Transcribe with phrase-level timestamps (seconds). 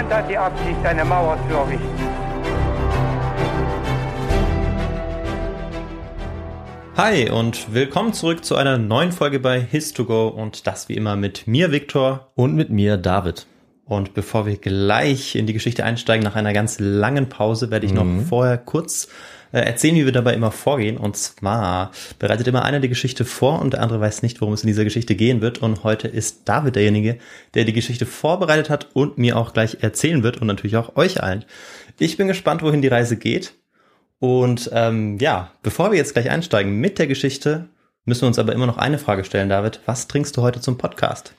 [0.00, 1.86] Niemand hat die Absicht, eine Mauer zu errichten.
[6.96, 11.46] Hi und willkommen zurück zu einer neuen Folge bei His2Go und das wie immer mit
[11.46, 12.30] mir, Viktor.
[12.34, 13.46] Und mit mir, David.
[13.84, 17.92] Und bevor wir gleich in die Geschichte einsteigen, nach einer ganz langen Pause, werde ich
[17.92, 19.08] noch vorher kurz
[19.58, 20.96] erzählen, wie wir dabei immer vorgehen.
[20.96, 24.62] Und zwar bereitet immer einer die Geschichte vor und der andere weiß nicht, worum es
[24.62, 25.58] in dieser Geschichte gehen wird.
[25.58, 27.18] Und heute ist David derjenige,
[27.54, 31.22] der die Geschichte vorbereitet hat und mir auch gleich erzählen wird und natürlich auch euch
[31.22, 31.44] allen.
[31.98, 33.54] Ich bin gespannt, wohin die Reise geht.
[34.18, 37.68] Und ähm, ja, bevor wir jetzt gleich einsteigen mit der Geschichte,
[38.04, 39.80] müssen wir uns aber immer noch eine Frage stellen, David.
[39.86, 41.34] Was trinkst du heute zum Podcast?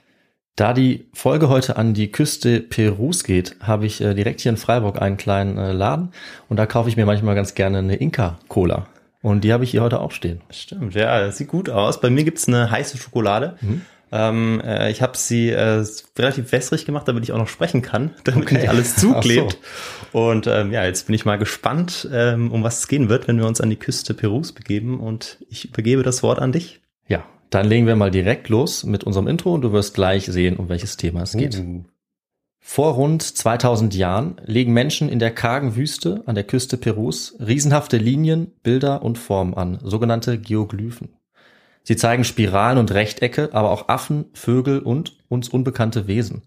[0.55, 4.58] Da die Folge heute an die Küste Perus geht, habe ich äh, direkt hier in
[4.58, 6.11] Freiburg einen kleinen äh, Laden
[6.49, 8.85] und da kaufe ich mir manchmal ganz gerne eine Inka-Cola.
[9.21, 10.41] Und die habe ich hier heute auch stehen.
[10.49, 12.02] Stimmt, ja, das sieht gut aus.
[12.02, 13.55] Bei mir gibt's eine heiße Schokolade.
[14.11, 15.85] Ähm, äh, ich habe sie äh,
[16.19, 18.55] relativ wässrig gemacht, damit ich auch noch sprechen kann, damit Okay.
[18.55, 19.13] nicht alles Ach so.
[19.13, 19.58] zuklebt.
[20.11, 23.38] Und ähm, ja, jetzt bin ich mal gespannt, ähm, um was es gehen wird, wenn
[23.38, 24.99] wir uns an die Küste Perus begeben.
[24.99, 26.80] Und ich übergebe das Wort an dich.
[27.52, 30.69] Dann legen wir mal direkt los mit unserem Intro und du wirst gleich sehen, um
[30.69, 31.61] welches Thema es geht.
[32.63, 37.97] Vor rund 2000 Jahren legen Menschen in der kargen Wüste an der Küste Perus riesenhafte
[37.97, 41.09] Linien, Bilder und Formen an, sogenannte Geoglyphen.
[41.83, 46.43] Sie zeigen Spiralen und Rechtecke, aber auch Affen, Vögel und uns unbekannte Wesen.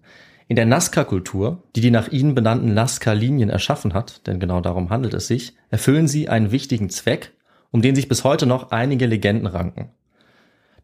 [0.49, 5.13] In der Nazca-Kultur, die die nach ihnen benannten Nazca-Linien erschaffen hat, denn genau darum handelt
[5.13, 7.33] es sich, erfüllen sie einen wichtigen Zweck,
[7.73, 9.91] um den sich bis heute noch einige Legenden ranken.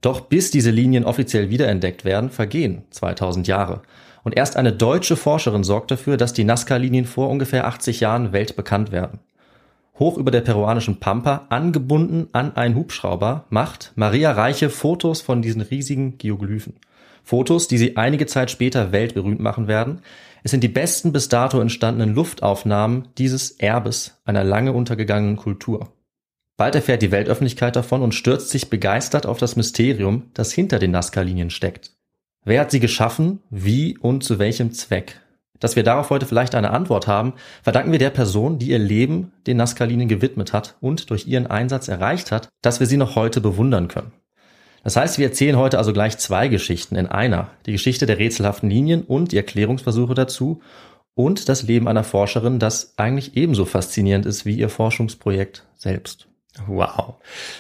[0.01, 3.83] Doch bis diese Linien offiziell wiederentdeckt werden, vergehen 2000 Jahre.
[4.23, 8.93] Und erst eine deutsche Forscherin sorgt dafür, dass die Nazca-Linien vor ungefähr 80 Jahren weltbekannt
[8.93, 9.21] werden.
[9.99, 15.61] Hoch über der peruanischen Pampa, angebunden an einen Hubschrauber, macht Maria Reiche Fotos von diesen
[15.61, 16.77] riesigen Geoglyphen.
[17.23, 20.01] Fotos, die sie einige Zeit später weltberühmt machen werden.
[20.43, 25.93] Es sind die besten bis dato entstandenen Luftaufnahmen dieses Erbes einer lange untergegangenen Kultur.
[26.61, 30.91] Bald erfährt die Weltöffentlichkeit davon und stürzt sich begeistert auf das Mysterium, das hinter den
[30.91, 31.93] Nazca-Linien steckt.
[32.45, 35.23] Wer hat sie geschaffen, wie und zu welchem Zweck?
[35.59, 37.33] Dass wir darauf heute vielleicht eine Antwort haben,
[37.63, 41.89] verdanken wir der Person, die ihr Leben den Nazca-Linien gewidmet hat und durch ihren Einsatz
[41.89, 44.13] erreicht hat, dass wir sie noch heute bewundern können.
[44.85, 47.53] Das heißt, wir erzählen heute also gleich zwei Geschichten in einer.
[47.65, 50.61] Die Geschichte der rätselhaften Linien und die Erklärungsversuche dazu
[51.15, 56.30] und das Leben einer Forscherin, das eigentlich ebenso faszinierend ist wie ihr Forschungsprojekt selbst.
[56.67, 57.15] Wow.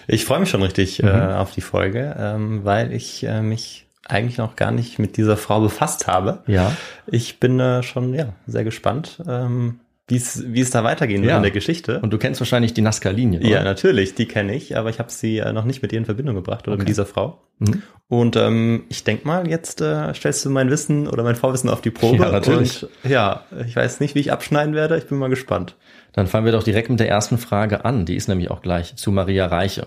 [0.06, 4.38] Ich freue mich schon richtig äh, auf die Folge, ähm, weil ich äh, mich eigentlich
[4.38, 6.42] noch gar nicht mit dieser Frau befasst habe.
[6.46, 6.76] Ja.
[7.06, 9.80] Ich bin äh, schon ja sehr gespannt, ähm,
[10.10, 11.36] wie es da weitergehen wird Ja.
[11.36, 12.00] in der Geschichte.
[12.00, 15.38] Und du kennst wahrscheinlich die Nazca-Linien, ja, natürlich, die kenne ich, aber ich habe sie
[15.38, 16.80] äh, noch nicht mit ihr in Verbindung gebracht oder Okay.
[16.80, 17.40] mit dieser Frau.
[17.58, 17.82] Mhm.
[18.08, 21.80] Und ähm, ich denk mal, jetzt äh, stellst du mein Wissen oder mein Vorwissen auf
[21.80, 22.24] die Probe.
[22.24, 22.82] Ja, natürlich.
[22.82, 24.96] Und ja, ich weiß nicht, wie ich abschneiden werde.
[24.98, 25.76] Ich bin mal gespannt.
[26.12, 28.04] Dann fangen wir doch direkt mit der ersten Frage an.
[28.06, 29.86] Die ist nämlich auch gleich zu Maria Reiche.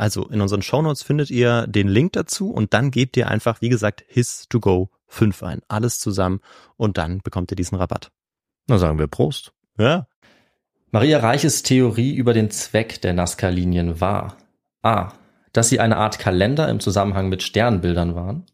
[0.00, 3.68] Also in unseren Shownotes findet ihr den Link dazu und dann gebt ihr einfach, wie
[3.68, 5.60] gesagt, HIS2GO5 fünf ein.
[5.68, 6.40] Alles zusammen
[6.78, 8.10] und dann bekommt ihr diesen Rabatt.
[8.66, 9.52] Na sagen wir Prost.
[9.76, 10.06] Ja.
[10.90, 14.38] Maria Reiches Theorie über den Zweck der Nazca-Linien war
[14.80, 15.12] A.
[15.52, 18.46] Dass sie eine Art Kalender im Zusammenhang mit Sternbildern waren.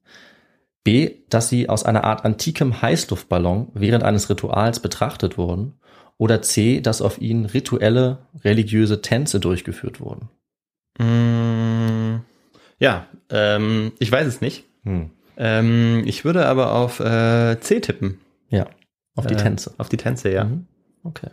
[0.83, 1.19] B.
[1.29, 5.79] Dass sie aus einer Art antikem Heißluftballon während eines Rituals betrachtet wurden.
[6.19, 6.81] Oder C.
[6.81, 10.29] Dass auf ihnen rituelle, religiöse Tänze durchgeführt wurden.
[10.99, 12.17] Mm,
[12.79, 14.65] ja, ähm, ich weiß es nicht.
[14.85, 15.11] Hm.
[15.37, 18.21] Ähm, ich würde aber auf äh, C tippen.
[18.49, 18.67] Ja,
[19.17, 19.75] auf die äh, Tänze.
[19.79, 20.45] Auf die Tänze, ja.
[20.45, 20.67] Mhm.
[21.03, 21.31] Okay.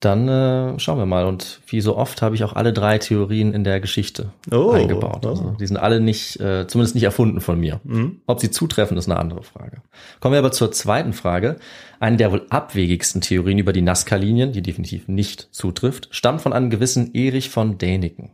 [0.00, 1.26] Dann äh, schauen wir mal.
[1.26, 5.26] Und wie so oft habe ich auch alle drei Theorien in der Geschichte oh, eingebaut.
[5.26, 7.80] Also, die sind alle nicht, äh, zumindest nicht erfunden von mir.
[7.84, 8.22] Mhm.
[8.26, 9.82] Ob sie zutreffen, ist eine andere Frage.
[10.18, 11.56] Kommen wir aber zur zweiten Frage.
[12.00, 16.70] Eine der wohl abwegigsten Theorien über die Nazca-Linien, die definitiv nicht zutrifft, stammt von einem
[16.70, 18.30] gewissen Erich von Däniken.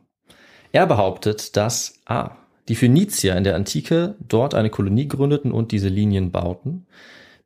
[0.72, 2.36] Er behauptet, dass A
[2.68, 6.86] die Phönizier in der Antike dort eine Kolonie gründeten und diese Linien bauten.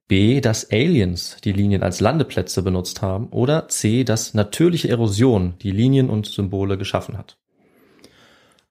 [0.09, 3.29] B, dass Aliens die Linien als Landeplätze benutzt haben.
[3.29, 7.37] Oder C, dass natürliche Erosion die Linien und Symbole geschaffen hat.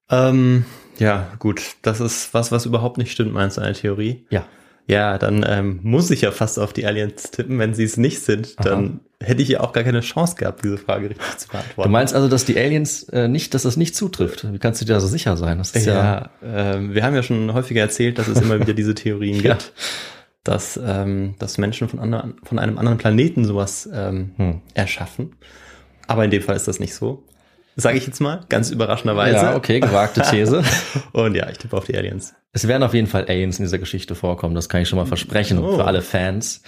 [0.10, 0.66] Ähm,
[0.98, 1.76] ja, gut.
[1.82, 4.26] Das ist was, was überhaupt nicht stimmt, meinst du, eine Theorie?
[4.30, 4.46] Ja.
[4.90, 7.60] Ja, dann ähm, muss ich ja fast auf die Aliens tippen.
[7.60, 8.70] Wenn sie es nicht sind, Aha.
[8.70, 11.90] dann hätte ich ja auch gar keine Chance gehabt, diese Frage richtig zu beantworten.
[11.90, 14.52] Du meinst also, dass die Aliens äh, nicht, dass das nicht zutrifft?
[14.52, 15.60] Wie kannst du dir da so sicher sein?
[15.60, 18.74] Das ist ja, ja äh, wir haben ja schon häufiger erzählt, dass es immer wieder
[18.74, 19.54] diese Theorien ja.
[19.54, 19.74] gibt,
[20.44, 24.62] dass, ähm, dass Menschen von, anderen, von einem anderen Planeten sowas ähm, hm.
[24.74, 25.36] erschaffen.
[26.08, 27.24] Aber in dem Fall ist das nicht so.
[27.80, 29.36] Sage ich jetzt mal, ganz überraschenderweise.
[29.36, 30.64] Ja, okay, gewagte These.
[31.14, 32.34] Und ja, ich tippe auf die Aliens.
[32.52, 35.06] Es werden auf jeden Fall Aliens in dieser Geschichte vorkommen, das kann ich schon mal
[35.06, 35.76] versprechen oh.
[35.76, 36.62] für alle Fans.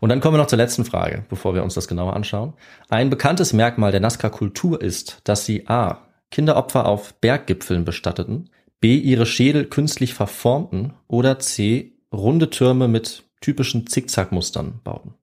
[0.00, 2.54] Und dann kommen wir noch zur letzten Frage, bevor wir uns das genauer anschauen.
[2.88, 5.98] Ein bekanntes Merkmal der Nazca-Kultur ist, dass sie a.
[6.30, 8.96] Kinderopfer auf Berggipfeln bestatteten, b.
[8.96, 11.92] ihre Schädel künstlich verformten oder c.
[12.12, 15.14] runde Türme mit typischen Zickzackmustern bauten.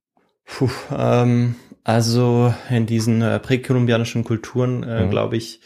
[0.45, 5.09] Puh, ähm, also in diesen äh, präkolumbianischen Kulturen, äh, mhm.
[5.09, 5.61] glaube ich,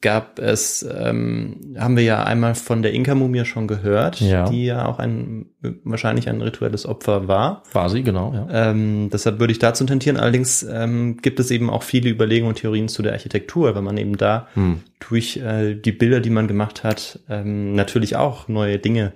[0.00, 4.48] gab es, ähm, haben wir ja einmal von der Inka-Mumie schon gehört, ja.
[4.48, 5.46] die ja auch ein
[5.82, 7.64] wahrscheinlich ein rituelles Opfer war.
[7.72, 8.70] War sie, genau, ja.
[8.70, 10.16] Ähm, deshalb würde ich dazu tentieren.
[10.16, 13.96] Allerdings ähm, gibt es eben auch viele Überlegungen und Theorien zu der Architektur, wenn man
[13.96, 14.82] eben da hm.
[15.00, 19.14] durch äh, die Bilder, die man gemacht hat, ähm, natürlich auch neue Dinge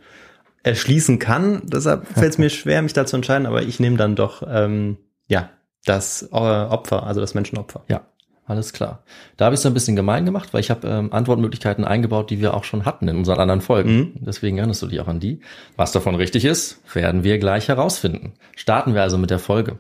[0.64, 1.62] erschließen kann.
[1.64, 4.96] Deshalb fällt es mir schwer, mich da zu entscheiden, aber ich nehme dann doch ähm,
[5.28, 5.48] ja
[5.84, 7.82] das äh, Opfer, also das Menschenopfer.
[7.88, 8.02] Ja,
[8.46, 9.02] alles klar.
[9.36, 12.40] Da habe ich es ein bisschen gemein gemacht, weil ich habe ähm, Antwortmöglichkeiten eingebaut, die
[12.40, 13.96] wir auch schon hatten in unseren anderen Folgen.
[13.96, 14.12] Mhm.
[14.20, 15.40] Deswegen erinnerst du dich auch an die.
[15.76, 18.34] Was davon richtig ist, werden wir gleich herausfinden.
[18.56, 19.78] Starten wir also mit der Folge.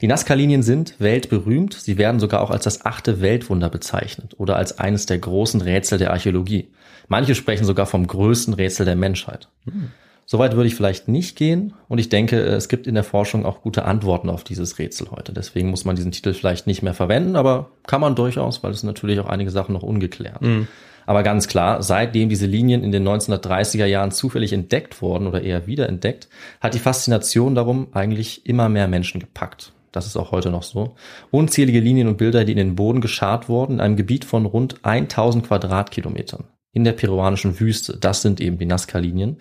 [0.00, 1.74] Die Nazca-Linien sind weltberühmt.
[1.74, 5.98] Sie werden sogar auch als das achte Weltwunder bezeichnet oder als eines der großen Rätsel
[5.98, 6.68] der Archäologie.
[7.08, 9.48] Manche sprechen sogar vom größten Rätsel der Menschheit.
[9.64, 9.90] Mhm.
[10.30, 13.62] Soweit würde ich vielleicht nicht gehen und ich denke, es gibt in der Forschung auch
[13.62, 15.32] gute Antworten auf dieses Rätsel heute.
[15.32, 18.82] Deswegen muss man diesen Titel vielleicht nicht mehr verwenden, aber kann man durchaus, weil es
[18.82, 20.42] natürlich auch einige Sachen noch ungeklärt.
[20.42, 20.68] Mhm.
[21.06, 25.66] Aber ganz klar, seitdem diese Linien in den 1930er Jahren zufällig entdeckt wurden oder eher
[25.66, 26.28] wiederentdeckt,
[26.60, 29.72] hat die Faszination darum eigentlich immer mehr Menschen gepackt.
[29.92, 30.94] Das ist auch heute noch so.
[31.30, 34.84] Unzählige Linien und Bilder, die in den Boden geschart wurden, in einem Gebiet von rund
[34.84, 37.96] 1000 Quadratkilometern in der peruanischen Wüste.
[37.96, 39.38] Das sind eben die Nazca-Linien.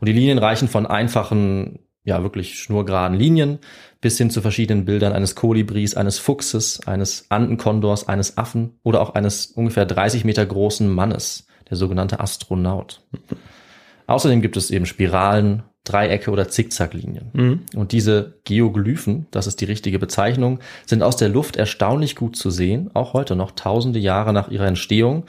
[0.00, 3.58] Und die Linien reichen von einfachen, ja wirklich schnurgeraden Linien
[4.00, 9.14] bis hin zu verschiedenen Bildern eines Kolibris, eines Fuchses, eines Andenkondors, eines Affen oder auch
[9.14, 13.02] eines ungefähr 30 Meter großen Mannes, der sogenannte Astronaut.
[14.06, 17.30] Außerdem gibt es eben Spiralen, Dreiecke oder Zickzacklinien.
[17.32, 17.60] Mhm.
[17.74, 22.50] Und diese Geoglyphen, das ist die richtige Bezeichnung, sind aus der Luft erstaunlich gut zu
[22.50, 25.24] sehen, auch heute noch tausende Jahre nach ihrer Entstehung.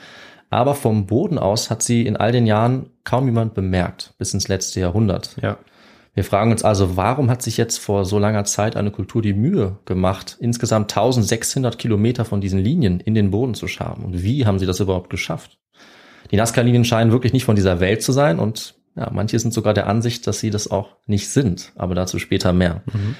[0.49, 4.47] Aber vom Boden aus hat sie in all den Jahren kaum jemand bemerkt, bis ins
[4.47, 5.35] letzte Jahrhundert.
[5.41, 5.57] Ja.
[6.15, 9.33] Wir fragen uns also, warum hat sich jetzt vor so langer Zeit eine Kultur die
[9.33, 14.03] Mühe gemacht, insgesamt 1600 Kilometer von diesen Linien in den Boden zu schaben?
[14.03, 15.59] Und wie haben sie das überhaupt geschafft?
[16.31, 19.73] Die Nazca-Linien scheinen wirklich nicht von dieser Welt zu sein und ja, manche sind sogar
[19.73, 22.81] der Ansicht, dass sie das auch nicht sind, aber dazu später mehr.
[22.91, 23.15] Mhm.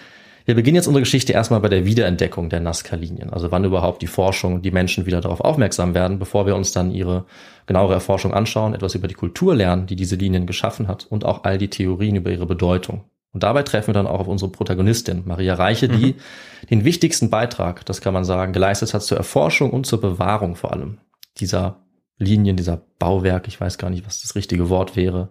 [0.46, 4.08] Wir beginnen jetzt unsere Geschichte erstmal bei der Wiederentdeckung der Nazca-Linien, also wann überhaupt die
[4.08, 7.26] Forschung, die Menschen wieder darauf aufmerksam werden, bevor wir uns dann ihre
[7.66, 11.44] genauere Erforschung anschauen, etwas über die Kultur lernen, die diese Linien geschaffen hat und auch
[11.44, 13.04] all die Theorien über ihre Bedeutung.
[13.32, 16.68] Und dabei treffen wir dann auch auf unsere Protagonistin, Maria Reiche, die mhm.
[16.70, 20.72] den wichtigsten Beitrag, das kann man sagen, geleistet hat zur Erforschung und zur Bewahrung vor
[20.72, 20.98] allem
[21.38, 21.84] dieser
[22.18, 23.48] Linien, dieser Bauwerk.
[23.48, 25.30] Ich weiß gar nicht, was das richtige Wort wäre.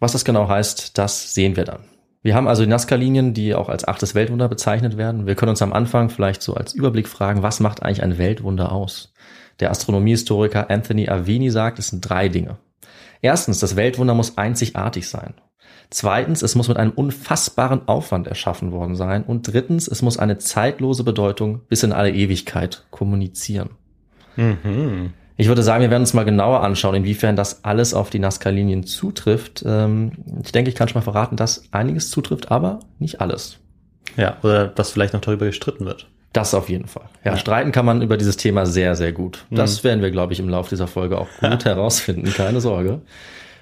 [0.00, 1.84] Was das genau heißt, das sehen wir dann.
[2.22, 5.26] Wir haben also die Nazca-Linien, die auch als achtes Weltwunder bezeichnet werden.
[5.26, 8.72] Wir können uns am Anfang vielleicht so als Überblick fragen, was macht eigentlich ein Weltwunder
[8.72, 9.14] aus?
[9.58, 12.58] Der Astronomiehistoriker Anthony Avini sagt, es sind drei Dinge.
[13.22, 15.34] Erstens, das Weltwunder muss einzigartig sein.
[15.90, 19.24] Zweitens, es muss mit einem unfassbaren Aufwand erschaffen worden sein.
[19.24, 23.70] Und drittens, es muss eine zeitlose Bedeutung bis in alle Ewigkeit kommunizieren.
[24.36, 25.14] Mhm.
[25.40, 28.84] Ich würde sagen, wir werden uns mal genauer anschauen, inwiefern das alles auf die Nazca-Linien
[28.84, 29.64] zutrifft.
[29.66, 30.12] Ähm,
[30.44, 33.56] ich denke, ich kann schon mal verraten, dass einiges zutrifft, aber nicht alles.
[34.18, 36.08] Ja, oder dass vielleicht noch darüber gestritten wird.
[36.34, 37.04] Das auf jeden Fall.
[37.24, 39.46] Ja, ja, streiten kann man über dieses Thema sehr, sehr gut.
[39.50, 39.88] Das mhm.
[39.88, 43.00] werden wir, glaube ich, im Laufe dieser Folge auch gut herausfinden, keine Sorge.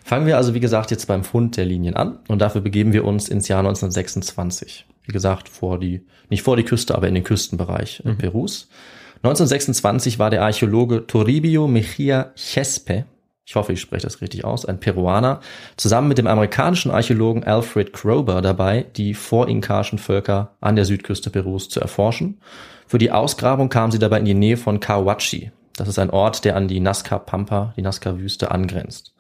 [0.02, 3.04] Fangen wir also, wie gesagt, jetzt beim Fund der Linien an und dafür begeben wir
[3.04, 4.84] uns ins Jahr 1926.
[5.04, 8.18] Wie gesagt, vor die, nicht vor die Küste, aber in den Küstenbereich mhm.
[8.18, 8.68] Perus.
[9.22, 13.04] 1926 war der Archäologe Toribio Mejia Chespe,
[13.48, 15.40] ich hoffe, ich spreche das richtig aus, ein Peruaner,
[15.78, 21.70] zusammen mit dem amerikanischen Archäologen Alfred Krober dabei, die vorinkaischen Völker an der Südküste Perus
[21.70, 22.42] zu erforschen.
[22.86, 25.50] Für die Ausgrabung kamen sie dabei in die Nähe von Kawachi.
[25.76, 29.14] Das ist ein Ort, der an die Nazca Pampa, die Nazca Wüste angrenzt.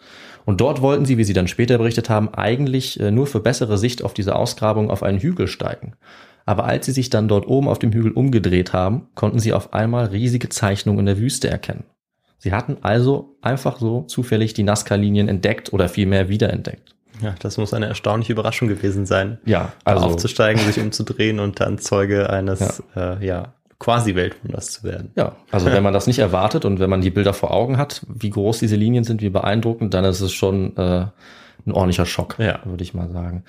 [0.44, 3.78] Und dort wollten sie, wie sie dann später berichtet haben, eigentlich äh, nur für bessere
[3.78, 5.94] Sicht auf diese Ausgrabung auf einen Hügel steigen.
[6.48, 9.74] Aber als sie sich dann dort oben auf dem Hügel umgedreht haben, konnten sie auf
[9.74, 11.84] einmal riesige Zeichnungen in der Wüste erkennen.
[12.38, 16.94] Sie hatten also einfach so zufällig die Nazca-Linien entdeckt oder vielmehr wiederentdeckt.
[17.20, 19.36] Ja, das muss eine erstaunliche Überraschung gewesen sein.
[19.44, 24.84] Ja, also aufzusteigen, sich umzudrehen und dann Zeuge eines ja, äh, ja quasi Weltwunders zu
[24.84, 25.10] werden.
[25.16, 28.06] Ja, also wenn man das nicht erwartet und wenn man die Bilder vor Augen hat,
[28.08, 31.08] wie groß diese Linien sind, wie beeindruckend, dann ist es schon äh,
[31.66, 32.60] ein ordentlicher Schock, ja.
[32.64, 33.44] würde ich mal sagen.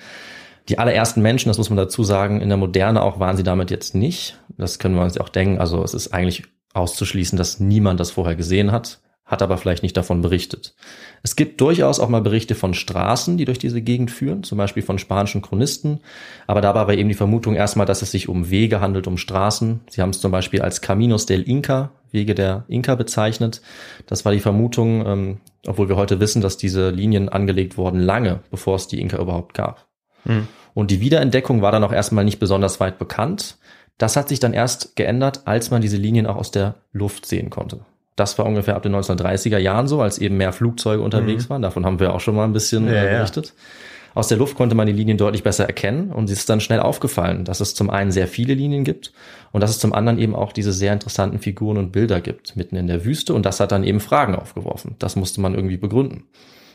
[0.70, 3.72] Die allerersten Menschen, das muss man dazu sagen, in der Moderne auch waren sie damit
[3.72, 4.38] jetzt nicht.
[4.56, 5.58] Das können wir uns auch denken.
[5.58, 9.96] Also es ist eigentlich auszuschließen, dass niemand das vorher gesehen hat, hat aber vielleicht nicht
[9.96, 10.76] davon berichtet.
[11.24, 14.84] Es gibt durchaus auch mal Berichte von Straßen, die durch diese Gegend führen, zum Beispiel
[14.84, 16.02] von spanischen Chronisten.
[16.46, 19.80] Aber da war eben die Vermutung erstmal, dass es sich um Wege handelt, um Straßen.
[19.90, 23.60] Sie haben es zum Beispiel als Caminos del Inca, Wege der Inka bezeichnet.
[24.06, 28.38] Das war die Vermutung, ähm, obwohl wir heute wissen, dass diese Linien angelegt wurden lange,
[28.52, 29.88] bevor es die Inka überhaupt gab.
[30.24, 30.46] Mhm.
[30.74, 33.56] Und die Wiederentdeckung war dann auch erstmal nicht besonders weit bekannt.
[33.98, 37.50] Das hat sich dann erst geändert, als man diese Linien auch aus der Luft sehen
[37.50, 37.80] konnte.
[38.16, 41.50] Das war ungefähr ab den 1930er Jahren so, als eben mehr Flugzeuge unterwegs mhm.
[41.50, 41.62] waren.
[41.62, 43.46] Davon haben wir auch schon mal ein bisschen ja, äh, berichtet.
[43.46, 43.52] Ja.
[44.14, 46.80] Aus der Luft konnte man die Linien deutlich besser erkennen und es ist dann schnell
[46.80, 49.12] aufgefallen, dass es zum einen sehr viele Linien gibt
[49.52, 52.76] und dass es zum anderen eben auch diese sehr interessanten Figuren und Bilder gibt mitten
[52.76, 54.96] in der Wüste und das hat dann eben Fragen aufgeworfen.
[54.98, 56.24] Das musste man irgendwie begründen.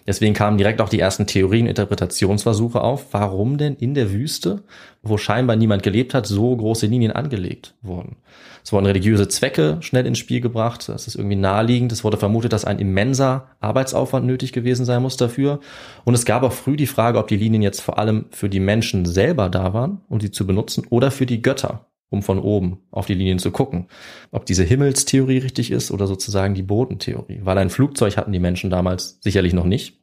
[0.07, 4.63] Deswegen kamen direkt auch die ersten Theorien, Interpretationsversuche auf, warum denn in der Wüste,
[5.01, 8.17] wo scheinbar niemand gelebt hat, so große Linien angelegt wurden.
[8.63, 10.89] Es wurden religiöse Zwecke schnell ins Spiel gebracht.
[10.89, 11.91] Das ist irgendwie naheliegend.
[11.91, 15.59] Es wurde vermutet, dass ein immenser Arbeitsaufwand nötig gewesen sein muss dafür.
[16.03, 18.59] Und es gab auch früh die Frage, ob die Linien jetzt vor allem für die
[18.59, 22.79] Menschen selber da waren, um sie zu benutzen, oder für die Götter, um von oben
[22.91, 23.87] auf die Linien zu gucken.
[24.31, 27.41] Ob diese Himmelstheorie richtig ist oder sozusagen die Bodentheorie.
[27.43, 29.99] Weil ein Flugzeug hatten die Menschen damals sicherlich noch nicht.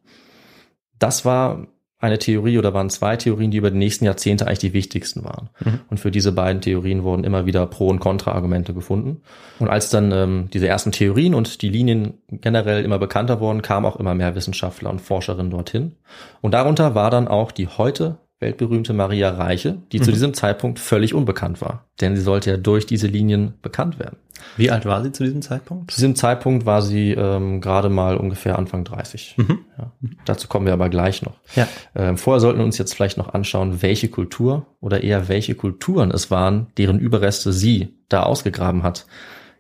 [0.99, 1.67] Das war
[2.03, 5.51] eine Theorie oder waren zwei Theorien, die über die nächsten Jahrzehnte eigentlich die wichtigsten waren.
[5.65, 5.81] Mhm.
[5.89, 9.23] Und für diese beiden Theorien wurden immer wieder Pro- und Kontra-Argumente gefunden.
[9.61, 13.87] Und als dann ähm, diese ersten Theorien und die Linien generell immer bekannter wurden, kamen
[13.87, 15.93] auch immer mehr Wissenschaftler und Forscherinnen dorthin.
[16.41, 20.03] Und darunter war dann auch die heute weltberühmte Maria Reiche, die mhm.
[20.03, 21.87] zu diesem Zeitpunkt völlig unbekannt war.
[22.03, 24.19] Denn sie sollte ja durch diese Linien bekannt werden.
[24.57, 25.91] Wie alt war sie zu diesem Zeitpunkt?
[25.91, 29.37] Zu diesem Zeitpunkt war sie ähm, gerade mal ungefähr Anfang 30.
[29.39, 29.59] Mhm.
[29.79, 29.93] Ja.
[30.25, 31.39] Dazu kommen wir aber gleich noch.
[31.55, 31.69] Ja.
[31.95, 36.11] Ähm, vorher sollten wir uns jetzt vielleicht noch anschauen, welche Kultur oder eher welche Kulturen
[36.11, 39.07] es waren, deren Überreste sie da ausgegraben hat.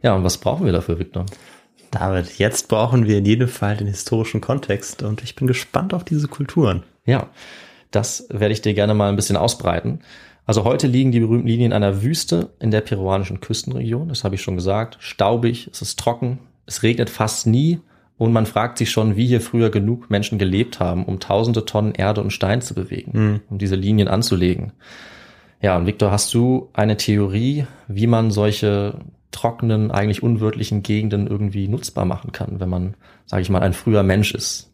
[0.03, 1.27] Ja, und was brauchen wir dafür, Victor?
[1.93, 6.05] David, jetzt brauchen wir in jedem Fall den historischen Kontext und ich bin gespannt auf
[6.05, 6.83] diese Kulturen.
[7.05, 7.29] Ja,
[7.93, 10.01] das werde ich dir gerne mal ein bisschen ausbreiten.
[10.45, 14.09] Also heute liegen die berühmten Linien in einer Wüste in der peruanischen Küstenregion.
[14.09, 14.97] Das habe ich schon gesagt.
[14.99, 17.79] Staubig, es ist trocken, es regnet fast nie
[18.19, 21.95] und man fragt sich schon, wie hier früher genug Menschen gelebt haben, um tausende Tonnen
[21.95, 23.41] Erde und Stein zu bewegen, mhm.
[23.51, 24.73] um diese Linien anzulegen.
[25.61, 28.99] Ja, und Victor, hast du eine Theorie, wie man solche
[29.31, 32.95] trockenen, eigentlich unwirtlichen Gegenden irgendwie nutzbar machen kann, wenn man,
[33.27, 34.72] sage ich mal, ein früher Mensch ist?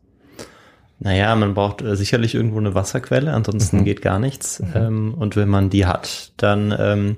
[1.00, 3.84] Naja, man braucht äh, sicherlich irgendwo eine Wasserquelle, ansonsten mhm.
[3.84, 4.60] geht gar nichts.
[4.60, 4.72] Mhm.
[4.74, 7.16] Ähm, und wenn man die hat, dann ähm,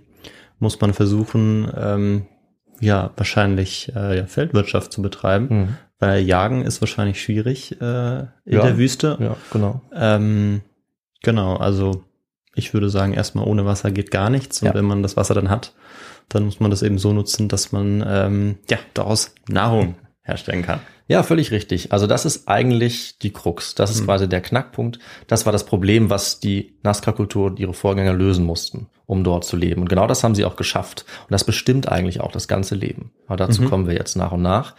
[0.58, 2.26] muss man versuchen, ähm,
[2.80, 5.76] ja, wahrscheinlich äh, ja, Feldwirtschaft zu betreiben, mhm.
[5.98, 9.16] weil Jagen ist wahrscheinlich schwierig äh, in ja, der Wüste.
[9.20, 9.82] Ja, genau.
[9.94, 10.60] Ähm,
[11.22, 12.04] genau, also
[12.54, 14.60] ich würde sagen, erstmal ohne Wasser geht gar nichts.
[14.62, 14.74] Und ja.
[14.74, 15.74] wenn man das Wasser dann hat,
[16.28, 19.94] dann muss man das eben so nutzen, dass man ähm, ja daraus Nahrung
[20.30, 20.80] herstellen kann.
[21.08, 21.92] Ja, völlig richtig.
[21.92, 23.74] Also das ist eigentlich die Krux.
[23.74, 24.04] Das ist mhm.
[24.06, 24.98] quasi der Knackpunkt.
[25.26, 29.56] Das war das Problem, was die Nazca-Kultur und ihre Vorgänger lösen mussten, um dort zu
[29.56, 29.82] leben.
[29.82, 31.04] Und genau das haben sie auch geschafft.
[31.22, 33.10] Und das bestimmt eigentlich auch das ganze Leben.
[33.26, 33.68] Aber dazu mhm.
[33.68, 34.74] kommen wir jetzt nach und nach.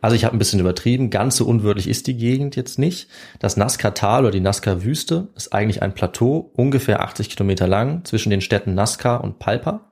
[0.00, 1.10] Also ich habe ein bisschen übertrieben.
[1.10, 3.08] Ganz so unwirtlich ist die Gegend jetzt nicht.
[3.38, 8.40] Das Nazca-Tal oder die Nazca-Wüste ist eigentlich ein Plateau, ungefähr 80 Kilometer lang, zwischen den
[8.40, 9.88] Städten Nazca und Palpa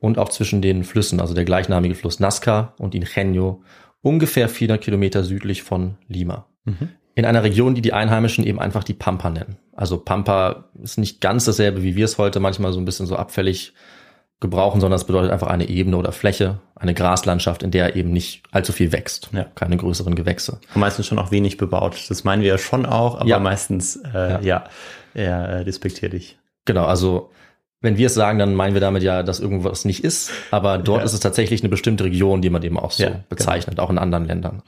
[0.00, 3.62] und auch zwischen den Flüssen, also der gleichnamige Fluss Nazca und Ingenio
[4.02, 6.46] ungefähr 400 Kilometer südlich von Lima.
[6.64, 6.90] Mhm.
[7.14, 9.56] In einer Region, die die Einheimischen eben einfach die Pampa nennen.
[9.74, 13.16] Also Pampa ist nicht ganz dasselbe, wie wir es heute manchmal so ein bisschen so
[13.16, 13.74] abfällig
[14.40, 18.44] gebrauchen, sondern es bedeutet einfach eine Ebene oder Fläche, eine Graslandschaft, in der eben nicht
[18.52, 19.46] allzu viel wächst, ja.
[19.56, 20.60] keine größeren Gewächse.
[20.74, 21.96] meistens schon auch wenig bebaut.
[22.08, 23.40] Das meinen wir ja schon auch, aber ja.
[23.40, 24.40] meistens äh, ja.
[24.40, 24.64] ja
[25.14, 26.38] eher äh, despektierlich.
[26.66, 27.30] Genau, also
[27.80, 31.00] wenn wir es sagen, dann meinen wir damit ja, dass irgendwas nicht ist, aber dort
[31.00, 31.04] ja.
[31.04, 33.24] ist es tatsächlich eine bestimmte Region, die man eben auch so ja, genau.
[33.28, 33.86] bezeichnet, genau.
[33.86, 34.62] auch in anderen Ländern.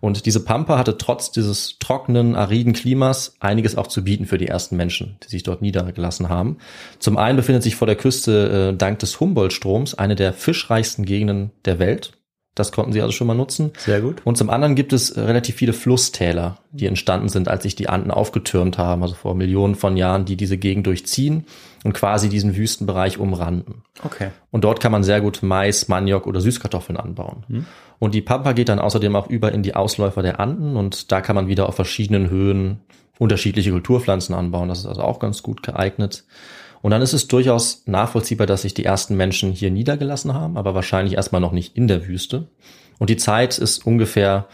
[0.00, 4.48] Und diese Pampa hatte trotz dieses trockenen, ariden Klimas einiges auch zu bieten für die
[4.48, 6.56] ersten Menschen, die sich dort niedergelassen haben.
[6.98, 11.50] Zum einen befindet sich vor der Küste äh, dank des Humboldt-Stroms eine der fischreichsten Gegenden
[11.66, 12.12] der Welt.
[12.56, 13.70] Das konnten sie also schon mal nutzen.
[13.78, 14.22] Sehr gut.
[14.24, 18.10] Und zum anderen gibt es relativ viele Flusstäler, die entstanden sind, als sich die Anden
[18.10, 21.44] aufgetürmt haben, also vor Millionen von Jahren, die diese Gegend durchziehen
[21.84, 23.82] und quasi diesen Wüstenbereich umranden.
[24.04, 24.30] Okay.
[24.50, 27.44] Und dort kann man sehr gut Mais, Maniok oder Süßkartoffeln anbauen.
[27.48, 27.66] Hm.
[28.00, 31.20] Und die Pampa geht dann außerdem auch über in die Ausläufer der Anden und da
[31.20, 32.80] kann man wieder auf verschiedenen Höhen
[33.18, 34.68] unterschiedliche Kulturpflanzen anbauen.
[34.68, 36.24] Das ist also auch ganz gut geeignet.
[36.82, 40.74] Und dann ist es durchaus nachvollziehbar, dass sich die ersten Menschen hier niedergelassen haben, aber
[40.74, 42.48] wahrscheinlich erstmal noch nicht in der Wüste.
[42.98, 44.46] Und die Zeit ist ungefähr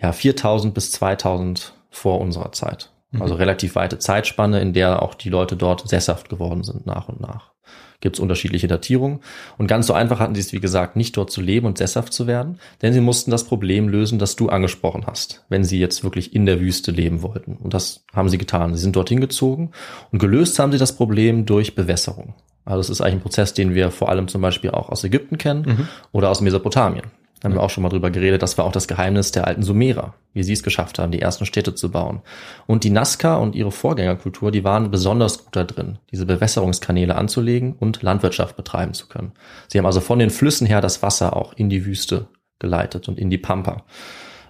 [0.00, 2.92] ja, 4000 bis 2000 vor unserer Zeit.
[3.18, 3.40] Also mhm.
[3.40, 7.50] relativ weite Zeitspanne, in der auch die Leute dort sesshaft geworden sind nach und nach.
[8.00, 9.20] Gibt es unterschiedliche Datierungen.
[9.58, 12.12] Und ganz so einfach hatten sie es, wie gesagt, nicht dort zu leben und sesshaft
[12.12, 16.02] zu werden, denn sie mussten das Problem lösen, das du angesprochen hast, wenn sie jetzt
[16.02, 17.56] wirklich in der Wüste leben wollten.
[17.56, 18.74] Und das haben sie getan.
[18.74, 19.70] Sie sind dorthin gezogen
[20.12, 22.34] und gelöst haben sie das Problem durch Bewässerung.
[22.64, 25.38] Also es ist eigentlich ein Prozess, den wir vor allem zum Beispiel auch aus Ägypten
[25.38, 25.88] kennen mhm.
[26.12, 27.06] oder aus Mesopotamien.
[27.40, 28.42] Da haben wir auch schon mal drüber geredet.
[28.42, 31.46] Das war auch das Geheimnis der alten Sumerer, wie sie es geschafft haben, die ersten
[31.46, 32.20] Städte zu bauen.
[32.66, 37.72] Und die Nazca und ihre Vorgängerkultur, die waren besonders gut da drin, diese Bewässerungskanäle anzulegen
[37.72, 39.32] und Landwirtschaft betreiben zu können.
[39.68, 43.18] Sie haben also von den Flüssen her das Wasser auch in die Wüste geleitet und
[43.18, 43.84] in die Pampa.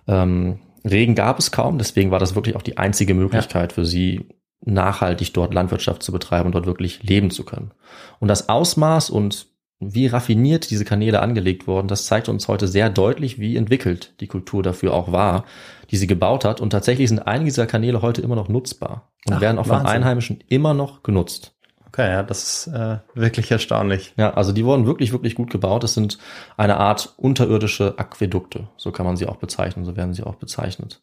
[0.09, 3.75] Ähm, Regen gab es kaum, deswegen war das wirklich auch die einzige Möglichkeit ja.
[3.75, 4.27] für sie,
[4.63, 7.71] nachhaltig dort Landwirtschaft zu betreiben und dort wirklich leben zu können.
[8.19, 9.47] Und das Ausmaß und
[9.81, 14.27] wie raffiniert diese Kanäle angelegt wurden, das zeigt uns heute sehr deutlich, wie entwickelt die
[14.27, 15.45] Kultur dafür auch war,
[15.91, 16.61] die sie gebaut hat.
[16.61, 19.87] Und tatsächlich sind einige dieser Kanäle heute immer noch nutzbar und Ach, werden auch Wahnsinn.
[19.87, 21.55] von Einheimischen immer noch genutzt.
[21.89, 24.13] Okay, ja, das ist äh, wirklich erstaunlich.
[24.17, 25.83] Ja, also die wurden wirklich, wirklich gut gebaut.
[25.83, 26.19] Es sind
[26.57, 31.01] eine Art unterirdische Aquädukte, so kann man sie auch bezeichnen, so werden sie auch bezeichnet.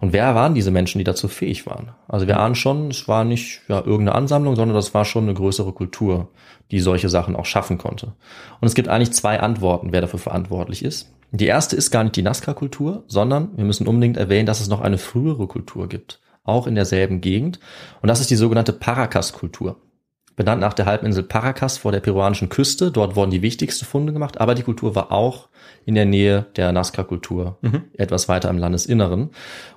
[0.00, 1.90] Und wer waren diese Menschen, die dazu fähig waren?
[2.06, 5.34] Also wir ahnen schon, es war nicht ja, irgendeine Ansammlung, sondern das war schon eine
[5.34, 6.28] größere Kultur,
[6.70, 8.14] die solche Sachen auch schaffen konnte.
[8.60, 11.12] Und es gibt eigentlich zwei Antworten, wer dafür verantwortlich ist.
[11.30, 14.80] Die erste ist gar nicht die Nazca-Kultur, sondern wir müssen unbedingt erwähnen, dass es noch
[14.80, 17.60] eine frühere Kultur gibt auch in derselben Gegend.
[18.00, 19.76] Und das ist die sogenannte Paracas-Kultur.
[20.38, 22.92] Benannt nach der Halbinsel Paracas vor der peruanischen Küste.
[22.92, 25.48] Dort wurden die wichtigsten Funde gemacht, aber die Kultur war auch
[25.84, 27.58] in der Nähe der Nazca-Kultur,
[27.94, 29.30] etwas weiter im Landesinneren.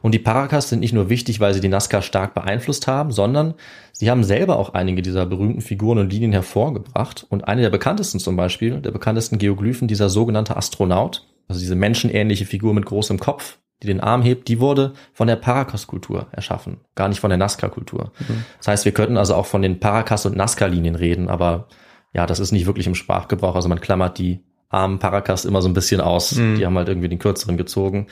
[0.04, 3.56] Und die Paracas sind nicht nur wichtig, weil sie die Nazca stark beeinflusst haben, sondern
[3.92, 7.26] sie haben selber auch einige dieser berühmten Figuren und Linien hervorgebracht.
[7.28, 12.46] Und eine der bekanntesten zum Beispiel, der bekanntesten Geoglyphen, dieser sogenannte Astronaut, also diese menschenähnliche
[12.46, 17.08] Figur mit großem Kopf, die den Arm hebt, die wurde von der Paracas-Kultur erschaffen, gar
[17.08, 18.12] nicht von der Nazca-Kultur.
[18.58, 21.68] Das heißt, wir könnten also auch von den Paracas- und Nazca-Linien reden, aber
[22.14, 23.56] ja, das ist nicht wirklich im Sprachgebrauch.
[23.56, 26.32] Also man klammert die armen Paracas immer so ein bisschen aus.
[26.58, 28.08] Die haben halt irgendwie den kürzeren gezogen.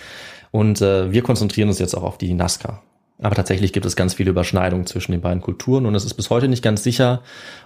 [0.51, 2.81] Und äh, wir konzentrieren uns jetzt auch auf die Nazca.
[3.21, 6.29] Aber tatsächlich gibt es ganz viele Überschneidungen zwischen den beiden Kulturen und es ist bis
[6.29, 7.21] heute nicht ganz sicher,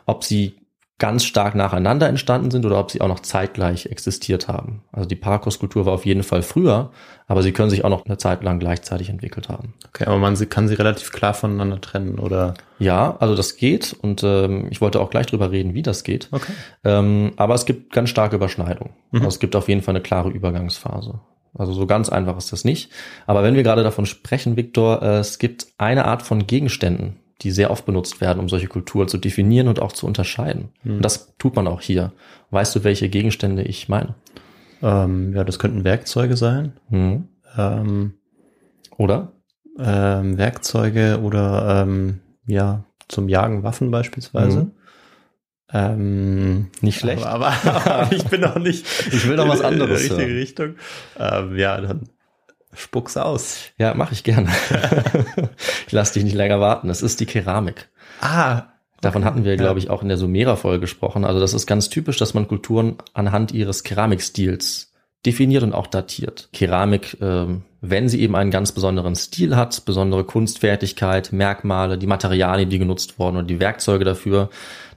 [0.06, 0.56] ob sie
[1.00, 4.84] ganz stark nacheinander entstanden sind oder ob sie auch noch zeitgleich existiert haben.
[4.92, 6.92] Also die Paracos-Kultur war auf jeden Fall früher,
[7.28, 9.74] aber sie können sich auch noch eine Zeit lang gleichzeitig entwickelt haben.
[9.90, 12.54] Okay, aber man kann sie relativ klar voneinander trennen, oder?
[12.80, 16.30] Ja, also das geht und ähm, ich wollte auch gleich drüber reden, wie das geht.
[16.32, 16.54] Okay.
[16.84, 18.94] Ähm, aber es gibt ganz starke Überschneidungen.
[19.12, 21.20] Also es gibt auf jeden Fall eine klare Übergangsphase.
[21.56, 22.92] Also so ganz einfach ist das nicht.
[23.28, 27.52] Aber wenn wir gerade davon sprechen, Viktor, äh, es gibt eine Art von Gegenständen, die
[27.52, 30.70] sehr oft benutzt werden, um solche Kulturen zu definieren und auch zu unterscheiden.
[30.86, 32.14] Und das tut man auch hier.
[32.52, 34.16] Weißt du, welche Gegenstände ich meine?
[34.82, 36.74] Ähm, ja, das könnten Werkzeuge sein.
[36.90, 37.28] Hm.
[37.58, 38.14] Ähm,
[38.98, 39.34] Oder?
[39.80, 44.66] ähm, Werkzeuge oder ähm, ja, zum Jagen Waffen beispielsweise.
[44.66, 44.72] Mhm.
[45.76, 47.26] Ähm, Nicht schlecht.
[47.26, 48.86] Aber, aber, aber ich bin noch nicht.
[49.12, 50.38] Ich will noch was anderes In die richtige hören.
[50.38, 50.76] Richtung.
[51.18, 52.10] Ähm, ja, dann
[52.76, 53.58] spuck's aus.
[53.78, 54.50] Ja, mache ich gerne.
[55.88, 56.90] ich lasse dich nicht länger warten.
[56.90, 57.90] Es ist die Keramik.
[58.22, 58.64] Ah,
[59.04, 61.26] Davon hatten wir, glaube ich, auch in der Sumerer-Folge gesprochen.
[61.26, 64.94] Also das ist ganz typisch, dass man Kulturen anhand ihres Keramikstils
[65.26, 66.48] definiert und auch datiert.
[66.54, 72.70] Keramik, ähm, wenn sie eben einen ganz besonderen Stil hat, besondere Kunstfertigkeit, Merkmale, die Materialien,
[72.70, 74.50] die genutzt wurden und die Werkzeuge dafür,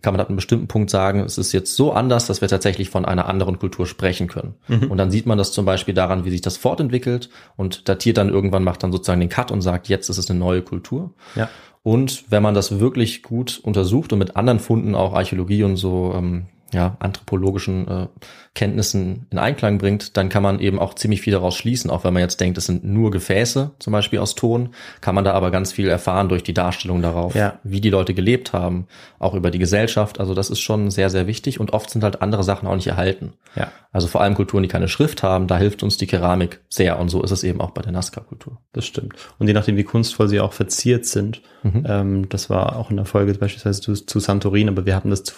[0.03, 2.89] kann man ab einem bestimmten Punkt sagen, es ist jetzt so anders, dass wir tatsächlich
[2.89, 4.55] von einer anderen Kultur sprechen können.
[4.89, 8.29] Und dann sieht man das zum Beispiel daran, wie sich das fortentwickelt und datiert dann
[8.29, 11.13] irgendwann, macht dann sozusagen den Cut und sagt, jetzt ist es eine neue Kultur.
[11.35, 11.49] ja.
[11.83, 16.15] Und wenn man das wirklich gut untersucht und mit anderen Funden, auch Archäologie und so,
[16.17, 18.07] ähm, ja, anthropologischen äh,
[18.55, 21.91] Kenntnissen in Einklang bringt, dann kann man eben auch ziemlich viel daraus schließen.
[21.91, 25.25] Auch wenn man jetzt denkt, es sind nur Gefäße, zum Beispiel aus Ton, kann man
[25.25, 27.59] da aber ganz viel erfahren durch die Darstellung darauf, Ja.
[27.63, 28.87] wie die Leute gelebt haben,
[29.19, 30.19] auch über die Gesellschaft.
[30.19, 32.87] Also das ist schon sehr, sehr wichtig und oft sind halt andere Sachen auch nicht
[32.89, 33.35] erhalten.
[33.55, 33.69] Ja.
[33.93, 37.09] Also vor allem Kulturen, die keine Schrift haben, da hilft uns die Keramik sehr und
[37.11, 38.59] so ist es eben auch bei der Nazca-Kultur.
[38.73, 39.15] Das stimmt.
[39.39, 43.07] Und je nachdem, wie kunstvoll sie auch verziert sind, ähm, das war auch in der
[43.07, 45.35] Folge beispielsweise zu, zu Santorin, aber wir hatten das zu,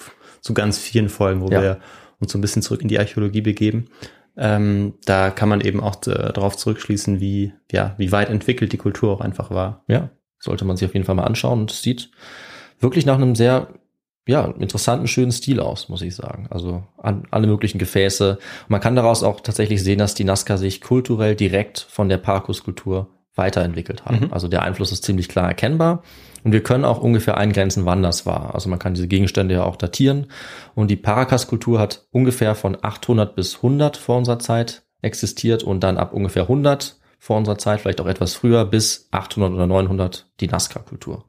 [0.49, 1.63] zu ganz vielen Folgen, wo Ja.
[1.63, 1.79] wir
[2.21, 3.91] uns so ein bisschen zurück in die Archäologie begeben.
[4.37, 8.79] Ähm, da kann man eben auch äh, darauf zurückschließen, wie, ja, wie weit entwickelt die
[8.79, 9.85] Kultur auch einfach war.
[9.89, 12.11] Ja, sollte man sich auf jeden Fall mal anschauen und es sieht
[12.81, 13.69] wirklich nach einem sehr
[14.27, 16.47] ja, interessanten, schönen Stil aus, muss ich sagen.
[16.51, 18.33] Also an, alle möglichen Gefäße.
[18.37, 22.19] Und man kann daraus auch tatsächlich sehen, dass die Nazca sich kulturell direkt von der
[22.19, 24.27] Parkus-Kultur weiterentwickelt haben.
[24.27, 24.33] Mhm.
[24.33, 26.03] Also der Einfluss ist ziemlich klar erkennbar.
[26.45, 28.55] Und wir können auch ungefähr eingrenzen, wann das war.
[28.55, 30.27] Also man kann diese Gegenstände ja auch datieren.
[30.75, 35.97] Und die Paracas-Kultur hat ungefähr von 800 bis 100 vor unserer Zeit existiert und dann
[35.97, 40.47] ab ungefähr 100 vor unserer Zeit, vielleicht auch etwas früher, bis 800 oder 900 die
[40.47, 41.25] Nazca-Kultur.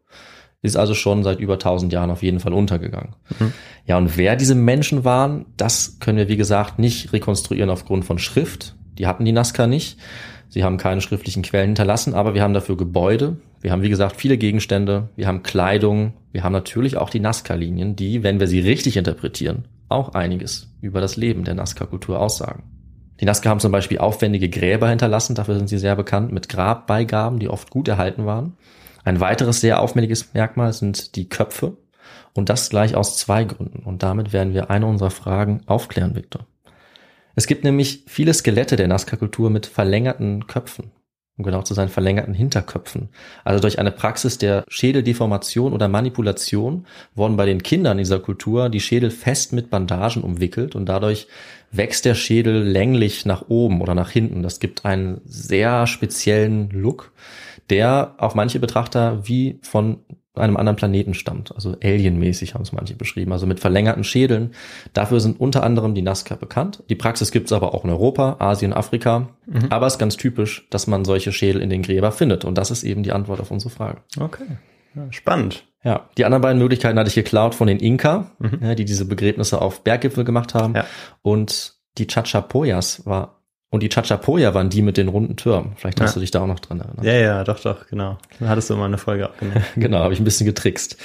[0.62, 3.16] Ist also schon seit über 1000 Jahren auf jeden Fall untergegangen.
[3.86, 8.20] Ja, und wer diese Menschen waren, das können wir, wie gesagt, nicht rekonstruieren aufgrund von
[8.20, 8.76] Schrift.
[8.98, 9.98] Die hatten die Nazca nicht.
[10.50, 13.38] Sie haben keine schriftlichen Quellen hinterlassen, aber wir haben dafür Gebäude.
[13.62, 15.10] Wir haben, wie gesagt, viele Gegenstände.
[15.16, 16.14] Wir haben Kleidung.
[16.32, 21.02] Wir haben natürlich auch die Nazca-Linien, die, wenn wir sie richtig interpretieren, auch einiges über
[21.02, 22.64] das Leben der Nazca-Kultur aussagen.
[23.20, 27.40] Die Nazca haben zum Beispiel aufwendige Gräber hinterlassen, dafür sind sie sehr bekannt, mit Grabbeigaben,
[27.40, 28.54] die oft gut erhalten waren.
[29.04, 31.78] Ein weiteres sehr aufwendiges Merkmal sind die Köpfe.
[32.34, 33.80] Und das gleich aus zwei Gründen.
[33.80, 36.46] Und damit werden wir eine unserer Fragen aufklären, Victor.
[37.36, 40.92] Es gibt nämlich viele Skelette der Nazca-Kultur mit verlängerten Köpfen.
[41.40, 43.08] Um genau zu sein, verlängerten Hinterköpfen.
[43.46, 48.82] Also durch eine Praxis der Schädeldeformation oder Manipulation wurden bei den Kindern dieser Kultur die
[48.82, 51.28] Schädel fest mit Bandagen umwickelt und dadurch
[51.72, 54.44] wächst der Schädel länglich nach oben oder nach hinten.
[54.44, 57.14] Das gibt einen sehr speziellen Look,
[57.70, 60.00] der auf manche Betrachter wie von
[60.40, 61.54] einem anderen Planeten stammt.
[61.54, 63.32] Also alienmäßig haben es manche beschrieben.
[63.32, 64.52] Also mit verlängerten Schädeln.
[64.94, 66.84] Dafür sind unter anderem die Nazca bekannt.
[66.90, 69.30] Die Praxis gibt es aber auch in Europa, Asien, Afrika.
[69.70, 72.46] Aber es ist ganz typisch, dass man solche Schädel in den Gräber findet.
[72.46, 74.02] Und das ist eben die Antwort auf unsere Frage.
[74.20, 74.46] Okay.
[74.96, 75.66] Ja, spannend.
[75.84, 79.62] Ja, die anderen beiden Möglichkeiten hatte ich geklaut von den Inka, ja, die diese Begräbnisse
[79.62, 80.76] auf Berggipfel gemacht haben.
[80.76, 80.86] Ja.
[81.22, 83.39] Und die Chachapoyas war
[83.72, 85.74] Und die Chachapoya waren die mit den runden Türmen.
[85.76, 86.14] Vielleicht hast Ja.
[86.16, 87.06] du dich da auch noch dran erinnert.
[87.06, 88.18] Ja, ja, doch, doch, genau.
[88.40, 89.64] Da hattest du mal eine Folge abgenommen.
[89.76, 90.98] Genau, habe ich ein bisschen getrickst.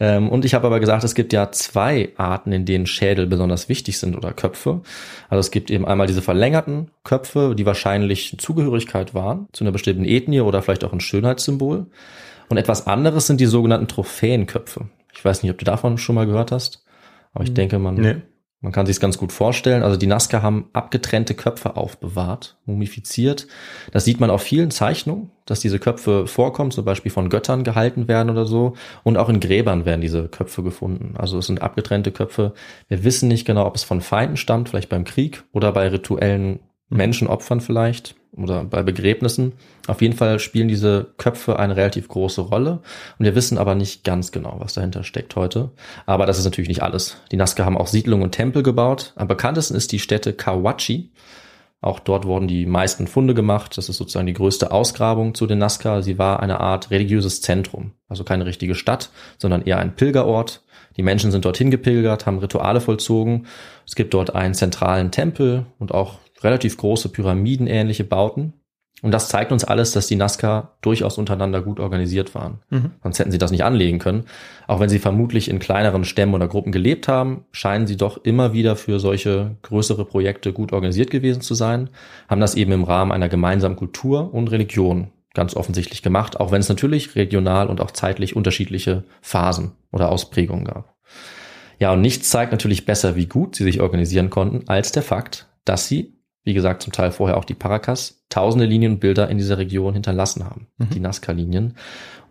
[0.00, 3.70] Ähm, und ich habe aber gesagt, es gibt ja zwei Arten, in denen Schädel besonders
[3.70, 4.82] wichtig sind oder Köpfe.
[5.30, 10.04] Also es gibt eben einmal diese verlängerten Köpfe, die wahrscheinlich Zugehörigkeit waren zu einer bestimmten
[10.04, 11.86] Ethnie oder vielleicht auch ein Schönheitssymbol.
[12.50, 14.88] Und etwas anderes sind die sogenannten Trophäenköpfe.
[15.14, 16.84] Ich weiß nicht, ob du davon schon mal gehört hast,
[17.32, 18.16] aber ich denke, man, Nee.
[18.62, 19.82] Man kann sich es ganz gut vorstellen.
[19.82, 23.46] Also die Nazca haben abgetrennte Köpfe aufbewahrt, mumifiziert.
[23.90, 28.06] Das sieht man auf vielen Zeichnungen, dass diese Köpfe vorkommen, zum Beispiel von Göttern gehalten
[28.06, 28.74] werden oder so.
[29.02, 31.14] Und auch in Gräbern werden diese Köpfe gefunden.
[31.16, 32.52] Also es sind abgetrennte Köpfe.
[32.88, 36.60] Wir wissen nicht genau, ob es von Feinden stammt, vielleicht beim Krieg oder bei rituellen
[36.90, 39.52] Menschenopfern vielleicht oder bei Begräbnissen.
[39.86, 42.80] Auf jeden Fall spielen diese Köpfe eine relativ große Rolle
[43.18, 45.70] und wir wissen aber nicht ganz genau, was dahinter steckt heute.
[46.06, 47.16] Aber das ist natürlich nicht alles.
[47.32, 49.12] Die Nazca haben auch Siedlungen und Tempel gebaut.
[49.16, 51.10] Am bekanntesten ist die Stätte Kawachi.
[51.82, 53.78] Auch dort wurden die meisten Funde gemacht.
[53.78, 56.02] Das ist sozusagen die größte Ausgrabung zu den Nazca.
[56.02, 60.62] Sie war eine Art religiöses Zentrum, also keine richtige Stadt, sondern eher ein Pilgerort.
[60.96, 63.46] Die Menschen sind dorthin gepilgert, haben Rituale vollzogen.
[63.86, 68.54] Es gibt dort einen zentralen Tempel und auch relativ große pyramidenähnliche Bauten.
[69.02, 72.58] Und das zeigt uns alles, dass die Nazca durchaus untereinander gut organisiert waren.
[73.02, 74.24] Sonst hätten sie das nicht anlegen können.
[74.66, 78.52] Auch wenn sie vermutlich in kleineren Stämmen oder Gruppen gelebt haben, scheinen sie doch immer
[78.52, 81.88] wieder für solche größere Projekte gut organisiert gewesen zu sein,
[82.28, 86.60] haben das eben im Rahmen einer gemeinsamen Kultur und Religion ganz offensichtlich gemacht, auch wenn
[86.60, 90.96] es natürlich regional und auch zeitlich unterschiedliche Phasen oder Ausprägungen gab.
[91.78, 95.48] Ja, und nichts zeigt natürlich besser, wie gut sie sich organisieren konnten, als der Fakt,
[95.64, 96.19] dass sie,
[96.50, 99.94] wie gesagt, zum Teil vorher auch die Paracas, tausende Linien und Bilder in dieser Region
[99.94, 101.76] hinterlassen haben, die Nazca-Linien.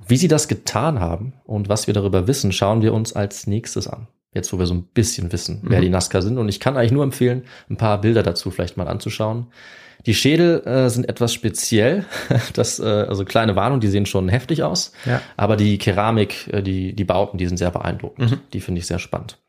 [0.06, 3.88] Wie sie das getan haben und was wir darüber wissen, schauen wir uns als nächstes
[3.88, 4.08] an.
[4.34, 6.38] Jetzt, wo wir so ein bisschen wissen, wer die Nazca sind.
[6.38, 9.48] Und ich kann eigentlich nur empfehlen, ein paar Bilder dazu vielleicht mal anzuschauen.
[10.06, 12.06] Die Schädel äh, sind etwas speziell.
[12.54, 14.92] Das, äh, also kleine Warnung, die sehen schon heftig aus.
[15.06, 15.22] Ja.
[15.38, 18.40] Aber die Keramik, äh, die, die Bauten, die sind sehr beeindruckend.
[18.54, 19.40] Die finde ich sehr spannend.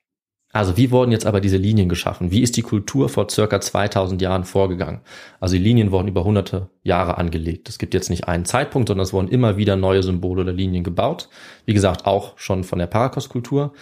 [0.52, 2.32] Also wie wurden jetzt aber diese Linien geschaffen?
[2.32, 5.00] Wie ist die Kultur vor circa 2000 Jahren vorgegangen?
[5.38, 7.68] Also die Linien wurden über hunderte Jahre angelegt.
[7.68, 10.82] Es gibt jetzt nicht einen Zeitpunkt, sondern es wurden immer wieder neue Symbole oder Linien
[10.82, 11.28] gebaut.
[11.66, 13.72] Wie gesagt, auch schon von der Paracos-Kultur.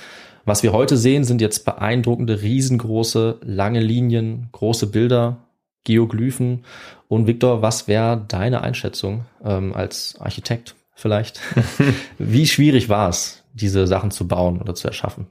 [0.45, 5.39] Was wir heute sehen, sind jetzt beeindruckende, riesengroße, lange Linien, große Bilder,
[5.85, 6.65] Geoglyphen.
[7.09, 11.41] Und Victor, was wäre deine Einschätzung ähm, als Architekt vielleicht?
[12.19, 15.29] Wie schwierig war es, diese Sachen zu bauen oder zu erschaffen?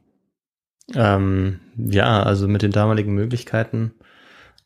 [0.95, 3.91] Ähm, ja, also mit den damaligen Möglichkeiten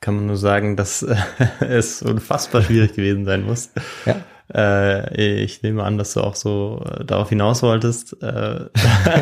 [0.02, 1.16] kann man nur sagen, dass äh,
[1.60, 3.72] es unfassbar schwierig gewesen sein muss.
[4.06, 4.16] Ja.
[4.54, 8.66] Äh, ich nehme an, dass du auch so äh, darauf hinaus wolltest, äh,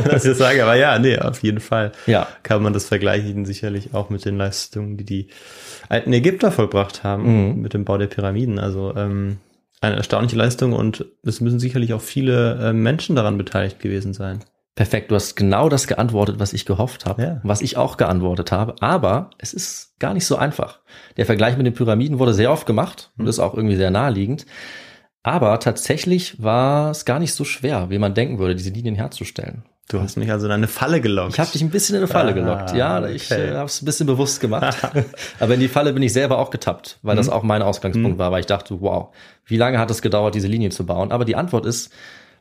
[0.05, 0.63] dass ich das sage.
[0.63, 2.27] Aber ja, nee, auf jeden Fall Ja.
[2.43, 5.27] kann man das vergleichen sicherlich auch mit den Leistungen, die die
[5.87, 7.61] alten Ägypter vollbracht haben Mhm.
[7.61, 8.57] mit dem Bau der Pyramiden.
[8.59, 9.37] Also ähm,
[9.81, 14.39] eine erstaunliche Leistung und es müssen sicherlich auch viele äh, Menschen daran beteiligt gewesen sein.
[14.79, 17.39] Perfekt, du hast genau das geantwortet, was ich gehofft habe, Ja.
[17.43, 18.75] was ich auch geantwortet habe.
[18.79, 20.79] Aber es ist gar nicht so einfach.
[21.17, 24.45] Der Vergleich mit den Pyramiden wurde sehr oft gemacht und ist auch irgendwie sehr naheliegend.
[25.21, 29.63] Aber tatsächlich war es gar nicht so schwer, wie man denken würde, diese Linien herzustellen.
[29.89, 31.33] Du hast mich also in eine Falle gelockt.
[31.33, 32.73] Ich habe dich ein bisschen in eine Falle Ah, gelockt.
[32.73, 33.49] Ja, ich okay.
[33.49, 34.77] äh, habe es ein bisschen bewusst gemacht.
[35.41, 37.17] Aber in die Falle bin ich selber auch getappt, weil Mhm.
[37.17, 39.09] das auch mein Ausgangspunkt war, weil ich dachte, wow,
[39.45, 41.11] wie lange hat es gedauert, diese Linie zu bauen?
[41.11, 41.91] Aber die Antwort ist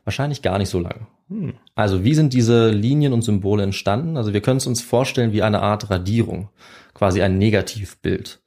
[0.03, 1.07] wahrscheinlich gar nicht so lange.
[1.29, 1.53] Hm.
[1.75, 4.17] Also wie sind diese Linien und Symbole entstanden?
[4.17, 6.49] Also wir können es uns vorstellen wie eine Art Radierung,
[6.93, 8.41] quasi ein Negativbild.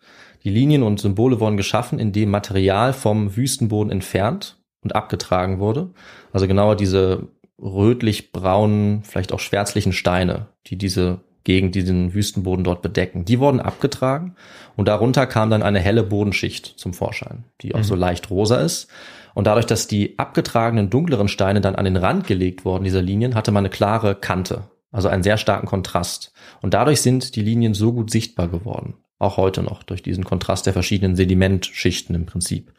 [0.44, 5.90] Die Linien und Symbole wurden geschaffen, indem Material vom Wüstenboden entfernt und abgetragen wurde.
[6.32, 7.28] Also genauer diese
[7.60, 13.24] rötlich-braunen, vielleicht auch schwärzlichen Steine, die diese Gegend, diesen Wüstenboden dort bedecken.
[13.24, 14.36] Die wurden abgetragen
[14.76, 18.88] und darunter kam dann eine helle Bodenschicht zum Vorschein, die auch so leicht rosa ist.
[19.34, 23.34] Und dadurch, dass die abgetragenen dunkleren Steine dann an den Rand gelegt wurden, dieser Linien,
[23.34, 26.32] hatte man eine klare Kante, also einen sehr starken Kontrast.
[26.60, 28.94] Und dadurch sind die Linien so gut sichtbar geworden.
[29.18, 32.72] Auch heute noch, durch diesen Kontrast der verschiedenen Sedimentschichten im Prinzip.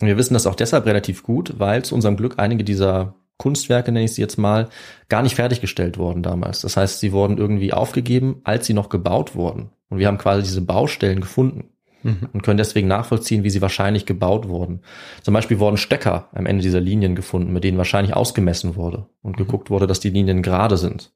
[0.00, 3.90] Und wir wissen das auch deshalb relativ gut, weil zu unserem Glück einige dieser Kunstwerke,
[3.90, 4.68] nenne ich sie jetzt mal,
[5.08, 6.60] gar nicht fertiggestellt wurden damals.
[6.60, 9.70] Das heißt, sie wurden irgendwie aufgegeben, als sie noch gebaut wurden.
[9.88, 11.71] Und wir haben quasi diese Baustellen gefunden
[12.04, 14.80] und können deswegen nachvollziehen, wie sie wahrscheinlich gebaut wurden.
[15.22, 19.36] Zum Beispiel wurden Stöcker am Ende dieser Linien gefunden, mit denen wahrscheinlich ausgemessen wurde und
[19.36, 21.12] geguckt wurde, dass die Linien gerade sind.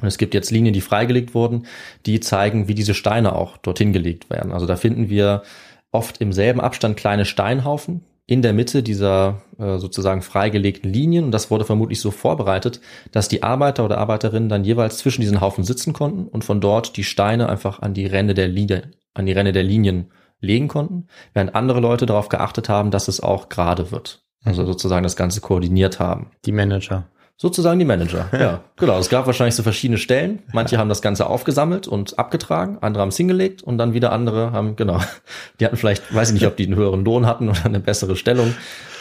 [0.00, 1.66] Und es gibt jetzt Linien, die freigelegt wurden,
[2.06, 4.52] die zeigen, wie diese Steine auch dorthin gelegt werden.
[4.52, 5.42] Also da finden wir
[5.90, 11.24] oft im selben Abstand kleine Steinhaufen in der Mitte dieser äh, sozusagen freigelegten Linien.
[11.24, 15.40] Und das wurde vermutlich so vorbereitet, dass die Arbeiter oder Arbeiterinnen dann jeweils zwischen diesen
[15.40, 19.26] Haufen sitzen konnten und von dort die Steine einfach an die Ränder der Linie, an
[19.26, 23.48] die Ränder der Linien legen konnten, während andere Leute darauf geachtet haben, dass es auch
[23.48, 24.22] gerade wird.
[24.44, 26.30] Also sozusagen das Ganze koordiniert haben.
[26.44, 27.08] Die Manager.
[27.40, 28.64] Sozusagen die Manager, ja.
[28.76, 30.42] Genau, es gab wahrscheinlich so verschiedene Stellen.
[30.52, 34.50] Manche haben das Ganze aufgesammelt und abgetragen, andere haben es hingelegt und dann wieder andere
[34.50, 35.00] haben, genau,
[35.60, 38.16] die hatten vielleicht, weiß ich nicht, ob die einen höheren Lohn hatten oder eine bessere
[38.16, 38.54] Stellung,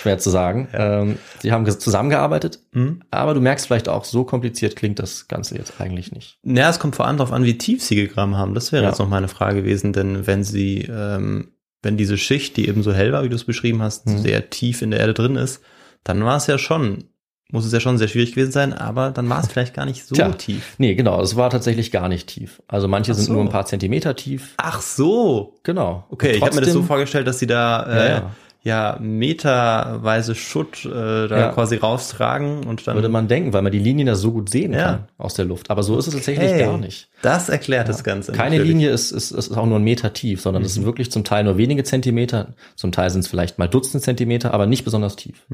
[0.08, 0.68] schwer zu sagen.
[0.74, 3.02] Ähm, sie haben zusammengearbeitet, Mhm.
[3.12, 6.38] aber du merkst vielleicht auch, so kompliziert klingt das Ganze jetzt eigentlich nicht.
[6.44, 8.54] Ja, es kommt vor allem darauf an, wie tief sie gegraben haben.
[8.54, 8.90] Das wäre Ja.
[8.90, 11.52] jetzt noch meine Frage gewesen, denn wenn sie, ähm,
[11.84, 14.18] wenn diese Schicht, die eben so hell war, wie du es beschrieben hast, Mhm.
[14.20, 15.62] sehr tief in der Erde drin ist,
[16.04, 17.06] dann war es ja schon,
[17.52, 20.06] muss es ja schon sehr schwierig gewesen sein, aber dann war es vielleicht gar nicht
[20.06, 20.30] so Tja.
[20.32, 20.76] tief.
[20.80, 22.62] Nee, genau, es war tatsächlich gar nicht tief.
[22.68, 23.34] Also manche Ach sind so.
[23.34, 24.54] nur ein paar Zentimeter tief.
[24.58, 25.56] Ach so.
[25.64, 26.06] Genau.
[26.10, 28.32] Okay, Und ich habe mir das so trotzdem- vorgestellt, dass sie da äh, Ja, ja,
[28.68, 28.98] ja.
[29.02, 30.90] meterweise Schutt äh,
[31.28, 31.52] da Ja.
[31.52, 34.74] quasi raustragen und dann Würde man denken, weil man die Linien da so gut sehen
[34.74, 34.84] Ja.
[34.86, 35.70] kann aus der Luft.
[35.70, 37.10] Aber so ist es tatsächlich Hey, gar nicht.
[37.22, 38.32] Das erklärt das Ganze.
[38.32, 38.68] Keine natürlich.
[38.74, 41.44] Linie ist, ist, ist auch nur ein Meter tief, sondern es sind wirklich zum Teil
[41.44, 45.48] nur wenige Zentimeter, zum Teil sind es vielleicht mal Dutzend Zentimeter, aber nicht besonders tief.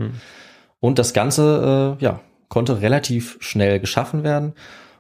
[0.80, 4.54] Und das Ganze, äh, ja, konnte relativ schnell geschaffen werden.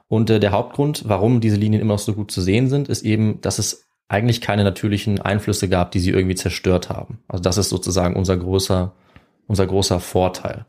[0.07, 3.03] Und äh, der Hauptgrund, warum diese Linien immer noch so gut zu sehen sind, ist
[3.03, 7.17] eben, dass es eigentlich keine natürlichen Einflüsse gab, die sie irgendwie zerstört haben.
[7.27, 8.93] Also das ist sozusagen unser großer,
[9.47, 10.65] unser großer Vorteil.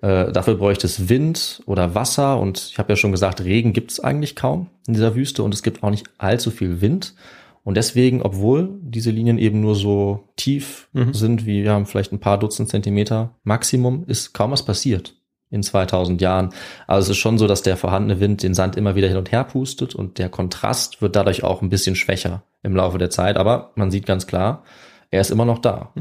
[0.00, 3.92] Äh, dafür bräuchte es Wind oder Wasser und ich habe ja schon gesagt, Regen gibt
[3.92, 7.14] es eigentlich kaum in dieser Wüste und es gibt auch nicht allzu viel Wind.
[7.62, 12.20] Und deswegen, obwohl diese Linien eben nur so tief sind, wie wir haben vielleicht ein
[12.20, 15.17] paar Dutzend Zentimeter Maximum, ist kaum was passiert
[15.50, 16.50] in 2000 Jahren.
[16.86, 19.32] Also es ist schon so, dass der vorhandene Wind den Sand immer wieder hin und
[19.32, 23.36] her pustet und der Kontrast wird dadurch auch ein bisschen schwächer im Laufe der Zeit.
[23.36, 24.64] Aber man sieht ganz klar,
[25.10, 25.92] er ist immer noch da.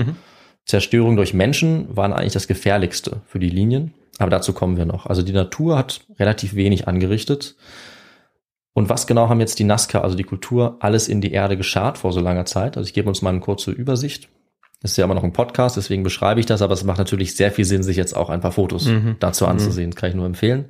[0.65, 3.93] Zerstörung durch Menschen waren eigentlich das gefährlichste für die Linien.
[4.19, 5.05] Aber dazu kommen wir noch.
[5.05, 7.55] Also die Natur hat relativ wenig angerichtet.
[8.73, 11.97] Und was genau haben jetzt die Nazca, also die Kultur, alles in die Erde geschart
[11.97, 12.77] vor so langer Zeit?
[12.77, 14.29] Also ich gebe uns mal eine kurze Übersicht.
[14.81, 17.35] Das ist ja immer noch ein Podcast, deswegen beschreibe ich das, aber es macht natürlich
[17.35, 18.87] sehr viel Sinn, sich jetzt auch ein paar Fotos
[19.19, 19.89] dazu anzusehen.
[19.89, 20.65] Das kann ich nur empfehlen.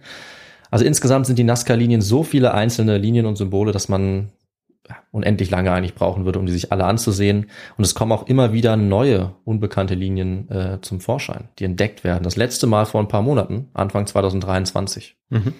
[0.71, 4.31] Also insgesamt sind die Nazca-Linien so viele einzelne Linien und Symbole, dass man
[5.11, 7.47] unendlich lange eigentlich brauchen würde, um die sich alle anzusehen.
[7.77, 12.23] Und es kommen auch immer wieder neue, unbekannte Linien äh, zum Vorschein, die entdeckt werden.
[12.23, 15.17] Das letzte Mal vor ein paar Monaten, Anfang 2023.
[15.29, 15.53] Mhm.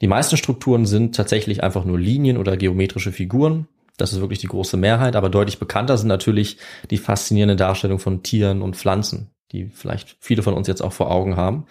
[0.00, 3.68] Die meisten Strukturen sind tatsächlich einfach nur Linien oder geometrische Figuren.
[3.96, 6.58] Das ist wirklich die große Mehrheit, aber deutlich bekannter sind natürlich
[6.90, 11.10] die faszinierende Darstellung von Tieren und Pflanzen, die vielleicht viele von uns jetzt auch vor
[11.10, 11.66] Augen haben.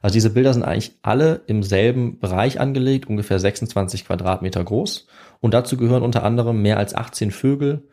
[0.00, 5.06] Also diese Bilder sind eigentlich alle im selben Bereich angelegt, ungefähr 26 Quadratmeter groß.
[5.40, 7.88] Und dazu gehören unter anderem mehr als 18 Vögel,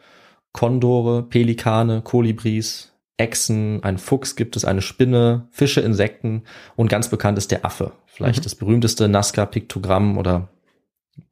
[0.51, 6.43] Kondore, Pelikane, Kolibris, Echsen, ein Fuchs gibt es, eine Spinne, Fische, Insekten
[6.75, 7.93] und ganz bekannt ist der Affe.
[8.07, 10.49] Vielleicht das berühmteste Nazca-Piktogramm oder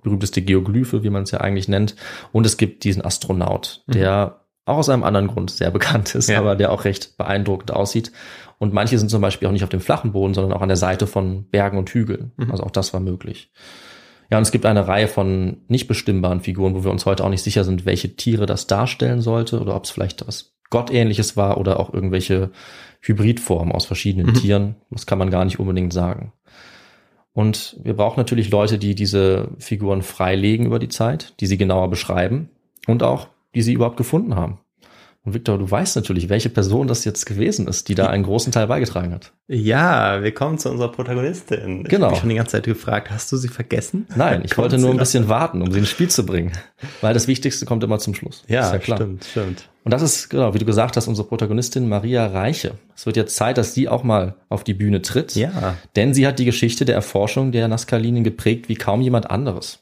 [0.03, 1.95] berühmteste Geoglyphe, wie man es ja eigentlich nennt.
[2.31, 6.39] Und es gibt diesen Astronaut, der auch aus einem anderen Grund sehr bekannt ist, Ja.
[6.39, 8.11] aber der auch recht beeindruckend aussieht.
[8.59, 10.77] Und manche sind zum Beispiel auch nicht auf dem flachen Boden, sondern auch an der
[10.77, 12.33] Seite von Bergen und Hügeln.
[12.51, 13.51] Also auch das war möglich.
[14.29, 17.29] Ja, und es gibt eine Reihe von nicht bestimmbaren Figuren, wo wir uns heute auch
[17.29, 21.57] nicht sicher sind, welche Tiere das darstellen sollte oder ob es vielleicht was Gottähnliches war
[21.57, 22.51] oder auch irgendwelche
[23.01, 24.75] Hybridformen aus verschiedenen Tieren.
[24.91, 26.31] Das kann man gar nicht unbedingt sagen.
[27.33, 31.89] Und wir brauchen natürlich Leute, die diese Figuren freilegen über die Zeit, die sie genauer
[31.89, 32.49] beschreiben
[32.87, 34.59] und auch, die sie überhaupt gefunden haben.
[35.29, 38.51] Und Victor, du weißt natürlich, welche Person das jetzt gewesen ist, die da einen großen
[38.51, 39.31] Teil beigetragen hat.
[39.47, 41.81] Ja, wir kommen zu unserer Protagonistin.
[41.83, 42.05] Ich Genau.
[42.05, 44.07] habe mich schon die ganze Zeit gefragt, hast du sie vergessen?
[44.15, 46.51] Nein, ich wollte nur ein bisschen warten, um sie ins Spiel zu bringen.
[47.01, 48.43] Weil das Wichtigste kommt immer zum Schluss.
[48.47, 49.69] Ja, ist stimmt, stimmt.
[49.83, 52.71] Und das ist, genau, wie du gesagt hast, unsere Protagonistin Maria Reiche.
[52.95, 55.35] Es wird jetzt Zeit, dass sie auch mal auf die Bühne tritt.
[55.35, 55.77] Ja.
[55.95, 59.77] Denn sie hat die Geschichte der Erforschung der Nazca-Linien geprägt wie kaum jemand anderes.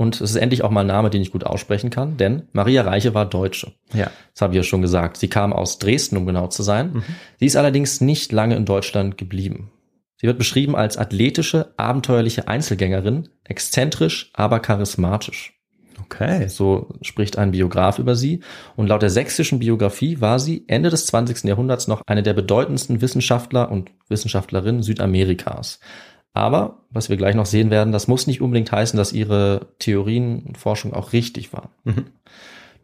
[0.00, 2.80] Und es ist endlich auch mal ein Name, den ich gut aussprechen kann, denn Maria
[2.80, 3.74] Reiche war Deutsche.
[3.92, 4.10] Ja.
[4.32, 5.18] Das habe ich ja schon gesagt.
[5.18, 7.04] Sie kam aus Dresden, um genau zu sein.
[7.38, 9.70] Sie ist allerdings nicht lange in Deutschland geblieben.
[10.16, 15.60] Sie wird beschrieben als athletische, abenteuerliche Einzelgängerin, exzentrisch, aber charismatisch.
[16.02, 16.48] Okay.
[16.48, 18.40] So spricht ein Biograf über sie.
[18.76, 21.44] Und laut der sächsischen Biografie war sie Ende des 20.
[21.44, 25.78] Jahrhunderts noch eine der bedeutendsten Wissenschaftler und Wissenschaftlerinnen Südamerikas.
[26.32, 30.44] Aber, was wir gleich noch sehen werden, das muss nicht unbedingt heißen, dass ihre Theorien
[30.46, 31.70] und Forschung auch richtig waren.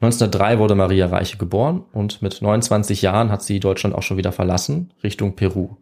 [0.00, 4.32] 1903 wurde Maria Reiche geboren und mit 29 Jahren hat sie Deutschland auch schon wieder
[4.32, 5.76] verlassen, Richtung Peru,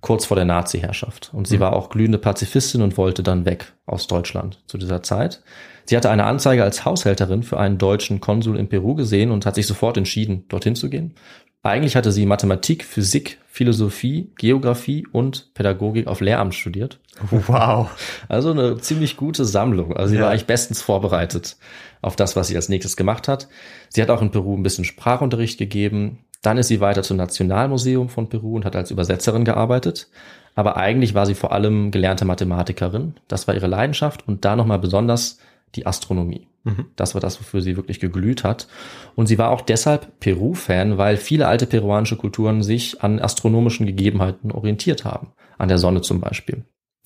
[0.00, 1.30] kurz vor der Nazi-Herrschaft.
[1.34, 5.42] Und sie war auch glühende Pazifistin und wollte dann weg aus Deutschland zu dieser Zeit.
[5.84, 9.56] Sie hatte eine Anzeige als Haushälterin für einen deutschen Konsul in Peru gesehen und hat
[9.56, 11.14] sich sofort entschieden, dorthin zu gehen.
[11.62, 16.98] Eigentlich hatte sie Mathematik, Physik, Philosophie, Geografie und Pädagogik auf Lehramt studiert.
[17.30, 17.90] Wow.
[18.28, 19.94] Also eine ziemlich gute Sammlung.
[19.94, 20.22] Also sie Ja.
[20.22, 21.56] war eigentlich bestens vorbereitet
[22.00, 23.48] auf das, was sie als nächstes gemacht hat.
[23.90, 26.20] Sie hat auch in Peru ein bisschen Sprachunterricht gegeben.
[26.40, 30.08] Dann ist sie weiter zum Nationalmuseum von Peru und hat als Übersetzerin gearbeitet.
[30.54, 33.14] Aber eigentlich war sie vor allem gelernte Mathematikerin.
[33.28, 35.38] Das war ihre Leidenschaft und da nochmal besonders
[35.74, 36.48] die Astronomie.
[36.96, 38.68] Das war das, wofür sie wirklich geglüht hat.
[39.14, 44.52] Und sie war auch deshalb Peru-Fan, weil viele alte peruanische Kulturen sich an astronomischen Gegebenheiten
[44.52, 45.32] orientiert haben.
[45.58, 46.64] An der Sonne zum Beispiel.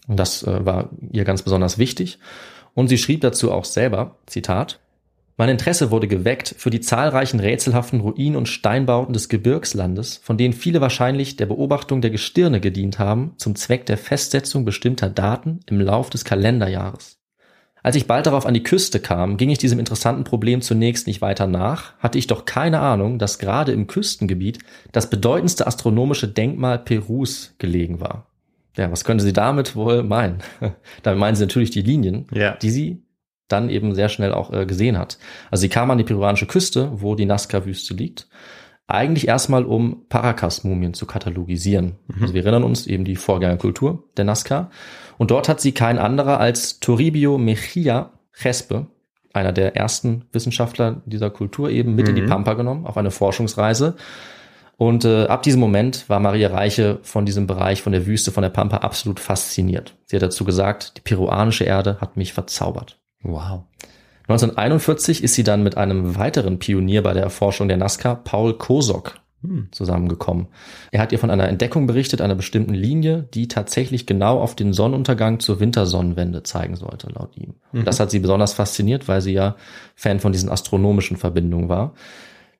[0.09, 2.19] Und das äh, war ihr ganz besonders wichtig.
[2.75, 4.81] Und sie schrieb dazu auch selber, Zitat,
[5.37, 10.53] mein Interesse wurde geweckt für die zahlreichen rätselhaften Ruinen und Steinbauten des Gebirgslandes, von denen
[10.53, 15.81] viele wahrscheinlich der Beobachtung der Gestirne gedient haben, zum Zweck der Festsetzung bestimmter Daten im
[15.81, 17.19] Lauf des Kalenderjahres.
[17.85, 21.20] Als ich bald darauf an die Küste kam, ging ich diesem interessanten Problem zunächst nicht
[21.20, 24.59] weiter nach, hatte ich doch keine Ahnung, dass gerade im Küstengebiet
[24.91, 28.26] das bedeutendste astronomische Denkmal Perus gelegen war.
[28.76, 30.39] Ja, was könnte sie damit wohl meinen?
[31.03, 32.57] Damit meinen sie natürlich die Linien, Ja.
[32.57, 33.03] die sie
[33.49, 35.18] dann eben sehr schnell auch äh, gesehen hat.
[35.51, 38.28] Also sie kam an die peruanische Küste, wo die Nazca-Wüste liegt,
[38.87, 41.97] eigentlich erstmal um Paracas-Mumien zu katalogisieren.
[42.20, 44.70] Also wir erinnern uns eben die Vorgängerkultur der Nazca.
[45.19, 48.11] Und dort hat sie kein anderer als Toribio Mejia
[48.43, 48.87] Respe,
[49.33, 53.97] einer der ersten Wissenschaftler dieser Kultur, eben mit in die Pampa genommen, auf eine Forschungsreise.
[54.77, 58.43] Und äh, ab diesem Moment war Maria Reiche von diesem Bereich, von der Wüste, von
[58.43, 59.97] der Pampa absolut fasziniert.
[60.07, 62.99] Sie hat dazu gesagt, die peruanische Erde hat mich verzaubert.
[63.23, 63.62] Wow.
[64.27, 69.17] 1941 ist sie dann mit einem weiteren Pionier bei der Erforschung der Nazca, Paul Kosok,
[69.70, 70.49] zusammengekommen.
[70.90, 74.72] Er hat ihr von einer Entdeckung berichtet, einer bestimmten Linie, die tatsächlich genau auf den
[74.72, 77.55] Sonnenuntergang zur Wintersonnenwende zeigen sollte, laut ihm.
[77.72, 79.57] Und Das hat sie besonders fasziniert, weil sie ja
[79.95, 81.95] Fan von diesen astronomischen Verbindungen war.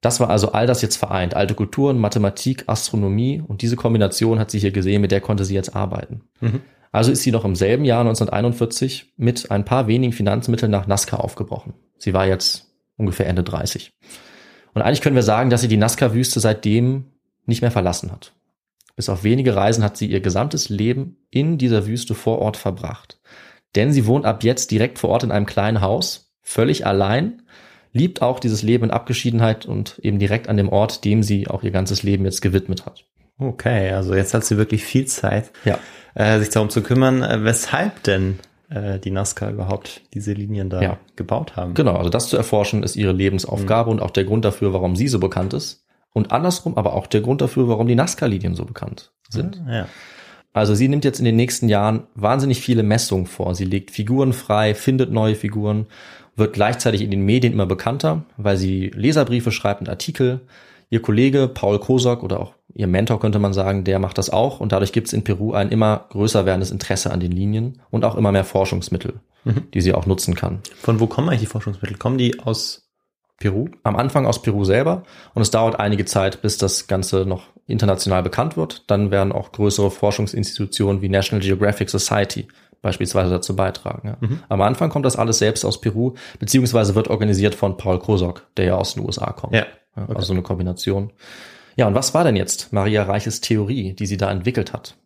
[0.01, 1.35] Das war also all das jetzt vereint.
[1.35, 5.55] Alte Kulturen, Mathematik, Astronomie und diese Kombination hat sie hier gesehen, mit der konnte sie
[5.55, 6.23] jetzt arbeiten.
[6.93, 11.17] Also ist sie noch im selben Jahr 1941 mit ein paar wenigen Finanzmitteln nach Nazca
[11.17, 11.73] aufgebrochen.
[11.99, 12.67] Sie war jetzt
[12.97, 13.93] ungefähr Ende 30.
[14.75, 17.05] Und eigentlich können wir sagen, dass sie die Nazca-Wüste seitdem
[17.47, 18.33] nicht mehr verlassen hat.
[18.97, 23.19] Bis auf wenige Reisen hat sie ihr gesamtes Leben in dieser Wüste vor Ort verbracht.
[23.75, 27.43] Denn sie wohnt ab jetzt direkt vor Ort in einem kleinen Haus, völlig allein,
[27.93, 31.63] liebt auch dieses Leben in Abgeschiedenheit und eben direkt an dem Ort, dem sie auch
[31.63, 33.05] ihr ganzes Leben jetzt gewidmet hat.
[33.39, 35.79] Okay, also jetzt hat sie wirklich viel Zeit, Ja.
[36.15, 38.39] äh, sich darum zu kümmern, äh, weshalb denn
[38.75, 40.99] äh, die Nazca überhaupt diese Linien da Ja.
[41.17, 41.75] gebaut haben.
[41.75, 45.09] Genau, also das zu erforschen ist ihre Lebensaufgabe und auch der Grund dafür, warum sie
[45.09, 45.85] so bekannt ist.
[46.13, 49.61] Und andersrum aber auch der Grund dafür, warum die Nazca-Linien so bekannt sind.
[49.69, 49.87] Ja.
[50.53, 53.55] Also sie nimmt jetzt in den nächsten Jahren wahnsinnig viele Messungen vor.
[53.57, 55.87] Sie legt Figuren frei, findet neue Figuren,
[56.37, 60.43] wird gleichzeitig in den Medien immer bekannter, weil sie Leserbriefe schreibt und Artikel.
[60.91, 64.61] Ihr Kollege Paul Kosok oder auch ihr Mentor könnte man sagen, der macht das auch
[64.61, 68.05] und dadurch gibt es in Peru ein immer größer werdendes Interesse an den Linien und
[68.05, 69.21] auch immer mehr Forschungsmittel,
[69.73, 70.61] die sie auch nutzen kann.
[70.81, 71.97] Von wo kommen eigentlich die Forschungsmittel?
[71.97, 72.81] Kommen die aus
[73.39, 73.69] Peru?
[73.83, 75.03] am Anfang aus Peru selber
[75.35, 78.85] und es dauert einige Zeit, bis das Ganze noch international bekannt wird.
[78.91, 82.47] Dann werden auch größere Forschungsinstitutionen wie National Geographic Society
[82.81, 84.09] beispielsweise dazu beitragen.
[84.09, 84.29] Ja.
[84.49, 88.67] Am Anfang kommt das alles selbst aus Peru, beziehungsweise wird organisiert von Paul Krosok, der
[88.67, 89.55] ja aus den USA kommt.
[89.55, 89.67] Ja.
[89.97, 91.13] Ja, Also eine Kombination.
[91.77, 94.97] Ja, und was war denn jetzt Maria Reiches Theorie, die sie da entwickelt hat?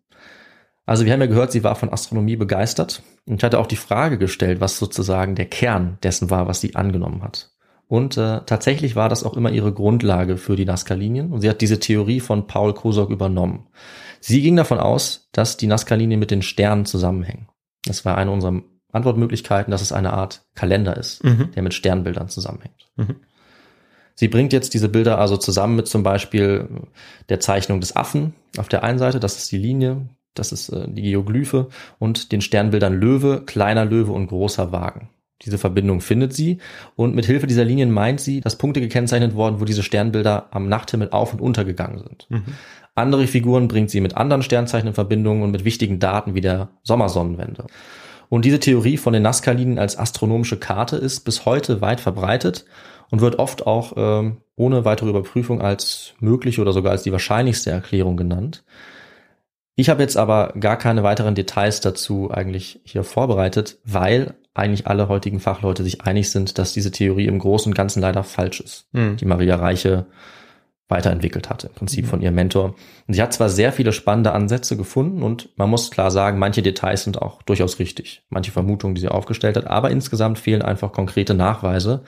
[0.86, 4.16] Also wir haben ja gehört, sie war von Astronomie begeistert und hatte auch die Frage
[4.16, 7.50] gestellt, was sozusagen der Kern dessen war, was sie angenommen hat.
[7.86, 11.60] Und äh, tatsächlich war das auch immer ihre Grundlage für die Nazca-Linien und sie hat
[11.60, 13.66] diese Theorie von Paul Krusok übernommen.
[14.20, 17.48] Sie ging davon aus, dass die Nazca-Linien mit den Sternen zusammenhängen.
[17.84, 18.62] Das war eine unserer
[18.92, 21.50] Antwortmöglichkeiten, dass es eine Art Kalender ist, Mhm.
[21.54, 22.90] der mit Sternbildern zusammenhängt.
[22.96, 23.16] Mhm.
[24.18, 26.66] Sie bringt jetzt diese Bilder also zusammen mit zum Beispiel
[27.28, 30.88] der Zeichnung des Affen auf der einen Seite, das ist die Linie, das ist äh,
[30.88, 31.68] die Geoglyphe
[32.00, 35.10] und den Sternbildern Löwe, kleiner Löwe und großer Wagen.
[35.42, 36.58] Diese Verbindung findet sie
[36.96, 40.68] und mit Hilfe dieser Linien meint sie, dass Punkte gekennzeichnet worden, wo diese Sternbilder am
[40.68, 42.26] Nachthimmel auf und untergegangen sind.
[42.96, 46.70] Andere Figuren bringt sie mit anderen Sternzeichen in Verbindung und mit wichtigen Daten wie der
[46.82, 47.68] Sommersonnenwende.
[48.28, 52.64] Und diese Theorie von den Nazca-Linien als astronomische Karte ist bis heute weit verbreitet
[53.10, 57.70] und wird oft auch ähm, ohne weitere Überprüfung als mögliche oder sogar als die wahrscheinlichste
[57.70, 58.64] Erklärung genannt.
[59.76, 65.08] Ich habe jetzt aber gar keine weiteren Details dazu eigentlich hier vorbereitet, weil eigentlich alle
[65.08, 68.88] heutigen Fachleute sich einig sind, dass diese Theorie im Großen und Ganzen leider falsch ist,
[68.92, 69.16] Mhm.
[69.18, 70.06] die Maria Reiche
[70.88, 72.74] weiterentwickelt hat, im Prinzip von ihrem Mentor.
[73.06, 76.62] Und sie hat zwar sehr viele spannende Ansätze gefunden und man muss klar sagen, manche
[76.62, 80.92] Details sind auch durchaus richtig, manche Vermutungen, die sie aufgestellt hat, aber insgesamt fehlen einfach
[80.92, 82.02] konkrete Nachweise.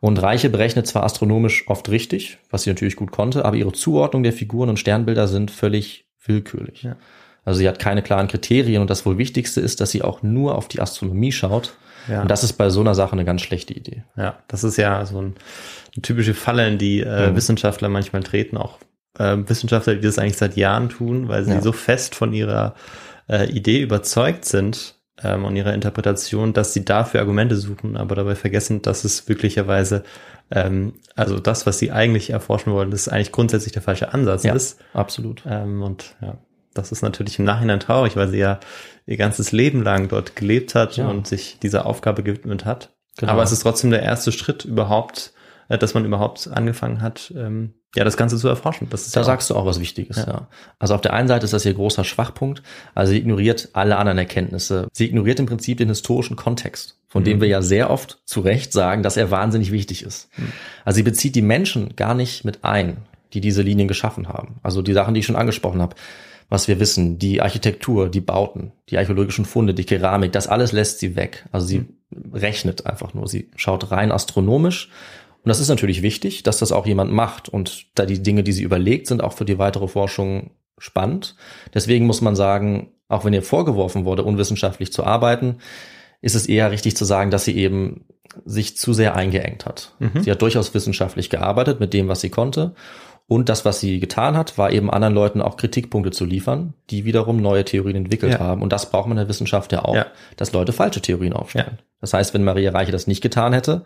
[0.00, 4.22] Und Reiche berechnet zwar astronomisch oft richtig, was sie natürlich gut konnte, aber ihre Zuordnung
[4.22, 6.82] der Figuren und Sternbilder sind völlig willkürlich.
[6.84, 6.96] Ja.
[7.44, 10.54] Also sie hat keine klaren Kriterien und das wohl Wichtigste ist, dass sie auch nur
[10.54, 11.72] auf die Astronomie schaut.
[12.08, 12.22] Ja.
[12.22, 14.02] Und das ist bei so einer Sache eine ganz schlechte Idee.
[14.16, 15.34] Ja, das ist ja so ein,
[15.94, 17.36] eine typische Falle, in die äh, Mhm.
[17.36, 18.78] Wissenschaftler manchmal treten, auch
[19.18, 21.60] äh, Wissenschaftler, die das eigentlich seit Jahren tun, weil sie Ja.
[21.62, 22.74] so fest von ihrer
[23.28, 28.34] äh, Idee überzeugt sind ähm, und ihrer Interpretation, dass sie dafür Argumente suchen, aber dabei
[28.36, 30.04] vergessen, dass es wirklicherweise,
[30.50, 34.54] ähm, also das, was sie eigentlich erforschen wollen, das eigentlich grundsätzlich der falsche Ansatz Ja.
[34.54, 34.78] ist.
[34.94, 35.42] Absolut.
[35.46, 36.38] Ähm, und ja,
[36.78, 38.60] das ist natürlich im Nachhinein traurig, weil sie ja
[39.06, 41.08] ihr ganzes Leben lang dort gelebt hat Ja.
[41.08, 42.90] und sich dieser Aufgabe gewidmet hat.
[43.18, 43.32] Genau.
[43.32, 45.32] Aber es ist trotzdem der erste Schritt überhaupt,
[45.68, 48.86] äh, dass man überhaupt angefangen hat, ähm, ja, das Ganze zu erforschen.
[48.90, 50.26] Das ist Da ja sagst du auch was Wichtiges, Ja.
[50.26, 50.48] ja.
[50.78, 52.62] Also auf der einen Seite ist das ihr großer Schwachpunkt.
[52.94, 54.88] Also sie ignoriert alle anderen Erkenntnisse.
[54.92, 57.40] Sie ignoriert im Prinzip den historischen Kontext, von dem Mhm.
[57.40, 60.28] wir ja sehr oft zu Recht sagen, dass er wahnsinnig wichtig ist.
[60.84, 62.98] Also sie bezieht die Menschen gar nicht mit ein,
[63.32, 64.56] die diese Linien geschaffen haben.
[64.62, 65.96] Also die Sachen, die ich schon angesprochen habe.
[66.48, 70.98] Was wir wissen, die Architektur, die Bauten, die archäologischen Funde, die Keramik, das alles lässt
[70.98, 71.46] sie weg.
[71.52, 71.86] Also sie
[72.32, 73.28] rechnet einfach nur.
[73.28, 74.88] Sie schaut rein astronomisch
[75.44, 77.48] und das ist natürlich wichtig, dass das auch jemand macht.
[77.48, 81.36] Und da die Dinge, die sie überlegt, sind auch für die weitere Forschung spannend.
[81.74, 85.58] Deswegen muss man sagen, auch wenn ihr vorgeworfen wurde, unwissenschaftlich zu arbeiten,
[86.20, 88.04] ist es eher richtig zu sagen, dass sie eben
[88.44, 89.94] sich zu sehr eingeengt hat.
[90.00, 90.22] Mhm.
[90.22, 92.74] Sie hat durchaus wissenschaftlich gearbeitet mit dem, was sie konnte.
[93.30, 97.04] Und das, was sie getan hat, war eben anderen Leuten auch Kritikpunkte zu liefern, die
[97.04, 98.38] wiederum neue Theorien entwickelt Ja.
[98.40, 98.62] haben.
[98.62, 100.06] Und das braucht man in der Wissenschaft ja auch, Ja.
[100.36, 101.78] dass Leute falsche Theorien aufstellen.
[102.00, 103.84] Das heißt, wenn Maria Reiche das nicht getan hätte,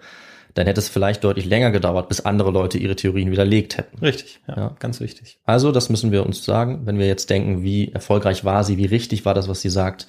[0.54, 3.98] dann hätte es vielleicht deutlich länger gedauert, bis andere Leute ihre Theorien widerlegt hätten.
[3.98, 4.76] richtig, ja, Ja.
[4.78, 5.40] ganz wichtig.
[5.44, 8.84] Also, das müssen wir uns sagen, wenn wir jetzt denken, wie erfolgreich war sie, wie
[8.86, 10.06] richtig war das, was sie sagt.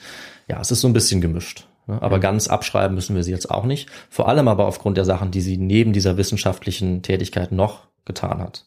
[0.48, 1.66] Ja, es ist so ein bisschen gemischt.
[1.88, 2.00] ne?
[2.02, 3.90] Aber ganz abschreiben müssen wir sie jetzt auch nicht.
[4.10, 8.66] Vor allem aber aufgrund der Sachen, die sie neben dieser wissenschaftlichen Tätigkeit noch getan hat.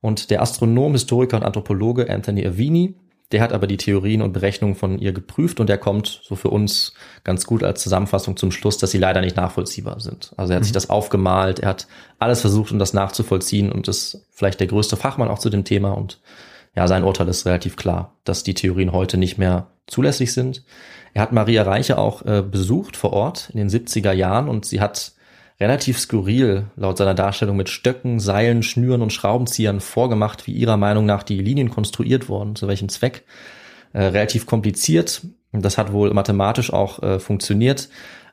[0.00, 2.94] Und der Astronom, Historiker und Anthropologe Anthony Avini,
[3.30, 6.48] der hat aber die Theorien und Berechnungen von ihr geprüft und der kommt so für
[6.48, 6.94] uns
[7.24, 10.32] ganz gut als Zusammenfassung zum Schluss, dass sie leider nicht nachvollziehbar sind.
[10.38, 11.88] Also er hat sich das aufgemalt, er hat
[12.18, 15.90] alles versucht, um das nachzuvollziehen und ist vielleicht der größte Fachmann auch zu dem Thema
[15.90, 16.20] und
[16.74, 20.64] ja, sein Urteil ist relativ klar, dass die Theorien heute nicht mehr zulässig sind.
[21.12, 24.80] Er hat Maria Reiche auch äh, besucht vor Ort in den 70er Jahren und sie
[24.80, 25.12] hat
[25.60, 31.06] relativ skurril laut seiner Darstellung mit Stöcken, Seilen, Schnüren und Schraubenziehern vorgemacht, wie ihrer Meinung
[31.06, 33.24] nach die Linien konstruiert wurden, zu welchem Zweck.
[33.92, 35.22] Äh, relativ kompliziert.
[35.52, 37.88] Das hat wohl mathematisch auch äh, funktioniert,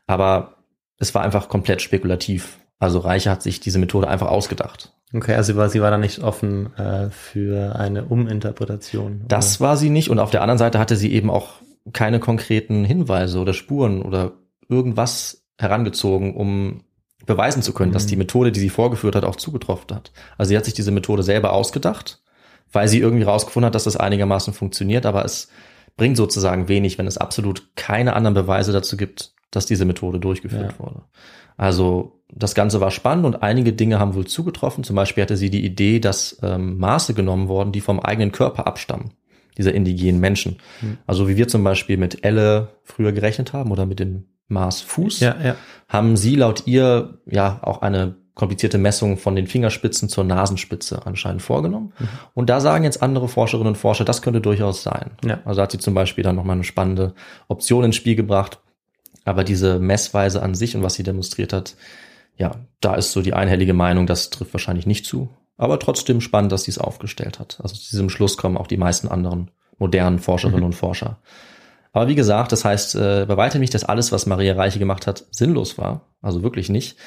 [0.06, 0.58] aber
[0.98, 2.60] es war einfach komplett spekulativ.
[2.78, 4.94] Also Reiche hat sich diese Methode einfach ausgedacht.
[5.14, 9.24] Okay, also sie war, sie war da nicht offen äh, für eine Uminterpretation.
[9.28, 10.10] Das war sie nicht.
[10.10, 11.54] Und auf der anderen Seite hatte sie eben auch
[11.94, 14.34] keine konkreten Hinweise oder Spuren oder
[14.68, 16.84] irgendwas herangezogen, um
[17.26, 18.10] beweisen zu können, dass Mhm.
[18.10, 20.12] die Methode, die sie vorgeführt hat, auch zugetroffen hat.
[20.38, 22.22] Also sie hat sich diese Methode selber ausgedacht,
[22.72, 25.50] weil sie irgendwie rausgefunden hat, dass das einigermaßen funktioniert, aber es
[25.98, 30.74] bringt sozusagen wenig, wenn es absolut keine anderen Beweise dazu gibt, dass diese Methode durchgeführt
[30.74, 30.80] Ja.
[30.80, 31.04] wurde.
[31.58, 34.84] Also das Ganze war spannend und einige Dinge haben wohl zugetroffen.
[34.84, 38.68] Zum Beispiel hatte sie die Idee, dass ähm, Maße genommen wurden, die vom eigenen Körper
[38.68, 39.12] abstammen,
[39.58, 40.58] dieser indigenen Menschen.
[40.82, 40.98] Hm.
[41.08, 45.20] Also wie wir zum Beispiel mit Elle früher gerechnet haben oder mit dem Maß Fuß,
[45.22, 45.56] ja, ja.
[45.88, 51.42] haben sie laut ihr ja auch eine komplizierte Messung von den Fingerspitzen zur Nasenspitze anscheinend
[51.42, 51.94] vorgenommen.
[51.98, 52.08] Mhm.
[52.34, 55.12] Und da sagen jetzt andere Forscherinnen und Forscher, das könnte durchaus sein.
[55.26, 55.40] Ja.
[55.46, 57.16] Also hat sie zum Beispiel dann nochmal eine spannende
[57.48, 58.60] Option ins Spiel gebracht.
[59.24, 61.76] Aber diese Messweise an sich und was sie demonstriert hat,
[62.38, 65.30] ja, da ist so die einhellige Meinung, das trifft wahrscheinlich nicht zu.
[65.58, 67.60] Aber trotzdem spannend, dass sie es aufgestellt hat.
[67.64, 70.66] Also zu diesem Schluss kommen auch die meisten anderen modernen Forscherinnen Mhm.
[70.68, 71.18] und Forscher.
[71.96, 75.08] Aber wie gesagt, das heißt äh, bei weitem nicht, dass alles, was Maria Reiche gemacht
[75.08, 76.02] hat, sinnlos war.
[76.22, 76.98] Also wirklich nicht.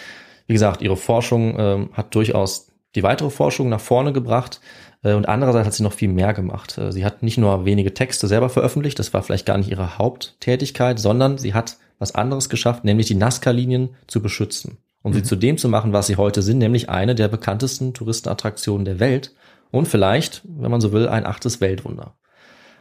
[0.47, 4.63] Wie gesagt, ihre Forschung ähm, hat durchaus die weitere Forschung nach vorne gebracht.
[5.03, 6.79] Äh, und andererseits hat sie noch viel mehr gemacht.
[6.79, 9.99] Äh, sie hat nicht nur wenige Texte selber veröffentlicht, das war vielleicht gar nicht ihre
[9.99, 14.79] Haupttätigkeit, sondern sie hat was anderes geschafft, nämlich die Nazca-Linien zu beschützen.
[15.03, 18.87] Um sie zu dem zu machen, was sie heute sind, nämlich eine der bekanntesten Touristenattraktionen
[18.87, 19.35] der Welt
[19.71, 22.15] und vielleicht, wenn man so will, ein achtes Weltwunder.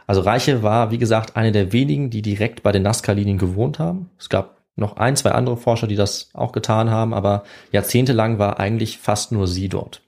[0.07, 4.09] Also Reiche war, wie gesagt, eine der wenigen, die direkt bei den Nazca-Linien gewohnt haben.
[4.17, 8.59] Es gab noch ein, zwei andere Forscher, die das auch getan haben, aber jahrzehntelang war
[8.59, 10.01] eigentlich fast nur sie dort.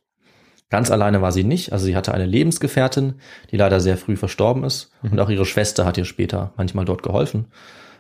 [0.69, 3.15] Ganz alleine war sie nicht, also sie hatte eine Lebensgefährtin,
[3.51, 7.01] die leider sehr früh verstorben ist und auch ihre Schwester hat ihr später manchmal dort
[7.01, 7.47] geholfen.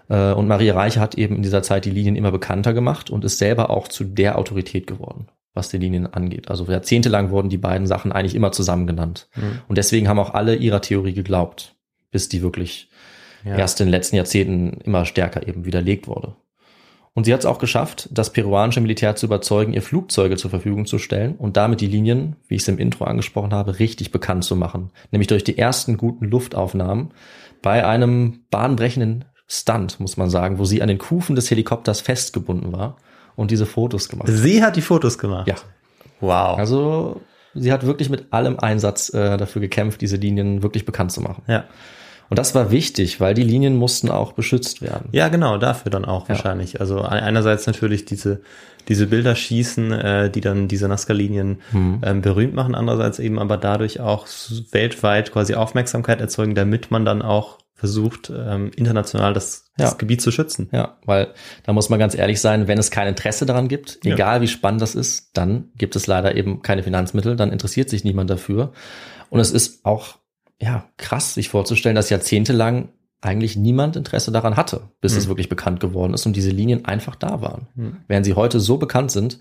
[0.07, 3.25] Äh, Und Maria Reiche hat eben in dieser Zeit die Linien immer bekannter gemacht und
[3.25, 6.51] ist selber auch zu der Autorität geworden, was die Linien angeht.
[6.51, 9.27] Also jahrzehntelang wurden die beiden Sachen eigentlich immer zusammen genannt.
[9.35, 9.61] Mhm.
[9.67, 11.75] Und deswegen haben auch alle ihrer Theorie geglaubt,
[12.11, 12.89] bis die wirklich
[13.43, 13.55] Ja.
[13.57, 16.35] erst in den letzten Jahrzehnten immer stärker eben widerlegt wurde.
[17.15, 20.85] Und sie hat es auch geschafft, das peruanische Militär zu überzeugen, ihr Flugzeuge zur Verfügung
[20.85, 24.43] zu stellen und damit die Linien, wie ich es im Intro angesprochen habe, richtig bekannt
[24.43, 24.91] zu machen.
[25.11, 27.11] Nämlich durch die ersten guten Luftaufnahmen
[27.61, 32.71] bei einem bahnbrechenden Stunt, muss man sagen, wo sie an den Kufen des Helikopters festgebunden
[32.71, 32.97] war
[33.35, 34.35] und diese Fotos gemacht hat.
[34.35, 35.47] Sie hat die Fotos gemacht.
[35.47, 35.55] Ja.
[36.21, 36.57] Wow.
[36.59, 37.21] Also
[37.55, 41.43] sie hat wirklich mit allem Einsatz äh, dafür gekämpft, diese Linien wirklich bekannt zu machen.
[41.47, 41.65] ja.
[42.29, 45.09] Und das war wichtig, weil die Linien mussten auch beschützt werden.
[45.11, 46.29] Ja, genau, dafür dann auch Ja.
[46.35, 46.79] wahrscheinlich.
[46.79, 48.41] Also ein- einerseits natürlich diese,
[48.87, 52.01] diese Bilder schießen, äh, die dann diese Nazca-Linien Mhm.
[52.03, 54.27] ähm, berühmt machen, andererseits eben aber dadurch auch
[54.71, 59.97] weltweit quasi Aufmerksamkeit erzeugen, damit man dann auch versucht, ähm, international das, das Ja.
[59.97, 60.67] Gebiet zu schützen.
[60.73, 61.29] Ja, weil
[61.63, 64.13] da muss man ganz ehrlich sein, wenn es kein Interesse daran gibt, Ja.
[64.15, 68.03] egal wie spannend das ist, dann gibt es leider eben keine Finanzmittel, dann interessiert sich
[68.03, 68.73] niemand dafür.
[69.29, 70.18] Und es ist auch
[70.61, 72.89] ja krass, sich vorzustellen, dass jahrzehntelang
[73.21, 75.29] eigentlich niemand Interesse daran hatte, bis es Mhm.
[75.31, 77.67] wirklich bekannt geworden ist und diese Linien einfach da waren.
[77.75, 77.97] Mhm.
[78.07, 79.39] Während sie heute so bekannt sind,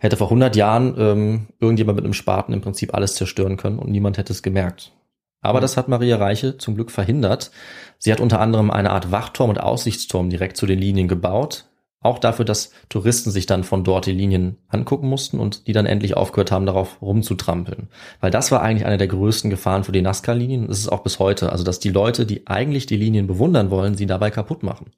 [0.00, 3.90] hätte vor 100 Jahren ähm, irgendjemand mit einem Spaten im Prinzip alles zerstören können und
[3.90, 4.92] niemand hätte es gemerkt.
[5.40, 5.62] Aber Mhm.
[5.62, 7.50] das hat Maria Reiche zum Glück verhindert.
[7.98, 11.66] Sie hat unter anderem eine Art Wachturm und Aussichtsturm direkt zu den Linien gebaut.
[12.04, 15.86] Auch dafür, dass Touristen sich dann von dort die Linien angucken mussten und die dann
[15.86, 17.88] endlich aufgehört haben, darauf rumzutrampeln.
[18.20, 20.68] Weil das war eigentlich eine der größten Gefahren für die Nazca-Linien.
[20.68, 21.50] Das ist es auch bis heute.
[21.50, 24.90] Also, dass die Leute, die eigentlich die Linien bewundern wollen, sie dabei kaputt machen.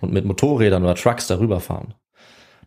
[0.00, 1.94] Und mit Motorrädern oder Trucks darüber fahren.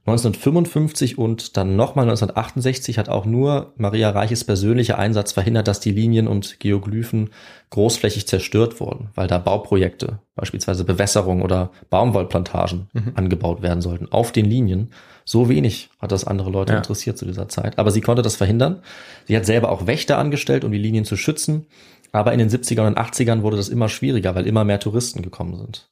[0.07, 5.91] 1955 und dann nochmal 1968 hat auch nur Maria Reiches persönlicher Einsatz verhindert, dass die
[5.91, 7.29] Linien und Geoglyphen
[7.69, 13.11] großflächig zerstört wurden, weil da Bauprojekte, beispielsweise Bewässerung oder Baumwollplantagen Mhm.
[13.15, 14.91] angebaut werden sollten auf den Linien.
[15.23, 16.77] So wenig hat das andere Leute Ja.
[16.79, 17.77] interessiert zu dieser Zeit.
[17.77, 18.81] Aber sie konnte das verhindern.
[19.27, 21.67] Sie hat selber auch Wächter angestellt, um die Linien zu schützen.
[22.11, 25.55] Aber in den 70ern und 80ern wurde das immer schwieriger, weil immer mehr Touristen gekommen
[25.55, 25.89] sind.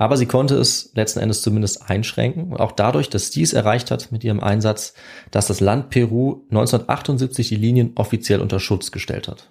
[0.00, 2.52] Aber sie konnte es letzten Endes zumindest einschränken.
[2.52, 4.94] Und auch dadurch, dass sie es erreicht hat mit ihrem Einsatz,
[5.30, 9.50] dass das Land Peru 1978 die Linien offiziell unter Schutz gestellt hat.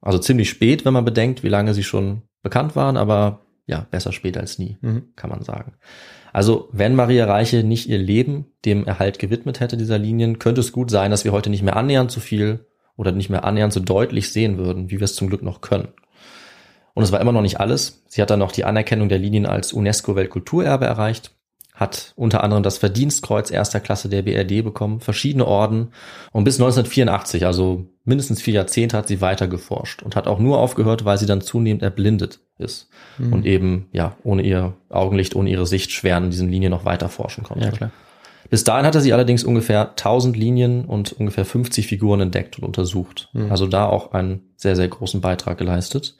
[0.00, 4.10] Also ziemlich spät, wenn man bedenkt, wie lange sie schon bekannt waren, aber ja, besser
[4.10, 5.12] spät als nie, Mhm.
[5.14, 5.74] kann man sagen.
[6.32, 10.72] Also, wenn Maria Reiche nicht ihr Leben dem Erhalt gewidmet hätte dieser Linien, könnte es
[10.72, 12.66] gut sein, dass wir heute nicht mehr annähernd so viel
[12.96, 15.88] oder nicht mehr annähernd so deutlich sehen würden, wie wir es zum Glück noch können.
[16.96, 18.02] Und es war immer noch nicht alles.
[18.08, 21.32] Sie hat dann noch die Anerkennung der Linien als UNESCO-Weltkulturerbe erreicht,
[21.74, 25.88] hat unter anderem das Verdienstkreuz erster Klasse der BRD bekommen, verschiedene Orden
[26.32, 30.58] und bis 1984, also mindestens vier Jahrzehnte, hat sie weiter geforscht und hat auch nur
[30.58, 32.88] aufgehört, weil sie dann zunehmend erblindet ist
[33.18, 33.32] Mhm.
[33.34, 37.10] und eben ja ohne ihr Augenlicht, ohne ihre Sicht schwer an diesen Linien noch weiter
[37.10, 37.66] forschen konnte.
[37.66, 37.90] Ja, klar.
[38.48, 43.28] Bis dahin hatte sie allerdings ungefähr 1000 Linien und ungefähr 50 Figuren entdeckt und untersucht.
[43.34, 43.50] Mhm.
[43.50, 46.16] Also da auch einen sehr, sehr großen Beitrag geleistet.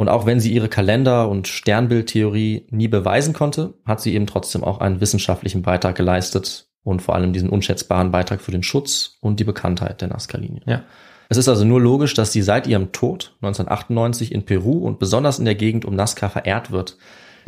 [0.00, 4.64] Und auch wenn sie ihre Kalender- und Sternbildtheorie nie beweisen konnte, hat sie eben trotzdem
[4.64, 9.40] auch einen wissenschaftlichen Beitrag geleistet und vor allem diesen unschätzbaren Beitrag für den Schutz und
[9.40, 10.62] die Bekanntheit der Nazca-Linie.
[10.64, 10.84] Ja.
[11.28, 15.38] Es ist also nur logisch, dass sie seit ihrem Tod 1998 in Peru und besonders
[15.38, 16.96] in der Gegend um Nazca verehrt wird,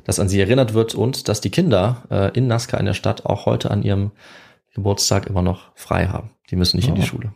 [0.04, 3.24] dass an sie erinnert wird und dass die Kinder äh, in Nazca in der Stadt
[3.24, 4.10] auch heute an ihrem
[4.74, 6.32] Geburtstag immer noch frei haben.
[6.50, 7.06] Die müssen nicht in die Oh.
[7.06, 7.32] Schule.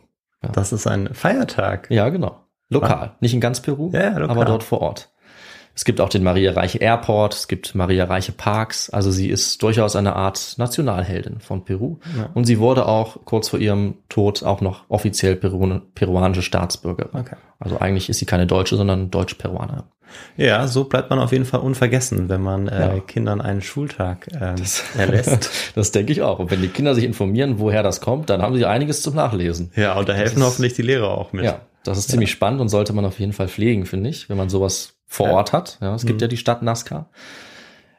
[0.53, 1.89] Das ist ein Feiertag.
[1.89, 2.46] Ja, genau.
[2.69, 3.13] Lokal.
[3.19, 5.09] Nicht in ganz Peru, Ja, ja, aber dort vor Ort.
[5.73, 8.89] Es gibt auch den Maria Reiche Airport, es gibt Maria Reiche Parks.
[8.89, 11.97] Also sie ist durchaus eine Art Nationalheldin von Peru.
[12.17, 12.29] Ja.
[12.33, 17.11] Und sie wurde auch kurz vor ihrem Tod auch noch offiziell Peru peruanische Staatsbürgerin.
[17.19, 17.35] Okay.
[17.59, 19.83] Also eigentlich ist sie keine Deutsche, sondern Deutsch-Peruanerin.
[20.35, 22.99] Ja, so bleibt man auf jeden Fall unvergessen, wenn man äh, Ja.
[23.01, 24.55] Kindern einen Schultag ähm,
[24.97, 25.49] erlässt.
[25.75, 26.39] Das denke ich auch.
[26.39, 29.71] Und wenn die Kinder sich informieren, woher das kommt, dann haben sie einiges zum Nachlesen.
[29.75, 31.45] ja, und da helfen ist- hoffentlich die Lehrer auch mit.
[31.45, 34.37] Ja, das ist ziemlich spannend und sollte man auf jeden Fall pflegen, finde ich, wenn
[34.37, 35.33] man sowas vor Ja.
[35.33, 35.77] Ort hat.
[35.81, 36.23] Ja, es gibt Mhm.
[36.23, 37.09] ja die Stadt Nazca.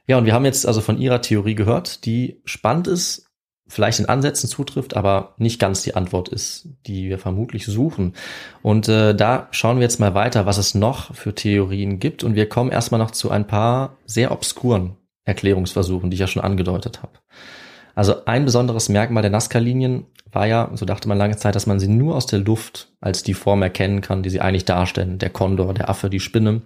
[0.07, 3.27] Ja, und wir haben jetzt also von ihrer Theorie gehört, die spannend ist,
[3.71, 8.15] vielleicht in Ansätzen zutrifft, aber nicht ganz die Antwort ist, die wir vermutlich suchen.
[8.63, 12.25] Und äh, da schauen wir jetzt mal weiter, was es noch für Theorien gibt.
[12.25, 16.43] Und wir kommen erstmal noch zu ein paar sehr obskuren Erklärungsversuchen, die ich ja schon
[16.43, 17.13] angedeutet habe.
[17.99, 21.81] Also ein besonderes Merkmal der Nazca-Linien war ja, so dachte man lange Zeit, dass man
[21.81, 25.19] sie nur aus der Luft als die Form erkennen kann, die sie eigentlich darstellen.
[25.19, 26.63] Der Kondor, der Affe, die Spinne.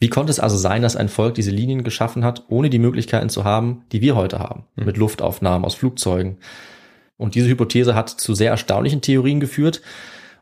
[0.00, 3.28] Wie konnte es also sein, dass ein Volk diese Linien geschaffen hat, ohne die Möglichkeiten
[3.28, 4.86] zu haben, die wir heute haben, Hm.
[4.86, 6.38] mit Luftaufnahmen aus Flugzeugen?
[7.18, 9.80] Und diese Hypothese hat zu sehr erstaunlichen Theorien geführt.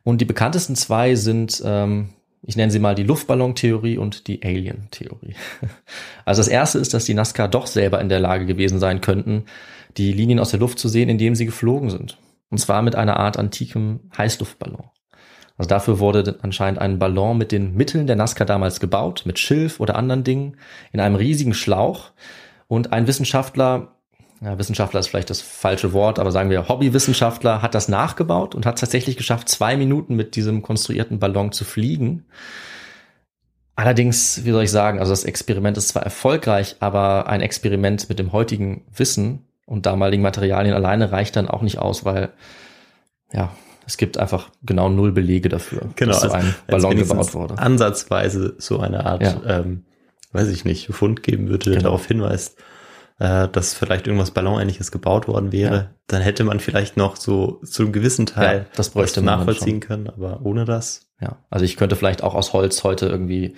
[0.03, 2.09] Und die bekanntesten zwei sind, ähm,
[2.43, 5.35] ich nenne sie mal die Luftballon-Theorie und die Alien-Theorie.
[6.25, 9.45] Also das erste ist, dass die Nazca doch selber in der Lage gewesen sein könnten,
[9.97, 12.19] die Linien aus der Luft zu sehen, indem sie geflogen sind.
[12.51, 14.85] Und zwar mit einer Art antikem Heißluftballon.
[15.57, 19.81] Also dafür wurde anscheinend ein Ballon mit den Mitteln der Nazca damals gebaut, mit Schilf
[19.81, 20.57] oder anderen Dingen,
[20.93, 22.11] in einem riesigen Schlauch.
[22.69, 23.97] Und ein Wissenschaftler,
[24.41, 28.67] ja, Wissenschaftler ist vielleicht das falsche Wort, aber sagen wir Hobbywissenschaftler hat das nachgebaut und
[28.67, 32.25] hat tatsächlich geschafft, zwei Minuten mit diesem konstruierten Ballon zu fliegen.
[33.77, 38.19] Allerdings, wie soll ich sagen, also das Experiment ist zwar erfolgreich, aber ein Experiment mit
[38.19, 42.31] dem heutigen Wissen und damaligen Materialien alleine reicht dann auch nicht aus, weil
[43.33, 43.53] ja,
[43.87, 47.59] es gibt einfach genau null Belege dafür, Genau, dass so also ein Ballon gebaut wurde.
[47.59, 49.41] Ansatzweise so eine Art, Ja.
[49.61, 49.85] ähm,
[50.33, 51.85] weiß ich nicht, Fund geben würde, der Genau.
[51.91, 52.59] darauf hinweist,
[53.19, 55.75] äh, dass vielleicht irgendwas Ballonähnliches gebaut worden wäre.
[55.75, 55.91] Ja.
[56.07, 59.81] Dann hätte man vielleicht noch so zu einem gewissen Teil Ja, das bräuchte dann nachvollziehen
[59.81, 61.09] können, aber ohne das.
[61.21, 63.55] Ja, also ich könnte vielleicht auch aus Holz heute irgendwie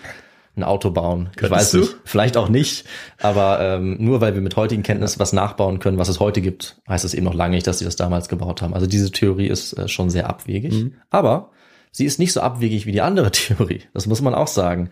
[0.56, 1.28] ein Auto bauen.
[1.32, 1.78] ich Könntest weiß du?
[1.80, 2.84] nicht, vielleicht auch nicht,
[3.20, 6.76] aber ähm, nur weil wir mit heutigen Kenntnissen was nachbauen können, was es heute gibt,
[6.88, 8.74] heißt es eben noch lange nicht, dass sie das damals gebaut haben.
[8.74, 10.94] Also diese Theorie ist äh, schon sehr abwegig, Mhm.
[11.10, 11.50] aber
[11.90, 13.82] sie ist nicht so abwegig wie die andere Theorie.
[13.94, 14.90] Das muss man auch sagen.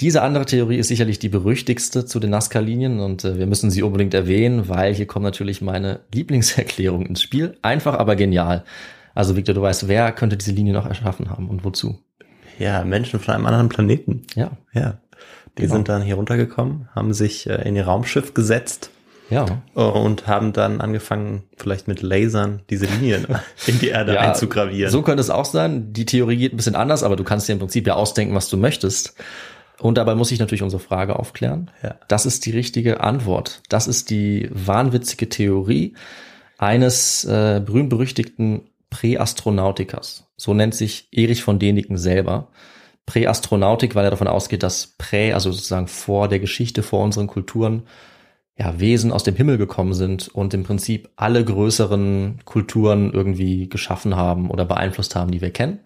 [0.00, 3.82] Diese andere Theorie ist sicherlich die berüchtigste zu den Nazca-Linien und äh, wir müssen sie
[3.82, 7.56] unbedingt erwähnen, weil hier kommt natürlich meine Lieblingserklärung ins Spiel.
[7.62, 8.64] Einfach, aber genial.
[9.14, 11.98] Also Victor, du weißt, wer könnte diese Linie noch erschaffen haben und wozu?
[12.60, 14.22] Ja, Menschen von einem anderen Planeten.
[14.34, 14.98] Ja, Ja.
[15.58, 15.74] Die Genau.
[15.74, 18.90] sind dann hier runtergekommen, haben sich äh, in ihr Raumschiff gesetzt
[19.30, 19.46] ja.
[19.74, 23.26] äh, und haben dann angefangen, vielleicht mit Lasern diese Linien
[23.66, 24.92] in die Erde einzugravieren.
[24.92, 25.92] So könnte es auch sein.
[25.92, 28.48] Die Theorie geht ein bisschen anders, aber du kannst dir im Prinzip ja ausdenken, was
[28.48, 29.14] du möchtest.
[29.80, 31.70] Und dabei muss ich natürlich unsere Frage aufklären.
[31.82, 31.96] Ja.
[32.06, 33.60] Das ist die richtige Antwort.
[33.68, 35.94] Das ist die wahnwitzige Theorie
[36.58, 40.30] eines äh, berühmt-berüchtigten Präastronautikers.
[40.36, 42.48] So nennt sich Erich von Däniken selber.
[43.06, 47.84] Präastronautik, weil er davon ausgeht, dass Prä, also sozusagen vor der Geschichte, vor unseren Kulturen,
[48.58, 54.16] ja, Wesen aus dem Himmel gekommen sind und im Prinzip alle größeren Kulturen irgendwie geschaffen
[54.16, 55.80] haben oder beeinflusst haben, die wir kennen,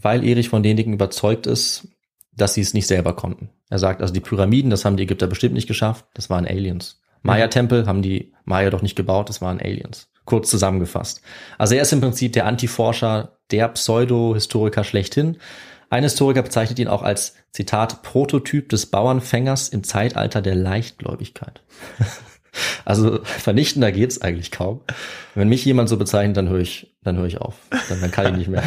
[0.00, 1.88] weil Erich von Däniken überzeugt ist,
[2.32, 3.50] dass sie es nicht selber konnten.
[3.68, 7.02] Er sagt, also die Pyramiden, das haben die Ägypter bestimmt nicht geschafft, das waren Aliens.
[7.22, 10.08] Maya-Tempel haben die Maya doch nicht gebaut, das waren Aliens.
[10.24, 11.20] Kurz zusammengefasst.
[11.58, 15.38] Also er ist im Prinzip der Antiforscher, der Pseudo-Historiker schlechthin.
[15.90, 21.62] Ein Historiker bezeichnet ihn auch als, Zitat, Prototyp des Bauernfängers im Zeitalter der Leichtgläubigkeit.
[22.84, 24.80] Also vernichtender geht's eigentlich kaum.
[25.34, 27.54] Wenn mich jemand so bezeichnet, dann höre ich, dann höre ich auf.
[27.88, 28.62] Dann, dann kann ich nicht mehr.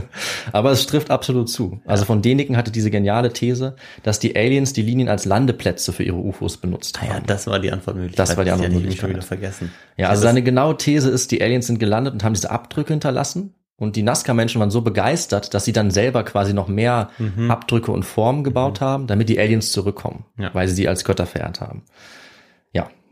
[0.52, 1.80] Aber es trifft absolut zu.
[1.84, 6.02] Also von Däniken hatte diese geniale These, dass die Aliens die Linien als Landeplätze für
[6.02, 7.10] ihre UFOs benutzt haben.
[7.10, 8.18] Ah ja, das war die Antwortmöglichkeit.
[8.18, 9.10] Das war die Antwortmöglichkeit.
[9.10, 9.72] wieder vergessen.
[9.96, 13.54] Ja, also seine genaue These ist, die Aliens sind gelandet und haben diese Abdrücke hinterlassen.
[13.78, 17.10] Und die Nazca-Menschen waren so begeistert, dass sie dann selber quasi noch mehr
[17.50, 20.48] Abdrücke und Formen gebaut haben, damit die Aliens zurückkommen, Ja.
[20.54, 21.82] weil sie sie als Götter verehrt haben.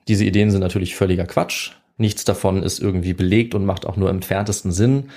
[0.08, 1.72] Diese Ideen sind natürlich völliger Quatsch.
[1.96, 5.10] Nichts davon ist irgendwie belegt und macht auch nur im entferntesten Sinn.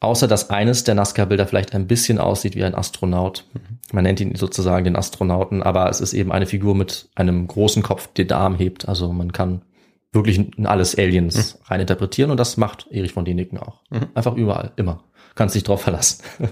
[0.00, 3.44] Außer dass eines der Nazca-Bilder vielleicht ein bisschen aussieht wie ein Astronaut.
[3.92, 7.82] Man nennt ihn sozusagen den Astronauten, aber es ist eben eine Figur mit einem großen
[7.82, 8.88] Kopf, der den Arm hebt.
[8.88, 9.62] Also man kann
[10.12, 13.82] wirklich in alles Aliens rein interpretieren und das macht Erich von Däniken auch.
[14.14, 15.02] Einfach überall, immer.
[15.34, 16.22] Kannst dich drauf verlassen.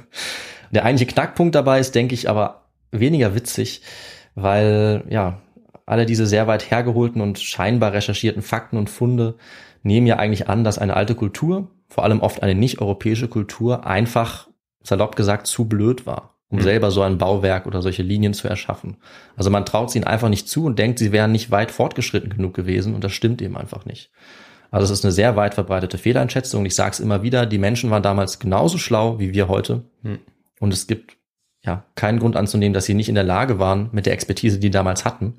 [0.72, 3.82] Der eigentliche Knackpunkt dabei ist, denke ich, aber weniger witzig,
[4.34, 5.40] weil ja,
[5.86, 9.36] alle diese sehr weit hergeholten und scheinbar recherchierten Fakten und Funde
[9.82, 14.48] nehmen ja eigentlich an, dass eine alte Kultur, vor allem oft eine nicht-europäische Kultur, einfach,
[14.82, 18.96] salopp gesagt, zu blöd war, um selber so ein Bauwerk oder solche Linien zu erschaffen.
[19.36, 22.30] Also man traut sie ihnen einfach nicht zu und denkt, sie wären nicht weit fortgeschritten
[22.30, 24.10] genug gewesen und das stimmt eben einfach nicht.
[24.72, 26.66] Also es ist eine sehr weit verbreitete Fehleinschätzung.
[26.66, 29.84] Ich sage es immer wieder, die Menschen waren damals genauso schlau wie wir heute.
[30.02, 30.18] Hm.
[30.58, 31.16] Und es gibt
[31.64, 34.68] ja keinen Grund anzunehmen, dass sie nicht in der Lage waren, mit der Expertise, die
[34.68, 35.34] die damals hatten,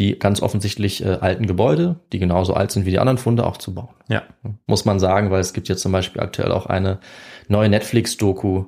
[0.00, 3.58] die ganz offensichtlich äh, alten Gebäude, die genauso alt sind wie die anderen Funde, auch
[3.58, 3.94] zu bauen.
[4.08, 4.22] Ja.
[4.66, 6.98] Muss man sagen, weil es gibt jetzt zum Beispiel aktuell auch eine
[7.48, 8.64] neue Netflix-Doku,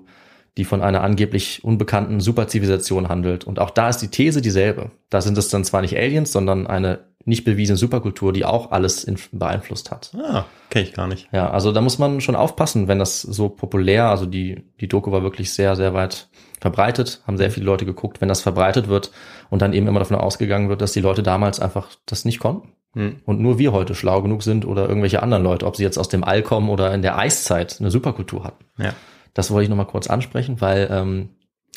[0.58, 3.44] die von einer angeblich unbekannten Superzivilisation handelt.
[3.44, 4.90] Und auch da ist die These dieselbe.
[5.08, 9.04] Da sind es dann zwar nicht Aliens, sondern eine nicht bewiesene Superkultur, die auch alles
[9.04, 10.12] in, beeinflusst hat.
[10.14, 11.28] Ah, kenne ich gar nicht.
[11.32, 15.12] Ja, also da muss man schon aufpassen, wenn das so populär, also die, die Doku
[15.12, 16.28] war wirklich sehr, sehr weit
[16.62, 19.10] verbreitet, haben sehr viele Leute geguckt, wenn das verbreitet wird
[19.50, 22.72] und dann eben immer davon ausgegangen wird, dass die Leute damals einfach das nicht konnten.
[22.94, 23.16] Hm.
[23.24, 26.08] Und nur wir heute schlau genug sind oder irgendwelche anderen Leute, ob sie jetzt aus
[26.08, 28.64] dem All kommen oder in der Eiszeit eine Superkultur hatten.
[28.78, 28.94] Ja.
[29.34, 31.30] Das wollte ich nochmal kurz ansprechen, weil ähm,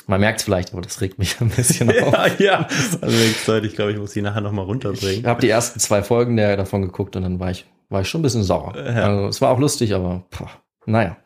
[0.06, 2.14] man merkt es vielleicht, aber das regt mich ein bisschen auf.
[2.14, 2.68] Ja, ja.
[3.02, 5.22] Also Leute, ich glaube, ich muss die nachher nochmal runterbringen.
[5.22, 8.08] Ich habe die ersten zwei Folgen der, davon geguckt und dann war ich, war ich
[8.08, 8.76] schon ein bisschen sauer.
[8.76, 9.08] Ja.
[9.08, 10.52] Also, es war auch lustig, aber pah,
[10.86, 11.18] naja.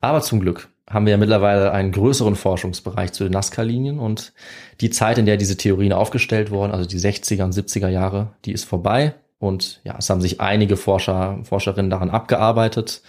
[0.00, 4.32] Aber zum Glück haben wir ja mittlerweile einen größeren Forschungsbereich zu den Nazca-Linien und
[4.80, 8.52] die Zeit, in der diese Theorien aufgestellt wurden, also die 60er und 70er Jahre, die
[8.52, 13.02] ist vorbei und ja, es haben sich einige Forscher, Forscherinnen daran abgearbeitet.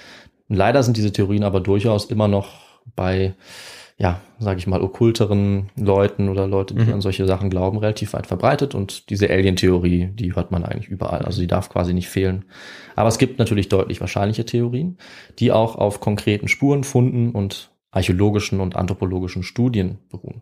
[0.50, 2.50] Und leider sind diese Theorien aber durchaus immer noch
[2.96, 3.36] bei
[3.98, 6.94] ja, sage ich mal, okkulteren Leuten oder Leute, die Mhm.
[6.94, 8.74] an solche Sachen glauben, relativ weit verbreitet.
[8.74, 11.22] Und diese Alien-Theorie, die hört man eigentlich überall.
[11.24, 12.46] Also die darf quasi nicht fehlen.
[12.96, 14.98] Aber es gibt natürlich deutlich wahrscheinliche Theorien,
[15.40, 20.42] die auch auf konkreten Spurenfunden und archäologischen und anthropologischen Studien beruhen.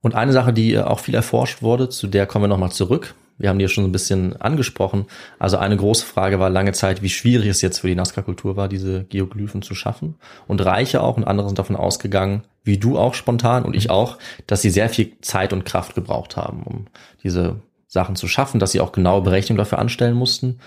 [0.00, 3.14] Und eine Sache, die äh, auch viel erforscht wurde, zu der kommen wir nochmal zurück.
[3.38, 5.06] Wir haben die ja schon so ein bisschen angesprochen.
[5.38, 8.68] Also eine große Frage war lange Zeit, wie schwierig es jetzt für die Nazca-Kultur war,
[8.68, 10.16] diese Geoglyphen zu schaffen.
[10.48, 14.18] Und Reiche auch und andere sind davon ausgegangen, wie du auch spontan und ich auch,
[14.48, 16.86] dass sie sehr viel Zeit und Kraft gebraucht haben, um
[17.22, 20.58] diese Sachen zu schaffen, dass sie auch genaue Berechnungen dafür anstellen mussten.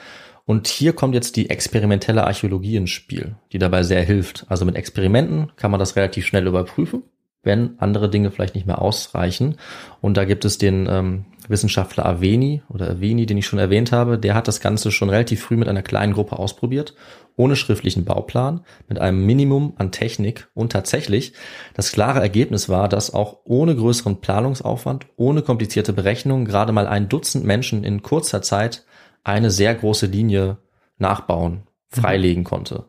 [0.51, 4.45] Und hier kommt jetzt die experimentelle Archäologie ins Spiel, die dabei sehr hilft.
[4.49, 7.03] Also mit Experimenten kann man das relativ schnell überprüfen,
[7.41, 9.55] wenn andere Dinge vielleicht nicht mehr ausreichen.
[10.01, 14.19] Und da gibt es den ähm, Wissenschaftler Aveni oder Aveni, den ich schon erwähnt habe,
[14.19, 16.95] der hat das Ganze schon relativ früh mit einer kleinen Gruppe ausprobiert,
[17.37, 20.49] ohne schriftlichen Bauplan, mit einem Minimum an Technik.
[20.53, 21.31] Und tatsächlich,
[21.75, 27.07] das klare Ergebnis war, dass auch ohne größeren Planungsaufwand, ohne komplizierte Berechnungen, gerade mal ein
[27.07, 28.83] Dutzend Menschen in kurzer Zeit
[29.23, 30.57] eine sehr große Linie
[30.97, 32.85] nachbauen, freilegen konnte.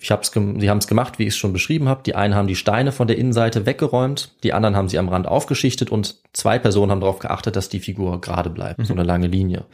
[0.00, 2.02] Ich hab's sie haben es gemacht, wie ich es schon beschrieben habe.
[2.04, 5.26] Die einen haben die Steine von der Innenseite weggeräumt, die anderen haben sie am Rand
[5.26, 9.28] aufgeschichtet und zwei Personen haben darauf geachtet, dass die Figur gerade bleibt, so eine lange
[9.28, 9.64] Linie.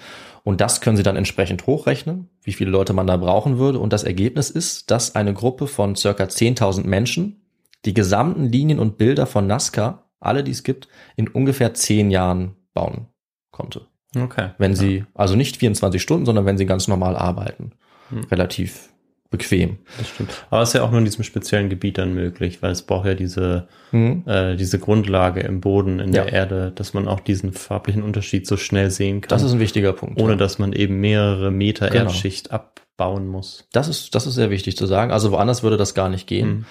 [0.44, 3.80] Und das können sie dann entsprechend hochrechnen, wie viele Leute man da brauchen würde.
[3.80, 7.40] Und das Ergebnis ist, dass eine Gruppe von circa 10.000 Menschen
[7.84, 12.56] die gesamten Linien und Bilder von Nazca, alle die es gibt, in ungefähr zehn Jahren
[12.72, 13.08] bauen
[13.50, 13.86] konnte.
[14.16, 14.50] Okay.
[14.58, 17.72] Wenn sie, also nicht 24 Stunden, sondern wenn sie ganz normal arbeiten.
[18.10, 18.24] Hm.
[18.30, 18.90] Relativ
[19.30, 19.78] bequem.
[19.98, 20.46] Das stimmt.
[20.50, 23.06] Aber es ist ja auch nur in diesem speziellen Gebiet dann möglich, weil es braucht
[23.06, 24.22] ja diese, Mhm.
[24.26, 26.32] äh, diese Grundlage im Boden, in der Ja.
[26.32, 29.30] Erde, dass man auch diesen farblichen Unterschied so schnell sehen kann.
[29.30, 30.20] Das ist ein wichtiger Punkt.
[30.20, 30.36] ohne ja.
[30.38, 32.04] dass man eben mehrere Meter Genau.
[32.04, 33.66] Erdschicht abbauen muss.
[33.72, 35.10] Das ist, das ist sehr wichtig zu sagen.
[35.10, 36.48] Also woanders würde das gar nicht gehen.
[36.48, 36.64] Mhm.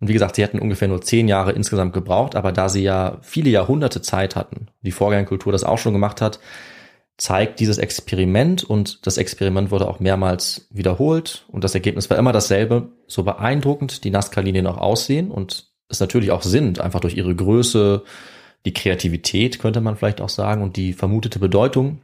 [0.00, 3.18] Und wie gesagt, sie hätten ungefähr nur zehn Jahre insgesamt gebraucht, aber da sie ja
[3.20, 6.40] viele Jahrhunderte Zeit hatten, die Vorgängerkultur das auch schon gemacht hat,
[7.20, 12.32] zeigt dieses Experiment und das Experiment wurde auch mehrmals wiederholt und das Ergebnis war immer
[12.32, 17.34] dasselbe, so beeindruckend die Nazca-Linien auch aussehen und es natürlich auch sind, einfach durch ihre
[17.34, 18.04] Größe,
[18.64, 22.00] die Kreativität könnte man vielleicht auch sagen und die vermutete Bedeutung.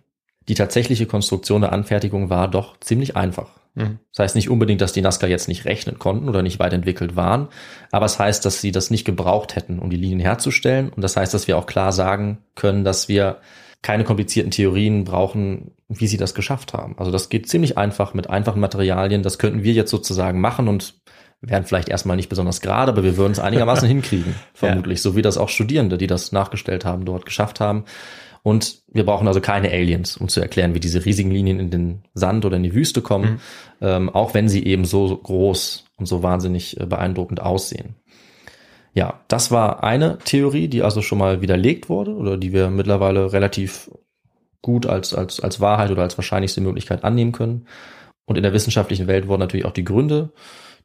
[0.48, 3.48] Die tatsächliche Konstruktion der Anfertigung war doch ziemlich einfach.
[3.74, 3.98] Mhm.
[4.12, 7.16] Das heißt nicht unbedingt, dass die Nazca jetzt nicht rechnen konnten oder nicht weit entwickelt
[7.16, 7.48] waren,
[7.90, 10.90] aber es heißt, dass sie das nicht gebraucht hätten, um die Linien herzustellen.
[10.90, 13.38] Und das heißt, dass wir auch klar sagen können, dass wir
[13.86, 16.96] keine komplizierten Theorien brauchen, wie sie das geschafft haben.
[16.98, 19.22] Also das geht ziemlich einfach mit einfachen Materialien.
[19.22, 20.94] Das könnten wir jetzt sozusagen machen und
[21.40, 25.00] wären vielleicht erstmal nicht besonders gerade, aber wir würden es einigermaßen hinkriegen, vermutlich.
[25.02, 27.84] So wie das auch Studierende, die das nachgestellt haben, dort geschafft haben.
[28.42, 32.02] Und wir brauchen also keine Aliens, um zu erklären, wie diese riesigen Linien in den
[32.12, 33.40] Sand oder in die Wüste kommen,
[33.80, 37.94] ähm, auch wenn sie eben so groß und so wahnsinnig äh, beeindruckend aussehen.
[38.96, 43.30] Ja, das war eine Theorie, die also schon mal widerlegt wurde oder die wir mittlerweile
[43.30, 43.90] relativ
[44.62, 47.66] gut als, als, als Wahrheit oder als wahrscheinlichste Möglichkeit annehmen können.
[48.24, 50.30] Und in der wissenschaftlichen Welt wurden natürlich auch die Gründe,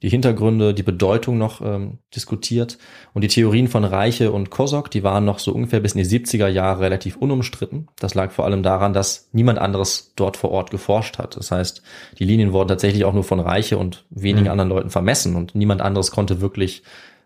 [0.02, 2.78] die Hintergründe, die Bedeutung noch ähm, diskutiert.
[3.14, 6.20] Und die Theorien von Reiche und Kosok, die waren noch so ungefähr bis in die
[6.20, 7.88] 70er Jahre relativ unumstritten.
[7.98, 11.38] Das lag vor allem daran, dass niemand anderes dort vor Ort geforscht hat.
[11.38, 11.82] Das heißt,
[12.20, 14.52] die Linien wurden tatsächlich auch nur von Reiche und wenigen Mhm.
[14.52, 16.84] anderen Leuten vermessen und niemand anderes konnte wirklich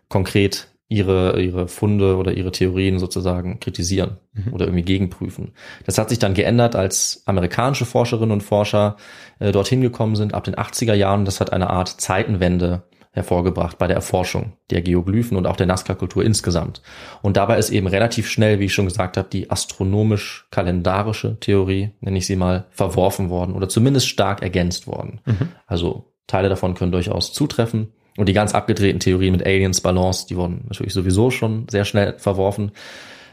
[0.08, 4.52] konkret ihre, ihre Funde oder ihre Theorien sozusagen kritisieren Mhm.
[4.52, 5.52] oder irgendwie gegenprüfen.
[5.84, 8.96] Das hat sich dann geändert, als amerikanische Forscherinnen und Forscher
[9.38, 11.24] äh, dorthin gekommen sind ab den 80er Jahren.
[11.24, 16.22] Das hat eine Art Zeitenwende hervorgebracht bei der Erforschung der Geoglyphen und auch der Nazca-Kultur
[16.22, 16.82] insgesamt.
[17.22, 22.18] Und dabei ist eben relativ schnell, wie ich schon gesagt habe, die astronomisch-kalendarische Theorie, nenne
[22.18, 25.20] ich sie mal, verworfen worden oder zumindest stark ergänzt worden.
[25.24, 25.48] Mhm.
[25.66, 27.92] Also Teile davon können durchaus zutreffen.
[28.16, 32.14] Und die ganz abgedrehten Theorien mit Aliens, Balance, die wurden natürlich sowieso schon sehr schnell
[32.18, 32.72] verworfen.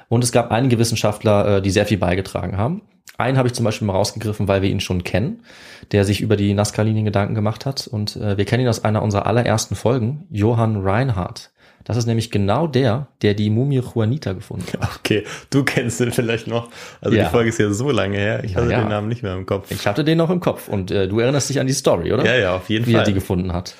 [0.09, 2.81] Und es gab einige Wissenschaftler, äh, die sehr viel beigetragen haben.
[3.17, 5.43] Einen habe ich zum Beispiel mal rausgegriffen, weil wir ihn schon kennen,
[5.91, 7.87] der sich über die Nazca-Linien Gedanken gemacht hat.
[7.87, 11.51] Und äh, wir kennen ihn aus einer unserer allerersten Folgen, Johann Reinhardt.
[11.85, 14.89] Das ist nämlich genau der, der die Mumie Juanita gefunden hat.
[14.99, 16.69] Okay, du kennst den vielleicht noch.
[17.01, 17.25] Also Ja.
[17.25, 18.43] die Folge ist ja so lange her.
[18.45, 18.79] Ich hatte Ja.
[18.79, 19.69] den Namen nicht mehr im Kopf.
[19.69, 22.25] Ich hatte den noch im Kopf und äh, du erinnerst dich an die Story, oder?
[22.25, 23.05] ja, ja, auf jeden wie er Fall.
[23.05, 23.75] die gefunden hat.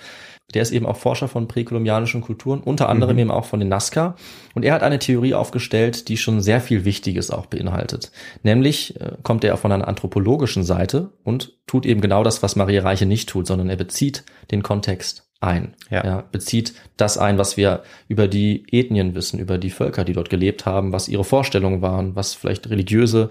[0.54, 4.16] Der ist eben auch Forscher von präkolumbianischen Kulturen, unter anderem eben auch von den Nazca.
[4.54, 8.12] Und er hat eine Theorie aufgestellt, die schon sehr viel Wichtiges auch beinhaltet.
[8.44, 12.84] Nämlich äh, kommt er von einer anthropologischen Seite und tut eben genau das, was Maria
[12.84, 15.76] Reiche nicht tut, sondern er bezieht den Kontext ein.
[15.90, 16.00] Ja.
[16.00, 20.30] Er bezieht das ein, was wir über die Ethnien wissen, über die Völker, die dort
[20.30, 23.30] gelebt haben, was ihre Vorstellungen waren, was vielleicht religiöse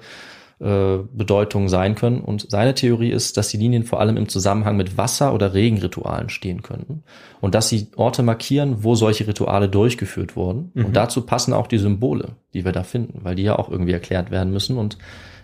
[0.63, 2.21] äh, Bedeutungen sein können.
[2.21, 6.29] Und seine Theorie ist, dass die Linien vor allem im Zusammenhang mit Wasser- oder Regenritualen
[6.29, 7.03] stehen könnten.
[7.41, 10.71] Und dass sie Orte markieren, wo solche Rituale durchgeführt wurden.
[10.75, 10.87] Mhm.
[10.87, 13.93] Und dazu passen auch die Symbole, die wir da finden, weil die ja auch irgendwie
[13.93, 14.79] erklärt werden müssen.
[14.79, 14.99] Und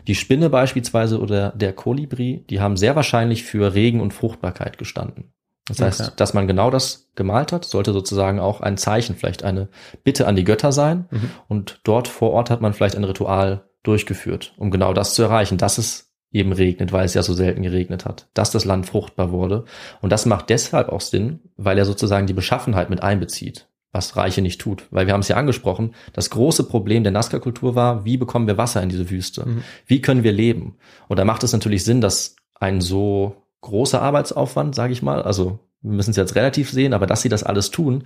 [0.07, 5.33] die Spinne beispielsweise oder der Kolibri, die haben sehr wahrscheinlich für Regen und Fruchtbarkeit gestanden.
[5.67, 6.13] Das heißt, Okay.
[6.17, 9.69] dass man genau das gemalt hat, sollte sozusagen auch ein Zeichen, vielleicht eine
[10.05, 11.07] Bitte an die Götter sein.
[11.11, 11.31] Mhm.
[11.49, 15.59] Und dort vor Ort hat man vielleicht ein Ritual durchgeführt, um genau das zu erreichen,
[15.59, 19.33] dass es eben regnet, weil es ja so selten geregnet hat, dass das Land fruchtbar
[19.33, 19.65] wurde.
[20.03, 24.43] Und das macht deshalb auch Sinn, weil er sozusagen die Beschaffenheit mit einbezieht, was Reiche
[24.43, 24.87] nicht tut.
[24.91, 28.59] Weil wir haben es ja angesprochen, das große Problem der Nazca-Kultur war, wie bekommen wir
[28.59, 29.49] Wasser in diese Wüste?
[29.49, 29.65] Mhm.
[29.87, 30.77] Wie können wir leben?
[31.09, 35.61] Und da macht es natürlich Sinn, dass ein so großer Arbeitsaufwand, sage ich mal, also
[35.83, 38.05] wir müssen es jetzt relativ sehen, aber dass sie das alles tun,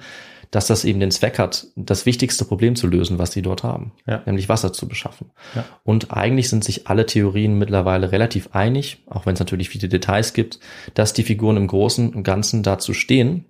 [0.50, 3.92] dass das eben den Zweck hat, das wichtigste Problem zu lösen, was sie dort haben,
[4.06, 4.22] Ja.
[4.26, 5.30] nämlich Wasser zu beschaffen.
[5.54, 5.64] Ja.
[5.82, 10.34] Und eigentlich sind sich alle Theorien mittlerweile relativ einig, auch wenn es natürlich viele Details
[10.34, 10.60] gibt,
[10.92, 13.46] dass die Figuren im Großen und Ganzen dazu stehen,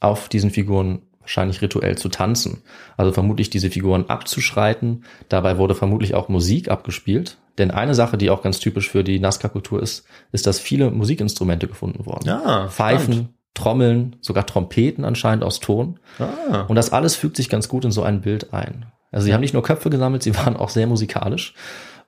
[0.00, 2.62] auf diesen Figuren wahrscheinlich rituell zu tanzen.
[2.98, 5.04] Also vermutlich diese Figuren abzuschreiten.
[5.30, 7.38] Dabei wurde vermutlich auch Musik abgespielt.
[7.56, 11.66] Denn eine Sache, die auch ganz typisch für die Nazca-Kultur ist, ist, dass viele Musikinstrumente
[11.68, 12.26] gefunden wurden.
[12.26, 13.28] Ja, Pfeifen, spannend.
[13.54, 15.98] Trommeln, sogar Trompeten anscheinend aus Ton.
[16.18, 16.62] Ah.
[16.62, 18.86] Und das alles fügt sich ganz gut in so ein Bild ein.
[19.12, 21.54] Also sie haben nicht nur Köpfe gesammelt, sie waren auch sehr musikalisch.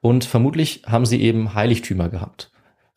[0.01, 2.51] Und vermutlich haben sie eben Heiligtümer gehabt.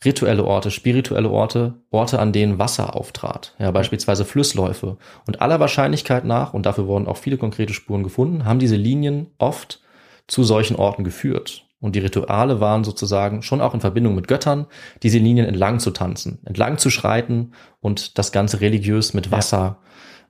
[0.03, 3.53] Rituelle Orte, spirituelle Orte, Orte, an denen Wasser auftrat.
[3.59, 4.97] Ja, beispielsweise Flussläufe.
[5.27, 9.27] Und aller Wahrscheinlichkeit nach, und dafür wurden auch viele konkrete Spuren gefunden, haben diese Linien
[9.37, 9.81] oft
[10.27, 11.65] zu solchen Orten geführt.
[11.79, 14.67] Und die Rituale waren sozusagen schon auch in Verbindung mit Göttern,
[15.01, 19.79] diese Linien entlang zu tanzen, entlang zu schreiten und das Ganze religiös mit Wasser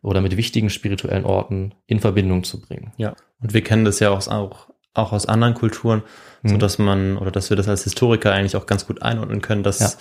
[0.02, 2.94] oder mit wichtigen spirituellen Orten in Verbindung zu bringen.
[2.98, 3.16] Ja.
[3.42, 6.04] Und wir kennen das ja auch, auch, auch aus anderen Kulturen,
[6.44, 6.60] so Mhm.
[6.60, 9.98] dass man, oder dass wir das als Historiker eigentlich auch ganz gut einordnen können, dass,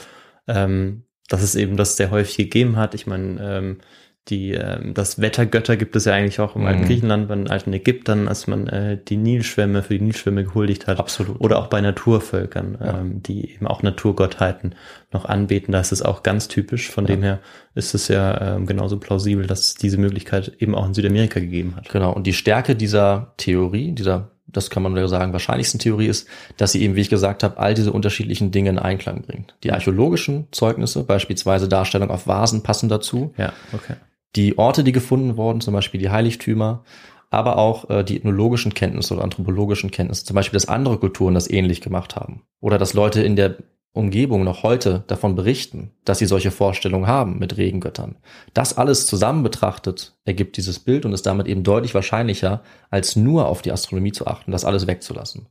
[0.46, 2.94] ähm, dass es eben das sehr häufig gegeben hat.
[2.94, 3.78] Ich meine, ähm,
[4.28, 6.86] die, ähm, das Wettergötter gibt es ja eigentlich auch im alten Mhm.
[6.86, 10.98] Griechenland, beim alten Ägyptern, als man äh, die Nilschwämme für die Nilschwämme gehuldigt hat.
[10.98, 11.40] Absolut.
[11.40, 13.00] Oder auch bei Naturvölkern, Ja.
[13.00, 14.74] ähm, die eben auch Naturgottheiten
[15.12, 15.72] noch anbeten.
[15.72, 16.90] Da ist es auch ganz typisch.
[16.90, 17.14] Von Ja.
[17.14, 17.38] dem her
[17.74, 21.74] ist es ja ähm, genauso plausibel, dass es diese Möglichkeit eben auch in Südamerika gegeben
[21.76, 21.88] hat.
[21.88, 22.12] Genau.
[22.12, 26.26] Und die Stärke dieser Theorie, dieser, das kann man ja sagen, wahrscheinlichsten Theorie ist,
[26.56, 29.54] dass sie eben, wie ich gesagt habe, all diese unterschiedlichen Dinge in Einklang bringt.
[29.62, 33.32] Die archäologischen Zeugnisse, beispielsweise Darstellung auf Vasen, passen dazu.
[33.36, 33.94] Ja, okay.
[34.36, 36.84] Die Orte, die gefunden wurden, zum Beispiel die Heiligtümer,
[37.30, 41.50] aber auch äh, die ethnologischen Kenntnisse oder anthropologischen Kenntnisse, zum Beispiel, dass andere Kulturen das
[41.50, 42.42] ähnlich gemacht haben.
[42.60, 43.56] Oder dass Leute in der
[43.92, 48.16] Umgebung noch heute davon berichten, dass sie solche Vorstellungen haben mit Regengöttern.
[48.54, 53.48] Das alles zusammen betrachtet ergibt dieses Bild und ist damit eben deutlich wahrscheinlicher, als nur
[53.48, 55.46] auf die Astronomie zu achten, das alles wegzulassen.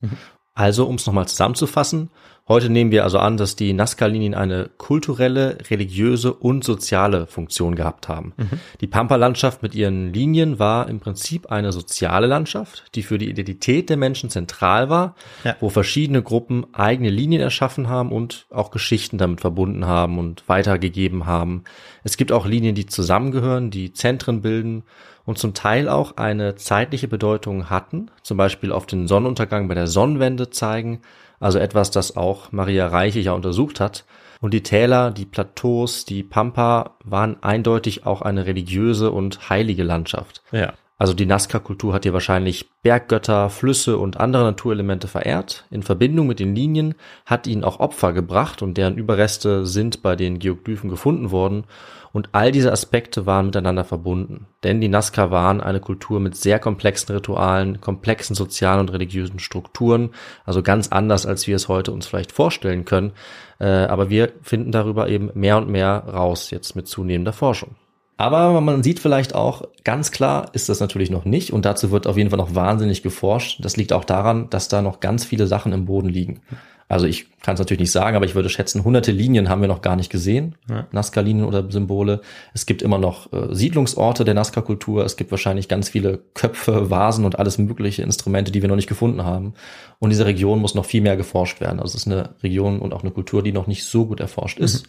[0.53, 2.09] Also, um es nochmal zusammenzufassen,
[2.47, 8.07] heute nehmen wir also an, dass die Nazca-Linien eine kulturelle, religiöse und soziale Funktion gehabt
[8.07, 8.33] haben.
[8.81, 13.89] Die Pampa-Landschaft mit ihren Linien war im Prinzip eine soziale Landschaft, die für die Identität
[13.89, 15.55] der Menschen zentral war, Ja.
[15.59, 21.25] wo verschiedene Gruppen eigene Linien erschaffen haben und auch Geschichten damit verbunden haben und weitergegeben
[21.25, 21.63] haben.
[22.03, 24.83] Es gibt auch Linien, die zusammengehören, die Zentren bilden
[25.25, 29.87] und zum Teil auch eine zeitliche Bedeutung hatten, zum Beispiel auf den Sonnenuntergang bei der
[29.87, 31.01] Sonnenwende zeigen,
[31.39, 34.05] also etwas, das auch Maria Reiche ja untersucht hat.
[34.39, 40.43] Und die Täler, die Plateaus, die Pampa waren eindeutig auch eine religiöse und heilige Landschaft.
[40.51, 40.73] Ja.
[40.99, 45.65] Also die Nazca-Kultur hat hier wahrscheinlich Berggötter, Flüsse und andere Naturelemente verehrt.
[45.69, 46.95] In Verbindung mit den Linien
[47.25, 51.65] hat ihnen auch Opfer gebracht und deren Überreste sind bei den Geoglyphen gefunden worden.
[52.13, 54.47] Und all diese Aspekte waren miteinander verbunden.
[54.63, 60.11] Denn die Nazca waren eine Kultur mit sehr komplexen Ritualen, komplexen sozialen und religiösen Strukturen.
[60.45, 63.11] Also ganz anders, als wir es heute uns vielleicht vorstellen können.
[63.59, 67.75] Äh, aber wir finden darüber eben mehr und mehr raus jetzt mit zunehmender Forschung.
[68.17, 72.07] Aber man sieht vielleicht auch, ganz klar ist das natürlich noch nicht und dazu wird
[72.07, 73.59] auf jeden Fall noch wahnsinnig geforscht.
[73.63, 76.41] Das liegt auch daran, dass da noch ganz viele Sachen im Boden liegen.
[76.89, 79.67] Also ich kann es natürlich nicht sagen, aber ich würde schätzen, hunderte Linien haben wir
[79.67, 80.87] noch gar nicht gesehen, Ja.
[80.91, 82.21] Nazca-Linien oder Symbole.
[82.53, 85.03] Es gibt immer noch äh, Siedlungsorte der Nazca-Kultur.
[85.03, 88.87] Es gibt wahrscheinlich ganz viele Köpfe, Vasen und alles mögliche Instrumente, die wir noch nicht
[88.87, 89.53] gefunden haben.
[89.99, 91.81] Und diese Region muss noch viel mehr geforscht werden.
[91.81, 94.57] Also es ist eine Region und auch eine Kultur, die noch nicht so gut erforscht
[94.57, 94.87] ist.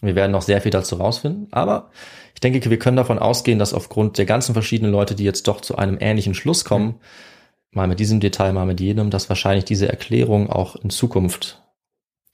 [0.00, 1.90] Wir werden noch sehr viel dazu rausfinden, aber
[2.34, 5.60] ich denke, wir können davon ausgehen, dass aufgrund der ganzen verschiedenen Leute, die jetzt doch
[5.60, 7.00] zu einem ähnlichen Schluss kommen,
[7.72, 11.62] mal mit diesem Detail, mal mit jenem, dass wahrscheinlich diese Erklärung auch in Zukunft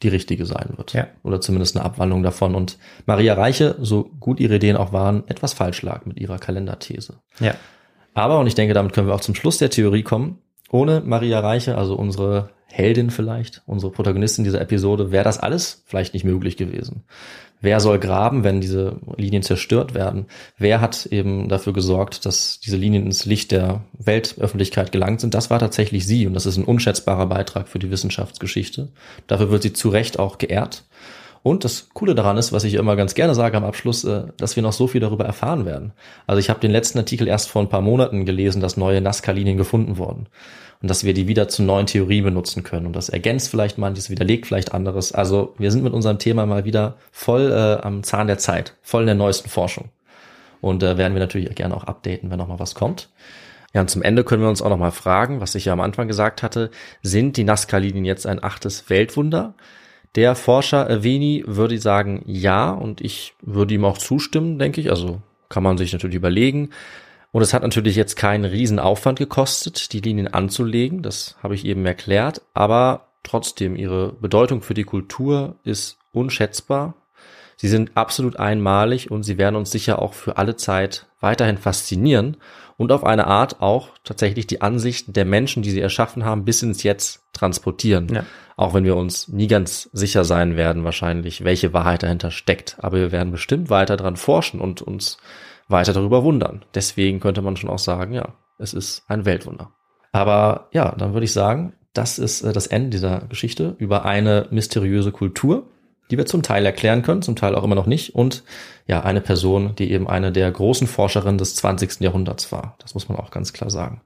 [0.03, 0.93] die richtige sein wird.
[0.93, 1.07] Ja.
[1.23, 2.55] Oder zumindest eine Abwandlung davon.
[2.55, 7.21] Und Maria Reiche, so gut ihre Ideen auch waren, etwas falsch lag mit ihrer Kalenderthese.
[7.41, 7.55] Ja.
[8.14, 10.39] Aber, und ich denke, damit können wir auch zum Schluss der Theorie kommen,
[10.71, 16.12] ohne Maria Reiche, also unsere Heldin vielleicht, unsere Protagonistin dieser Episode, wäre das alles vielleicht
[16.12, 17.05] nicht möglich gewesen.
[17.61, 20.26] Wer soll graben, wenn diese Linien zerstört werden?
[20.59, 25.34] Wer hat eben dafür gesorgt, dass diese Linien ins Licht der Weltöffentlichkeit gelangt sind?
[25.34, 28.88] Das war tatsächlich sie und das ist ein unschätzbarer Beitrag für die Wissenschaftsgeschichte.
[29.26, 30.84] Dafür wird sie zu Recht auch geehrt.
[31.46, 34.57] Und das Coole daran ist, was ich immer ganz gerne sage am Abschluss, äh, dass
[34.57, 35.92] wir noch so viel darüber erfahren werden.
[36.26, 39.57] Also ich habe den letzten Artikel erst vor ein paar Monaten gelesen, dass neue Nazca-Linien
[39.57, 40.26] gefunden wurden.
[40.83, 42.87] Und dass wir die wieder zu neuen Theorien benutzen können.
[42.87, 45.12] Und das ergänzt vielleicht manches, widerlegt vielleicht anderes.
[45.12, 49.03] Also wir sind mit unserem Thema mal wieder voll äh, am Zahn der Zeit, voll
[49.03, 49.89] in der neuesten Forschung.
[50.61, 53.09] Und äh, werden wir natürlich gerne auch updaten, wenn noch mal was kommt.
[53.74, 55.81] Ja, und zum Ende können wir uns auch noch mal fragen, was ich ja am
[55.81, 56.70] Anfang gesagt hatte,
[57.03, 59.55] sind die Nazca-Linien jetzt ein achtes Weltwunder?
[60.14, 64.91] Der Forscher Aveni würde sagen, ja, und ich würde ihm auch zustimmen, denke ich.
[64.91, 65.20] Also
[65.51, 66.70] kann man sich natürlich überlegen.
[67.33, 71.03] Und es hat natürlich jetzt keinen Riesenaufwand gekostet, die Linien anzulegen.
[71.03, 72.43] Das habe ich eben erklärt.
[72.55, 76.95] Aber trotzdem, ihre Bedeutung für die Kultur ist unschätzbar.
[77.57, 82.37] Sie sind absolut einmalig und sie werden uns sicher auch für alle Zeit weiterhin faszinieren
[82.77, 86.62] und auf eine Art auch tatsächlich die Ansichten der Menschen, die sie erschaffen haben, bis
[86.62, 88.09] ins Jetzt transportieren.
[88.12, 88.27] Ja.
[88.57, 92.77] Auch wenn wir uns nie ganz sicher sein werden, wahrscheinlich, welche Wahrheit dahinter steckt.
[92.81, 95.18] Aber wir werden bestimmt weiter dran forschen und uns
[95.69, 96.64] weiter darüber wundern.
[96.75, 99.73] Deswegen könnte man schon auch sagen, ja, es ist ein Weltwunder.
[100.12, 104.47] Aber ja, dann würde ich sagen, das ist äh, das Ende dieser Geschichte über eine
[104.51, 105.67] mysteriöse Kultur,
[106.11, 108.14] die wir zum Teil erklären können, zum Teil auch immer noch nicht.
[108.14, 108.45] Und
[108.87, 112.01] ja, eine Person, die eben eine der großen Forscherinnen des 20.
[112.01, 112.77] Jahrhunderts war.
[112.79, 114.03] Das muss man auch ganz klar sagen.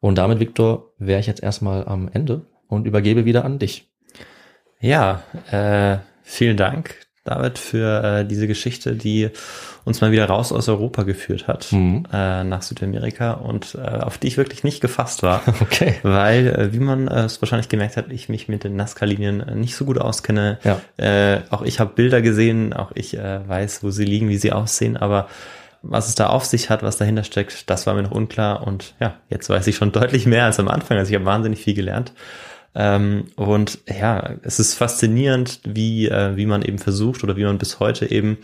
[0.00, 3.90] Und damit, Viktor, wäre ich jetzt erstmal am Ende und übergebe wieder an dich.
[4.80, 6.94] Ja, äh, vielen Dank,
[7.24, 9.28] David, für äh, diese Geschichte, die
[9.84, 12.06] uns mal wieder raus aus Europa geführt hat, mhm.
[12.10, 15.42] äh, nach Südamerika und äh, auf die ich wirklich nicht gefasst war.
[15.60, 15.96] Okay.
[16.02, 19.54] Weil, äh, wie man äh, es wahrscheinlich gemerkt hat, ich mich mit den Nazca-Linien äh,
[19.54, 20.58] nicht so gut auskenne.
[20.64, 20.80] Ja.
[20.96, 24.52] Äh, auch ich habe Bilder gesehen, auch ich äh, weiß, wo sie liegen, wie sie
[24.52, 25.28] aussehen, aber
[25.82, 28.66] was es da auf sich hat, was dahinter steckt, das war mir noch unklar.
[28.66, 30.96] Und ja, jetzt weiß ich schon deutlich mehr als am Anfang.
[30.96, 32.12] Also ich habe wahnsinnig viel gelernt.
[32.74, 37.58] Ähm, und ja, es ist faszinierend, wie, äh, wie man eben versucht oder wie man
[37.58, 38.38] bis heute eben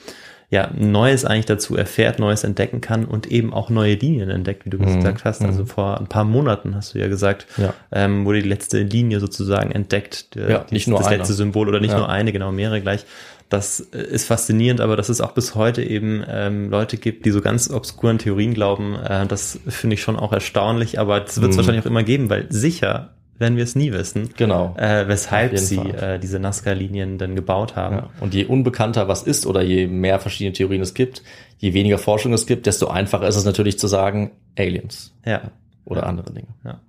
[0.48, 4.70] ja, Neues eigentlich dazu erfährt, Neues entdecken kann und eben auch neue Linien entdeckt, wie
[4.70, 4.96] du mhm.
[4.96, 5.42] gesagt hast.
[5.42, 5.66] Also mhm.
[5.66, 7.74] vor ein paar Monaten hast du ja gesagt, ja.
[7.90, 10.36] Ähm, wurde die letzte Linie sozusagen entdeckt.
[10.36, 11.18] Der, ja, nicht nur das eine.
[11.18, 11.98] letzte Symbol oder nicht ja.
[11.98, 13.04] nur eine, genau, mehrere gleich.
[13.48, 17.40] Das ist faszinierend, aber dass es auch bis heute eben ähm, Leute gibt, die so
[17.40, 21.56] ganz obskuren Theorien glauben, äh, das finde ich schon auch erstaunlich, aber das wird es
[21.56, 21.58] mhm.
[21.58, 24.30] wahrscheinlich auch immer geben, weil sicher werden wir es nie wissen.
[24.36, 24.74] Genau.
[24.78, 27.96] Äh, weshalb sie äh, diese Nazca-Linien dann gebaut haben.
[27.96, 28.10] Ja.
[28.20, 31.22] Und je unbekannter was ist oder je mehr verschiedene Theorien es gibt,
[31.58, 35.14] je weniger Forschung es gibt, desto einfacher ist es natürlich zu sagen, Aliens.
[35.24, 35.50] Ja.
[35.84, 36.06] Oder ja.
[36.06, 36.48] andere Dinge.
[36.64, 36.80] Ja.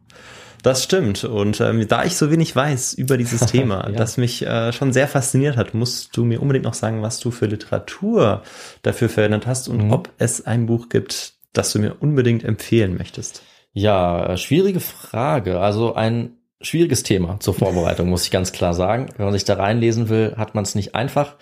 [0.64, 1.24] Das stimmt.
[1.24, 3.96] Und ähm, da ich so wenig weiß über dieses Thema, ja.
[3.96, 7.32] das mich äh, schon sehr fasziniert hat, musst du mir unbedingt noch sagen, was du
[7.32, 8.42] für Literatur
[8.82, 9.94] dafür verwendet hast und mhm.
[9.94, 13.44] ob es ein Buch gibt, das du mir unbedingt empfehlen möchtest.
[13.74, 15.60] Ja, äh, schwierige Frage.
[15.60, 19.08] Also ein schwieriges Thema zur Vorbereitung, muss ich ganz klar sagen.
[19.18, 21.36] Wenn man sich da reinlesen will, hat man es nicht einfach,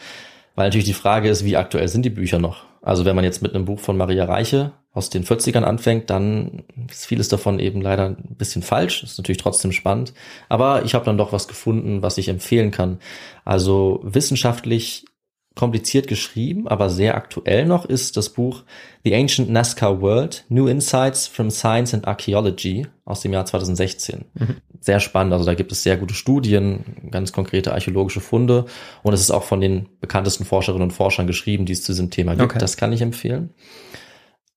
[0.56, 2.64] weil natürlich die Frage ist, wie aktuell sind die Bücher noch?
[2.82, 6.64] Also wenn man jetzt mit einem Buch von Maria Reiche aus den 40ern anfängt, dann
[6.90, 9.04] ist vieles davon eben leider ein bisschen falsch.
[9.04, 10.14] Ist natürlich trotzdem spannend.
[10.50, 13.00] Aber ich habe dann doch was gefunden, was ich empfehlen kann.
[13.44, 15.06] Also wissenschaftlich
[15.56, 18.64] kompliziert geschrieben, aber sehr aktuell noch ist das Buch
[19.04, 24.26] The Ancient Nazca World, New Insights from Science and Archaeology aus dem Jahr 2016.
[24.34, 24.58] Mhm.
[24.82, 28.66] Sehr spannend, also da gibt es sehr gute Studien, ganz konkrete archäologische Funde
[29.02, 32.12] und es ist auch von den bekanntesten Forscherinnen und Forschern geschrieben, die es zu diesem
[32.12, 32.44] Thema gibt.
[32.44, 32.60] Okay.
[32.60, 33.52] Das kann ich empfehlen.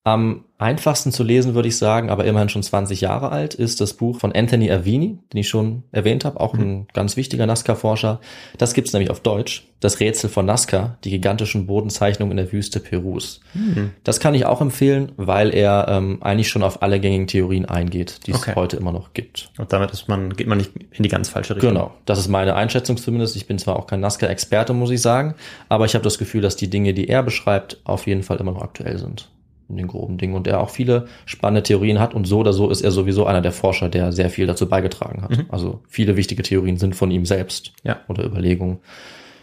[0.08, 3.92] Am einfachsten zu lesen, würde ich sagen, aber immerhin schon 20 Jahre alt, ist das
[3.92, 6.86] Buch von Anthony Avini, den ich schon erwähnt habe, auch ein mhm.
[6.94, 8.18] ganz wichtiger Nazca-Forscher.
[8.56, 9.66] Das gibt's nämlich auf Deutsch.
[9.80, 13.40] Das Rätsel von Nazca, die gigantischen Bodenzeichnungen in der Wüste Perus.
[13.52, 13.90] Mhm.
[14.02, 18.26] Das kann ich auch empfehlen, weil er ähm, eigentlich schon auf alle gängigen Theorien eingeht,
[18.26, 18.52] die okay.
[18.52, 19.52] es heute immer noch gibt.
[19.58, 21.74] Und damit ist man, geht man nicht in die ganz falsche Richtung.
[21.74, 23.36] Genau, das ist meine Einschätzung zumindest.
[23.36, 25.34] Ich bin zwar auch kein Nazca-Experte, muss ich sagen,
[25.68, 28.52] aber ich habe das Gefühl, dass die Dinge, die er beschreibt, auf jeden Fall immer
[28.52, 29.28] noch aktuell sind
[29.68, 32.70] in den groben Dingen und er auch viele spannende Theorien hat und so oder so
[32.70, 35.30] ist er sowieso einer der Forscher, der sehr viel dazu beigetragen hat.
[35.30, 35.46] Mhm.
[35.48, 38.00] Also viele wichtige Theorien sind von ihm selbst ja.
[38.08, 38.78] oder Überlegungen.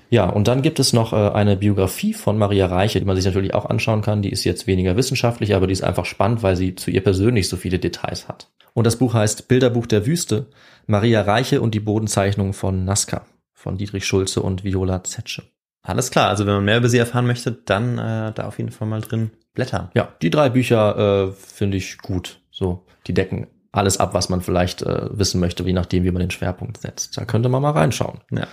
[0.10, 3.26] Ja, und dann gibt es noch äh, eine Biografie von Maria Reiche, die man sich
[3.26, 4.22] natürlich auch anschauen kann.
[4.22, 7.50] Die ist jetzt weniger wissenschaftlich, aber die ist einfach spannend, weil sie zu ihr persönlich
[7.50, 8.50] so viele Details hat.
[8.74, 10.48] Und das Buch heißt Bilderbuch der Wüste,
[10.86, 13.26] Maria Reiche und die Bodenzeichnung von Nazca
[13.66, 15.44] von Dietrich Schulze und Viola Zetsche.
[15.82, 18.70] Alles klar, also wenn man mehr über sie erfahren möchte, dann äh, da auf jeden
[18.70, 19.90] Fall mal drin blättern.
[19.94, 22.40] Ja, die drei Bücher äh, finde ich gut.
[22.52, 26.22] So, die decken alles ab, was man vielleicht äh, wissen möchte, je nachdem, wie man
[26.22, 27.18] den Schwerpunkt setzt.
[27.18, 28.22] Da könnte man mal reinschauen.
[28.32, 28.48] Ja.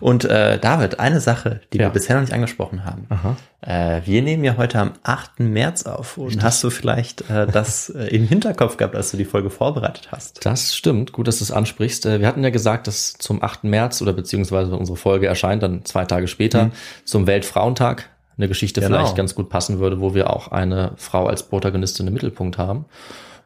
[0.00, 1.84] Und äh, David, eine Sache, die Ja.
[1.84, 3.06] wir bisher noch nicht angesprochen haben.
[3.08, 3.36] Aha.
[3.60, 5.38] Äh, wir nehmen ja heute am 8.
[5.38, 6.18] März auf.
[6.18, 10.08] Und hast du vielleicht äh, das äh, im Hinterkopf gehabt, als du die Folge vorbereitet
[10.10, 10.44] hast?
[10.44, 12.04] Das stimmt, gut, dass du es ansprichst.
[12.06, 13.62] Äh, Wir hatten ja gesagt, dass zum 8.
[13.62, 16.72] März oder beziehungsweise unsere Folge erscheint dann zwei Tage später
[17.04, 18.96] zum Weltfrauentag eine Geschichte Genau.
[18.98, 22.86] vielleicht ganz gut passen würde, wo wir auch eine Frau als Protagonistin im Mittelpunkt haben.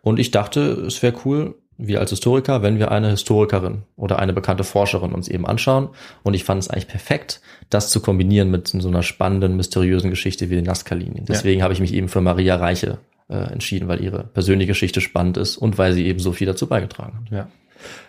[0.02, 4.32] Und ich dachte, es wäre cool, wir als Historiker, wenn wir eine Historikerin oder eine
[4.32, 5.90] bekannte Forscherin uns eben anschauen.
[6.24, 7.40] Und ich fand es eigentlich perfekt,
[7.70, 11.24] das zu kombinieren mit so einer spannenden, mysteriösen Geschichte wie den Nazca-Linien.
[11.26, 12.98] Deswegen habe ich mich eben für Maria Reiche
[13.28, 16.66] äh, entschieden, weil ihre persönliche Geschichte spannend ist und weil sie eben so viel dazu
[16.66, 17.30] beigetragen hat.
[17.30, 17.48] Ja.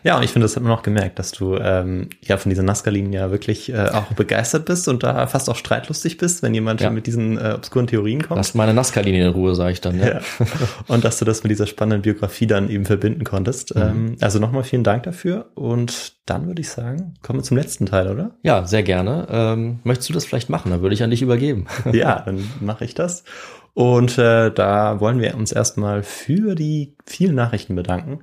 [0.04, 2.64] Ja, und ich finde, das hat man auch gemerkt, dass du ähm, ja von dieser
[2.64, 6.82] Nazca-Linie ja wirklich äh, auch begeistert bist und da fast auch streitlustig bist, wenn jemand
[6.82, 6.90] Ja.
[6.90, 8.38] mit diesen äh, obskuren Theorien kommt.
[8.38, 10.00] Lass meine Nazca-Linie in Ruhe, sage ich dann.
[10.00, 10.08] Ja.
[10.08, 10.22] Ja.
[10.88, 13.74] Und dass du das mit dieser spannenden Biografie dann eben verbinden konntest.
[13.76, 15.48] Ähm, also nochmal vielen Dank dafür.
[15.56, 18.32] Und dann würde ich sagen, kommen wir zum letzten Teil, oder?
[18.44, 19.28] ja, sehr gerne.
[19.30, 20.72] Ähm, möchtest du das vielleicht machen?
[20.72, 21.66] Dann würde ich an dich übergeben.
[21.92, 23.24] Ja, dann mache ich das.
[23.74, 28.20] Und äh, da wollen wir uns erstmal für die vielen Nachrichten bedanken,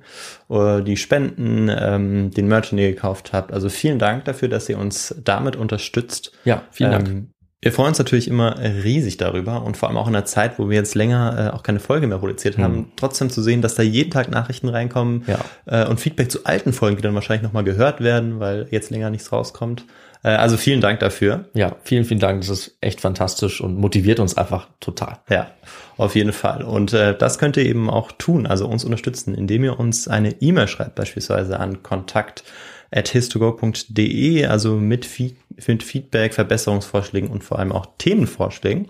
[0.49, 3.51] äh, die Spenden, ähm, den Merch, den ihr gekauft habt.
[3.51, 6.31] Also vielen Dank dafür, dass ihr uns damit unterstützt.
[6.45, 7.07] Ja, vielen Dank.
[7.07, 7.29] Ähm,
[7.59, 10.69] wir freuen uns natürlich immer riesig darüber und vor allem auch in der Zeit, wo
[10.69, 13.81] wir jetzt länger äh, auch keine Folge mehr produziert haben, trotzdem zu sehen, dass da
[13.81, 15.39] jeden Tag Nachrichten reinkommen Ja.
[15.65, 19.09] äh, und Feedback zu alten Folgen, die dann wahrscheinlich nochmal gehört werden, weil jetzt länger
[19.09, 19.85] nichts rauskommt.
[20.23, 21.45] Äh, also vielen Dank dafür.
[21.53, 22.41] Ja, vielen, vielen Dank.
[22.41, 25.19] Das ist echt fantastisch und motiviert uns einfach total.
[25.29, 25.51] Ja,
[25.97, 26.63] auf jeden Fall.
[26.63, 30.41] Und äh, das könnt ihr eben auch tun, also uns unterstützen, indem ihr uns eine
[30.41, 32.43] E-Mail schreibt, beispielsweise an kontakt
[32.91, 35.31] at histogo.de, also mit, Fe
[35.67, 38.87] mit Feedback, Verbesserungsvorschlägen und vor allem auch Themenvorschlägen.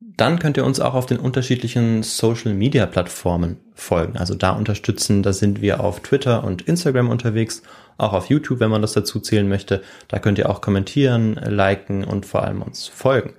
[0.00, 4.16] Dann könnt ihr uns auch auf den unterschiedlichen Social Media Plattformen folgen.
[4.16, 7.62] Also da unterstützen, da sind wir auf Twitter und Instagram unterwegs,
[7.98, 9.82] auch auf YouTube, wenn man das dazu zählen möchte.
[10.08, 13.34] Da könnt ihr auch kommentieren, liken und vor allem uns folgen.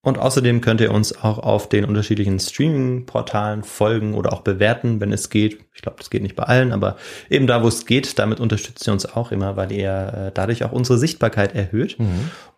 [0.00, 5.12] Und außerdem könnt ihr uns auch auf den unterschiedlichen Streaming-Portalen folgen oder auch bewerten, wenn
[5.12, 5.58] es geht.
[5.74, 6.96] Ich glaube, das geht nicht bei allen, aber
[7.28, 10.64] eben da, wo es geht, damit unterstützt ihr uns auch immer, weil ihr äh, dadurch
[10.64, 11.98] auch unsere Sichtbarkeit erhöht.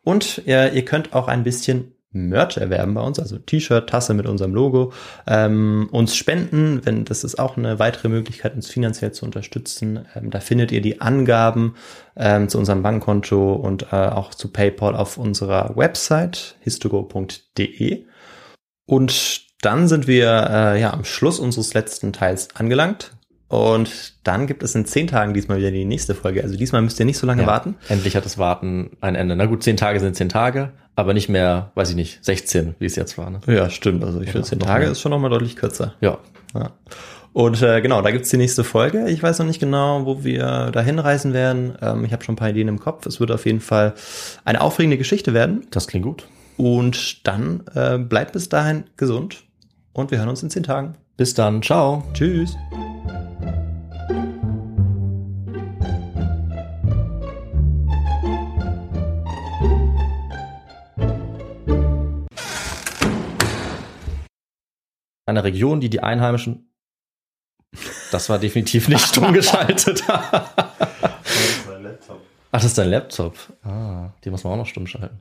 [0.03, 4.27] Und äh, ihr könnt auch ein bisschen Merch erwerben bei uns, also T-Shirt, Tasse mit
[4.27, 4.93] unserem Logo,
[5.29, 10.07] ähm, uns spenden, wenn das ist auch eine weitere Möglichkeit, uns finanziell zu unterstützen.
[10.15, 11.77] Ähm, da findet ihr die Angaben
[12.17, 18.05] ähm, zu unserem Bankkonto und äh, auch zu PayPal auf unserer Website histogo.de.
[18.87, 23.13] Und dann sind wir äh, ja am Schluss unseres letzten Teils angelangt.
[23.51, 26.43] Und dann gibt es in zehn Tagen diesmal wieder die nächste Folge.
[26.45, 27.75] Also diesmal müsst ihr nicht so lange Ja, warten.
[27.89, 29.35] Endlich hat das Warten ein Ende.
[29.35, 32.87] Na gut, zehn Tage sind zehn Tage, aber nicht mehr, weiß ich nicht, 16, wie
[32.87, 33.29] es jetzt war.
[33.29, 33.41] Ne?
[33.49, 34.05] Ja, stimmt.
[34.05, 34.93] Also ich finde, zehn Tage mehr.
[34.93, 35.95] ist schon nochmal deutlich kürzer.
[36.01, 36.19] Ja,
[36.55, 36.71] Ja.
[37.33, 39.09] Und äh, genau, da gibt's die nächste Folge.
[39.09, 41.75] Ich weiß noch nicht genau, wo wir da hinreisen werden.
[41.83, 43.05] Ähm, ich habe schon ein paar Ideen im Kopf.
[43.07, 43.95] Es wird auf jeden Fall
[44.45, 45.67] eine aufregende Geschichte werden.
[45.71, 46.27] das klingt gut.
[46.57, 49.43] Und dann äh, bleibt bis dahin gesund
[49.93, 50.95] und wir hören uns in zehn Tagen.
[51.17, 52.05] Bis dann, ciao.
[52.15, 52.57] Tschüss.
[65.31, 66.75] Eine Region, die die Einheimischen.
[68.11, 70.03] Das war definitiv nicht stumm geschaltet.
[70.09, 70.53] Ach,
[72.51, 73.37] das ist dein Laptop.
[73.63, 75.21] Ah, den muss man auch noch stumm schalten.